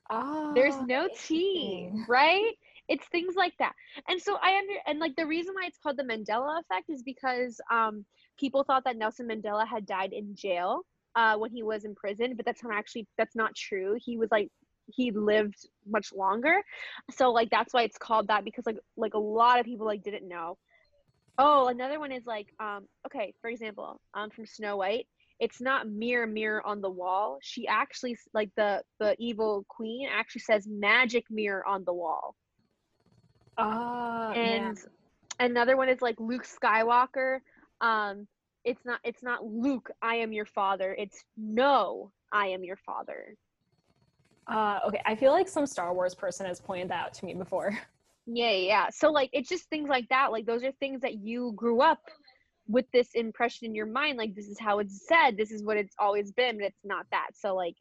Ah, 0.10 0.52
There's 0.56 0.80
no 0.82 1.10
T, 1.16 1.90
right? 2.08 2.52
It's 2.88 3.08
things 3.08 3.36
like 3.36 3.54
that. 3.60 3.74
And 4.08 4.22
so 4.22 4.38
I 4.42 4.58
under 4.58 4.74
and 4.88 5.00
like 5.00 5.16
the 5.16 5.26
reason 5.26 5.54
why 5.56 5.66
it's 5.68 5.80
called 5.80 5.98
the 5.98 6.04
Mandela 6.04 6.60
effect 6.62 6.90
is 6.90 7.02
because 7.04 7.60
um 7.72 8.06
people 8.40 8.64
thought 8.64 8.84
that 8.86 8.98
Nelson 8.98 9.28
Mandela 9.28 9.68
had 9.68 9.86
died 9.86 10.14
in 10.14 10.36
jail 10.36 10.82
uh 11.16 11.36
when 11.38 11.52
he 11.52 11.64
was 11.64 11.86
in 11.86 11.96
prison, 11.96 12.36
but 12.36 12.46
that's 12.46 12.64
not 12.64 12.76
actually 12.76 13.08
that's 13.18 13.36
not 13.36 13.56
true. 13.56 13.98
He 14.04 14.18
was 14.18 14.30
like 14.32 14.50
he 14.94 15.12
lived 15.12 15.56
much 15.88 16.14
longer. 16.14 16.62
So 17.12 17.32
like 17.32 17.50
that's 17.50 17.74
why 17.74 17.82
it's 17.84 17.98
called 17.98 18.28
that 18.28 18.46
because 18.46 18.66
like 18.68 18.78
like 18.98 19.16
a 19.16 19.20
lot 19.20 19.60
of 19.60 19.66
people 19.66 19.88
like 19.88 20.04
didn't 20.04 20.28
know. 20.28 20.58
Oh, 21.38 21.68
another 21.68 22.00
one 22.00 22.12
is 22.12 22.26
like, 22.26 22.48
um, 22.60 22.88
okay, 23.06 23.34
for 23.42 23.50
example, 23.50 24.00
um, 24.14 24.30
from 24.30 24.46
Snow 24.46 24.78
White, 24.78 25.08
it's 25.40 25.60
not 25.60 25.90
mirror 25.90 26.28
mirror 26.28 26.66
on 26.66 26.82
the 26.82 26.90
wall. 26.90 27.40
She 27.42 27.68
actually 27.68 28.18
like 28.34 28.50
the 28.56 28.82
the 29.00 29.16
evil 29.20 29.66
queen 29.68 30.08
actually 30.10 30.42
says 30.42 30.66
magic 30.68 31.26
mirror 31.30 31.66
on 31.68 31.84
the 31.84 31.94
wall. 31.94 32.36
Ah, 33.58 34.30
uh, 34.30 34.34
and 34.34 34.78
yeah. 34.78 35.46
another 35.46 35.76
one 35.76 35.90
is 35.90 36.02
like 36.02 36.16
Luke 36.20 36.46
Skywalker. 36.46 37.40
Um, 37.82 38.28
it's 38.64 38.86
not 38.86 39.00
it's 39.04 39.24
not 39.24 39.46
Luke, 39.46 39.92
I 40.02 40.16
am 40.16 40.32
your 40.32 40.46
father. 40.46 40.96
It's 40.98 41.24
no, 41.36 42.12
I 42.32 42.48
am 42.48 42.64
your 42.64 42.78
father. 42.78 43.36
Uh, 44.48 44.80
okay, 44.88 45.02
I 45.06 45.16
feel 45.16 45.32
like 45.32 45.50
some 45.50 45.66
Star 45.66 45.94
Wars 45.94 46.14
person 46.14 46.46
has 46.46 46.62
pointed 46.62 46.90
that 46.90 47.06
out 47.06 47.14
to 47.16 47.26
me 47.26 47.34
before. 47.34 47.78
Yeah, 48.26 48.52
yeah. 48.52 48.90
So 48.92 49.12
like 49.12 49.30
it's 49.34 49.50
just 49.50 49.70
things 49.70 49.90
like 49.90 50.08
that. 50.10 50.32
Like 50.32 50.46
those 50.46 50.64
are 50.64 50.72
things 50.74 51.02
that 51.02 51.16
you 51.16 51.54
grew 51.56 51.82
up 51.82 52.00
with 52.68 52.86
this 52.92 53.10
impression 53.14 53.66
in 53.68 53.76
your 53.76 53.86
mind 53.86 54.18
like 54.18 54.34
this 54.34 54.48
is 54.48 54.60
how 54.60 54.80
it's 54.80 55.08
said, 55.08 55.38
this 55.38 55.52
is 55.52 55.64
what 55.64 55.78
it's 55.78 55.96
always 56.00 56.32
been, 56.32 56.58
but 56.58 56.66
it's 56.66 56.84
not 56.84 57.06
that. 57.12 57.30
So 57.34 57.56
like 57.56 57.76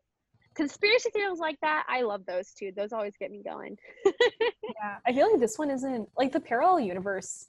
conspiracy 0.55 1.11
theories 1.11 1.39
like 1.39 1.59
that, 1.63 1.85
I 1.89 2.03
love 2.03 2.27
those 2.27 2.53
too. 2.53 2.71
Those 2.77 2.93
always 2.93 3.17
get 3.19 3.31
me 3.31 3.43
going. 3.43 3.77
yeah. 4.05 4.99
I 5.07 5.13
feel 5.13 5.31
like 5.31 5.41
this 5.41 5.59
one 5.59 5.71
isn't 5.71 6.09
like 6.19 6.33
the 6.33 6.41
parallel 6.41 6.81
universe 6.81 7.49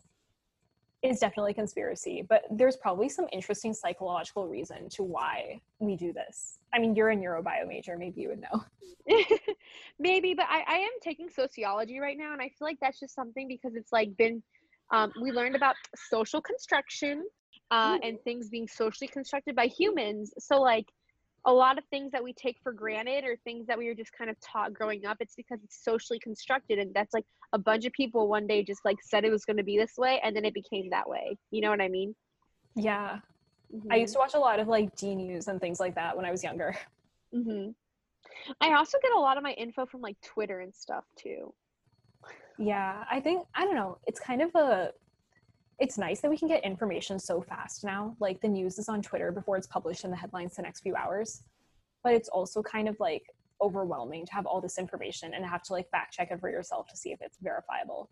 is 1.05 1.19
definitely 1.19 1.53
conspiracy, 1.53 2.25
but 2.27 2.43
there's 2.51 2.75
probably 2.77 3.09
some 3.09 3.25
interesting 3.31 3.73
psychological 3.73 4.47
reason 4.47 4.89
to 4.89 5.03
why 5.03 5.59
we 5.79 5.95
do 5.95 6.11
this. 6.13 6.59
I 6.73 6.79
mean, 6.79 6.95
you're 6.95 7.09
a 7.09 7.15
neurobio 7.15 7.67
major, 7.67 7.97
maybe 7.97 8.21
you 8.21 8.29
would 8.29 8.41
know. 8.41 8.63
maybe, 9.99 10.33
but 10.33 10.45
I, 10.49 10.63
I 10.67 10.77
am 10.77 10.91
taking 11.01 11.29
sociology 11.29 11.99
right 11.99 12.17
now, 12.17 12.33
and 12.33 12.41
I 12.41 12.49
feel 12.49 12.67
like 12.67 12.77
that's 12.81 12.99
just 12.99 13.15
something 13.15 13.47
because 13.47 13.75
it's 13.75 13.91
like 13.91 14.15
been 14.17 14.41
um, 14.91 15.11
we 15.21 15.31
learned 15.31 15.55
about 15.55 15.75
social 15.95 16.41
construction 16.41 17.25
uh, 17.71 17.97
and 18.03 18.19
things 18.23 18.49
being 18.49 18.67
socially 18.67 19.08
constructed 19.08 19.56
by 19.56 19.67
humans. 19.67 20.33
So 20.39 20.62
like 20.62 20.85
a 21.46 21.54
lot 21.54 21.77
of 21.77 21.83
things 21.85 22.12
that 22.12 22.23
we 22.23 22.33
take 22.33 22.58
for 22.63 22.71
granted 22.71 23.23
or 23.23 23.35
things 23.43 23.67
that 23.67 23.77
we 23.77 23.87
were 23.87 23.93
just 23.93 24.12
kind 24.17 24.29
of 24.29 24.35
taught 24.41 24.73
growing 24.73 25.06
up 25.06 25.17
it's 25.19 25.35
because 25.35 25.60
it's 25.63 25.83
socially 25.83 26.19
constructed 26.19 26.79
and 26.79 26.93
that's 26.93 27.13
like 27.13 27.25
a 27.54 27.58
bunch 27.58 27.85
of 27.85 27.93
people 27.93 28.27
one 28.27 28.48
day 28.48 28.63
just 28.63 28.83
like 28.83 28.98
said 29.04 29.23
it 29.23 29.31
was 29.31 29.46
going 29.46 29.58
to 29.58 29.63
be 29.63 29.77
this 29.77 29.93
way 29.98 30.19
and 30.23 30.35
then 30.35 30.46
it 30.46 30.54
became 30.54 30.89
that 30.89 31.08
way. 31.08 31.37
You 31.52 31.62
know 31.62 31.69
what 31.69 31.81
i 31.81 31.87
mean? 31.87 32.15
Yeah. 32.75 33.19
Mm-hmm. 33.73 33.91
i 33.91 33.96
used 33.96 34.13
to 34.13 34.19
watch 34.19 34.33
a 34.35 34.39
lot 34.39 34.60
of 34.60 34.67
like 34.67 34.96
DNews 34.96 35.48
and 35.48 35.60
things 35.60 35.79
like 35.79 35.96
that 35.96 36.15
when 36.15 36.25
i 36.25 36.31
was 36.31 36.43
younger. 36.43 36.75
Mm-hmm. 37.33 37.71
i 38.62 38.73
also 38.73 38.98
get 39.02 39.12
a 39.12 39.19
lot 39.19 39.37
of 39.37 39.43
my 39.43 39.52
info 39.54 39.85
from 39.85 40.02
like 40.02 40.15
twitter 40.21 40.62
and 40.62 40.73
stuff 40.73 41.04
too. 41.17 41.54
Yeah 42.58 43.04
i 43.12 43.19
think 43.19 43.46
i 43.56 43.65
don't 43.65 43.75
know 43.75 43.98
it's 44.08 44.19
kind 44.19 44.41
of 44.41 44.54
a 44.56 44.91
it's 45.80 45.98
nice 45.98 46.21
that 46.21 46.30
we 46.30 46.38
can 46.38 46.48
get 46.48 46.63
information 46.63 47.19
so 47.19 47.42
fast 47.42 47.84
now. 47.84 48.15
Like 48.19 48.42
the 48.42 48.48
news 48.48 48.80
is 48.80 48.88
on 48.88 49.02
Twitter 49.02 49.32
before 49.32 49.58
it's 49.58 49.67
published 49.67 50.06
in 50.06 50.12
the 50.12 50.17
headlines 50.17 50.56
the 50.56 50.62
next 50.62 50.82
few 50.82 50.96
hours. 50.96 51.44
But 52.04 52.13
it's 52.13 52.30
also 52.30 52.62
kind 52.62 52.88
of 52.88 53.00
like 53.00 53.23
overwhelming 53.62 54.26
to 54.26 54.34
have 54.34 54.46
all 54.46 54.62
this 54.62 54.78
information 54.78 55.34
and 55.34 55.46
have 55.46 55.63
to 55.63 55.73
like 55.73 55.90
fact 55.90 56.13
check 56.13 56.32
it 56.32 56.40
for 56.40 56.50
yourself 56.50 56.88
to 56.88 56.98
see 56.98 57.12
if 57.12 57.21
it's 57.21 57.38
verifiable. 57.42 58.10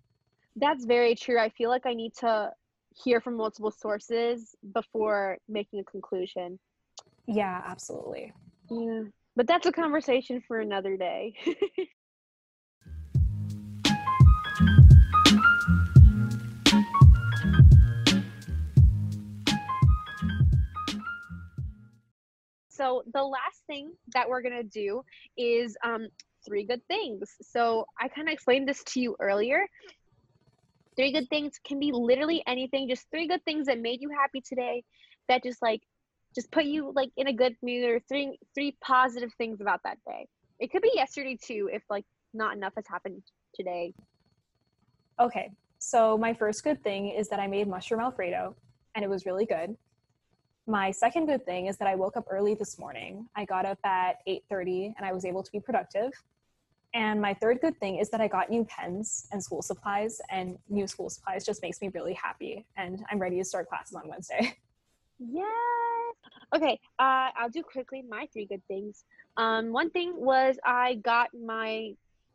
That's 0.56 0.86
very 0.86 1.16
true. 1.16 1.40
I 1.40 1.50
feel 1.50 1.70
like 1.70 1.86
I 1.86 1.94
need 1.94 2.14
to 2.20 2.52
hear 2.96 3.22
from 3.22 3.38
multiple 3.38 3.72
sources 3.72 4.56
before 4.74 5.38
making 5.48 5.80
a 5.80 5.84
conclusion. 5.84 6.60
Yeah, 7.28 7.62
absolutely. 7.66 8.34
Yeah. 8.70 9.04
But 9.36 9.48
that's 9.48 9.66
a 9.66 9.72
conversation 9.72 10.44
for 10.48 10.60
another 10.60 10.96
day. 10.96 11.34
so 22.74 23.04
the 23.14 23.22
last 23.22 23.62
thing 23.68 23.92
that 24.14 24.28
we're 24.28 24.42
to 24.42 24.64
do 24.64 25.04
is 25.38 25.78
um, 25.86 26.08
three 26.46 26.66
good 26.66 26.82
things. 26.88 27.36
So 27.42 27.86
I 28.02 28.08
kind 28.08 28.28
of 28.28 28.34
explained 28.34 28.68
this 28.68 28.84
to 28.86 29.00
you 29.00 29.16
earlier. 29.20 29.66
Three 30.96 31.12
good 31.12 31.30
things 31.30 31.60
can 31.66 31.80
be 31.80 31.92
literally 31.92 32.44
anything, 32.48 32.90
just 32.90 33.06
three 33.12 33.28
good 33.28 33.44
things 33.46 33.68
that 33.68 33.80
made 33.80 34.02
you 34.02 34.10
happy 34.10 34.42
today 34.42 34.84
that 35.30 35.44
just 35.44 35.62
like 35.62 35.82
just 36.36 36.52
put 36.52 36.66
you 36.66 36.92
like 36.96 37.10
in 37.18 37.28
a 37.28 37.34
good 37.34 37.56
mood 37.62 37.88
or 37.88 38.00
three 38.10 38.38
three 38.56 38.76
positive 38.84 39.30
things 39.38 39.62
about 39.62 39.80
that 39.84 39.98
day. 40.08 40.28
It 40.60 40.72
could 40.72 40.82
be 40.82 40.92
yesterday 40.96 41.38
too 41.42 41.70
if 41.72 41.84
like 41.90 42.06
not 42.34 42.56
enough 42.56 42.74
has 42.76 42.86
happened 42.88 43.22
today. 43.56 43.94
Okay. 45.20 45.52
So 45.78 46.18
my 46.18 46.34
first 46.34 46.64
good 46.64 46.84
thing 46.84 47.10
is 47.10 47.28
that 47.30 47.40
I 47.40 47.46
made 47.48 47.68
mushroom 47.68 48.00
alfredo 48.00 48.56
and 48.96 49.04
it 49.04 49.10
was 49.10 49.26
really 49.26 49.46
good. 49.46 49.76
My 50.66 50.92
second 50.92 51.26
good 51.26 51.46
thing 51.46 51.68
is 51.68 51.78
that 51.78 51.88
I 51.88 51.96
woke 51.96 52.16
up 52.16 52.26
early 52.30 52.54
this 52.54 52.80
morning. 52.80 53.28
I 53.36 53.44
got 53.44 53.66
up 53.66 53.80
at 53.84 54.18
8:30 54.28 54.94
and 54.98 55.06
I 55.06 55.12
was 55.12 55.26
able 55.26 55.44
to 55.44 55.52
be 55.52 55.60
productive. 55.60 56.12
And 56.94 57.20
my 57.20 57.34
third 57.34 57.60
good 57.60 57.78
thing 57.80 57.98
is 57.98 58.10
that 58.12 58.22
I 58.22 58.28
got 58.28 58.50
new 58.50 58.64
pens 58.66 59.28
and 59.32 59.44
school 59.44 59.62
supplies 59.62 60.22
and 60.30 60.58
new 60.70 60.88
school 60.88 61.10
supplies 61.10 61.44
just 61.46 61.62
makes 61.62 61.82
me 61.82 61.90
really 61.90 62.14
happy 62.14 62.66
and 62.78 63.04
I'm 63.10 63.20
ready 63.20 63.38
to 63.40 63.44
start 63.44 63.68
classes 63.68 63.96
on 63.96 64.08
Wednesday. 64.08 64.58
Yes. 65.20 66.16
Okay, 66.56 66.80
uh, 67.00 67.30
I'll 67.36 67.50
do 67.50 67.64
quickly 67.64 68.04
my 68.08 68.28
three 68.34 68.46
good 68.46 68.62
things. 68.68 69.06
Um, 69.38 69.72
one 69.72 69.90
thing 69.90 70.14
was 70.16 70.58
I 70.66 70.96
got 70.96 71.30
my, 71.34 71.94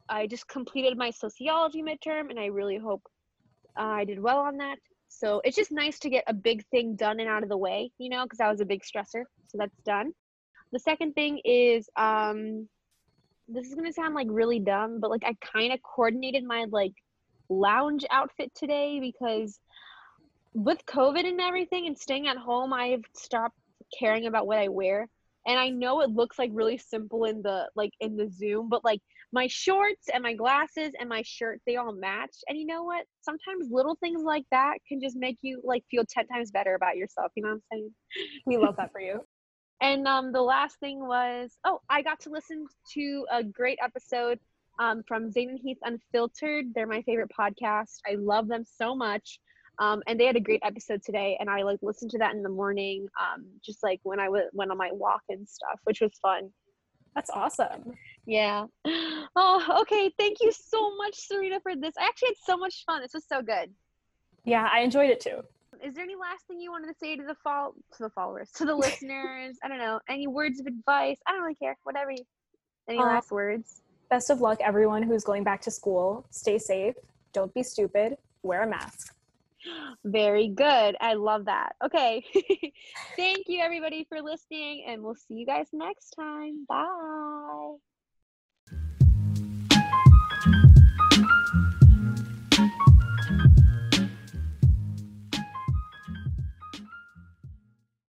I 0.09 0.27
just 0.27 0.49
completed 0.49 0.97
my 0.97 1.11
sociology 1.11 1.83
midterm, 1.83 2.31
and 2.31 2.39
I 2.39 2.47
really 2.47 2.79
hope 2.79 3.03
uh, 3.77 3.83
I 3.83 4.05
did 4.05 4.21
well 4.21 4.39
on 4.39 4.57
that. 4.59 4.79
So 5.09 5.41
it's 5.45 5.57
just 5.57 5.73
nice 5.73 5.99
to 6.01 6.11
get 6.11 6.25
a 6.27 6.35
big 6.35 6.65
thing 6.67 6.95
done 6.95 7.21
and 7.21 7.29
out 7.29 7.43
of 7.43 7.49
the 7.49 7.57
way, 7.57 7.91
you 7.99 8.09
know, 8.09 8.25
because 8.25 8.39
that 8.39 8.51
was 8.51 8.61
a 8.61 8.67
big 8.67 8.83
stressor. 8.83 9.25
So 9.49 9.59
that's 9.59 9.77
done. 9.85 10.13
The 10.73 10.79
second 10.79 11.15
thing 11.15 11.41
is, 11.45 11.89
um, 11.97 12.69
this 13.49 13.67
is 13.67 13.75
gonna 13.75 13.93
sound 13.93 14.15
like 14.15 14.27
really 14.31 14.61
dumb, 14.61 15.01
but 15.01 15.11
like 15.11 15.25
I 15.25 15.35
kind 15.41 15.73
of 15.73 15.81
coordinated 15.83 16.45
my 16.45 16.67
like 16.71 16.93
lounge 17.49 18.05
outfit 18.11 18.53
today 18.55 19.01
because 19.01 19.59
with 20.53 20.85
COVID 20.87 21.27
and 21.27 21.41
everything 21.41 21.87
and 21.87 21.99
staying 21.99 22.29
at 22.29 22.37
home, 22.37 22.73
I've 22.73 23.05
stopped 23.15 23.57
caring 23.99 24.27
about 24.27 24.47
what 24.47 24.59
I 24.59 24.69
wear. 24.69 25.09
And 25.49 25.59
I 25.59 25.71
know 25.71 26.03
it 26.03 26.11
looks 26.11 26.39
like 26.39 26.51
really 26.53 26.79
simple 26.79 27.25
in 27.25 27.43
the 27.43 27.69
like 27.75 27.93
in 28.01 28.17
the 28.17 28.29
Zoom, 28.31 28.69
but 28.69 28.85
like 28.85 29.01
my 29.33 29.47
shorts 29.47 30.09
and 30.13 30.23
my 30.23 30.35
glasses 30.35 30.93
and 31.01 31.09
my 31.09 31.23
shirt, 31.25 31.61
they 31.67 31.77
all 31.77 31.93
match. 31.93 32.37
And 32.49 32.59
you 32.59 32.67
know 32.67 32.83
what? 32.83 33.05
Sometimes 33.23 33.71
little 33.71 33.97
things 33.97 34.23
like 34.23 34.45
that 34.51 34.79
can 34.87 35.01
just 35.01 35.17
make 35.17 35.39
you 35.43 35.61
like 35.65 35.85
feel 35.91 36.05
10 36.09 36.27
times 36.29 36.51
better 36.51 36.75
about 36.75 36.97
yourself. 36.97 37.33
You 37.35 37.43
know 37.43 37.49
what 37.51 37.55
I'm 37.57 37.63
saying? 37.73 37.91
We 38.47 38.59
love 38.59 38.77
that 38.77 38.93
for 38.93 39.01
you. 39.01 39.21
And 39.81 40.07
um, 40.07 40.33
the 40.33 40.43
last 40.43 40.79
thing 40.81 41.07
was, 41.07 41.57
oh, 41.65 41.81
I 41.89 42.03
got 42.03 42.21
to 42.21 42.31
listen 42.31 42.67
to 42.95 43.27
a 43.31 43.45
great 43.45 43.79
episode 43.83 44.39
um, 44.79 45.03
from 45.07 45.31
and 45.35 45.59
Heath 45.63 45.79
Unfiltered. 45.83 46.67
They're 46.75 46.87
my 46.87 47.03
favorite 47.03 47.31
podcast. 47.39 47.99
I 48.07 48.15
love 48.17 48.49
them 48.49 48.65
so 48.65 48.95
much. 48.95 49.41
Um, 49.81 50.03
and 50.07 50.19
they 50.19 50.25
had 50.27 50.37
a 50.37 50.41
great 50.41 50.61
episode 50.65 51.03
today, 51.05 51.37
and 51.41 51.49
I 51.49 51.63
like 51.63 51.79
listened 51.83 52.11
to 52.13 52.19
that 52.19 52.35
in 52.35 52.43
the 52.43 52.49
morning, 52.49 53.07
um, 53.21 53.45
just 53.65 53.83
like 53.83 54.01
when 54.03 54.19
I 54.19 54.25
w- 54.25 54.49
went 54.53 54.71
on 54.73 54.77
my 54.77 54.91
walk 54.93 55.23
and 55.29 55.49
stuff, 55.49 55.79
which 55.85 56.01
was 56.01 56.11
fun. 56.21 56.51
That's 57.15 57.31
awesome. 57.31 57.93
Yeah. 58.27 58.67
Oh, 59.41 59.81
okay. 59.83 60.11
Thank 60.19 60.39
you 60.41 60.51
so 60.51 60.97
much, 60.97 61.15
Serena, 61.15 61.61
for 61.61 61.77
this. 61.77 61.93
I 61.97 62.05
actually 62.07 62.31
had 62.31 62.37
so 62.45 62.57
much 62.57 62.83
fun. 62.87 63.03
This 63.03 63.13
was 63.15 63.25
so 63.29 63.41
good. 63.41 63.73
Yeah, 64.45 64.69
I 64.73 64.81
enjoyed 64.81 65.11
it 65.11 65.21
too. 65.21 65.43
Is 65.85 65.95
there 65.95 66.03
any 66.03 66.17
last 66.17 66.45
thing 66.49 66.59
you 66.59 66.73
wanted 66.73 66.89
to 66.89 66.95
say 67.01 67.15
to 67.15 67.23
the 67.23 67.37
fol- 67.45 67.75
to 67.97 68.03
the 68.03 68.11
followers, 68.11 68.51
to 68.57 68.65
the 68.65 68.75
listeners? 68.85 69.57
I 69.63 69.69
don't 69.69 69.79
know. 69.79 70.01
Any 70.09 70.27
words 70.27 70.59
of 70.59 70.67
advice? 70.67 71.19
I 71.27 71.33
don't 71.33 71.43
really 71.43 71.55
care. 71.55 71.77
Whatever. 71.85 72.11
You- 72.11 72.25
any 72.89 72.99
Uh, 72.99 73.05
last 73.05 73.31
words? 73.31 73.83
Best 74.11 74.31
of 74.31 74.41
luck, 74.41 74.59
everyone 74.61 75.03
who's 75.05 75.23
going 75.23 75.45
back 75.45 75.61
to 75.63 75.71
school. 75.71 76.27
Stay 76.31 76.59
safe. 76.59 76.97
Don't 77.33 77.53
be 77.55 77.63
stupid. 77.63 78.17
Wear 78.43 78.63
a 78.63 78.67
mask. 78.67 79.15
Very 80.05 80.49
good. 80.49 80.97
I 81.01 81.15
love 81.15 81.47
that. 81.47 81.77
Okay. 81.85 82.25
Thank 83.17 83.49
you, 83.49 83.61
everybody, 83.61 84.07
for 84.09 84.23
listening, 84.23 84.85
and 84.87 85.03
we'll 85.03 85.15
see 85.15 85.35
you 85.35 85.47
guys 85.47 85.69
next 85.73 86.11
time. 86.11 86.67
Bye. 86.69 87.77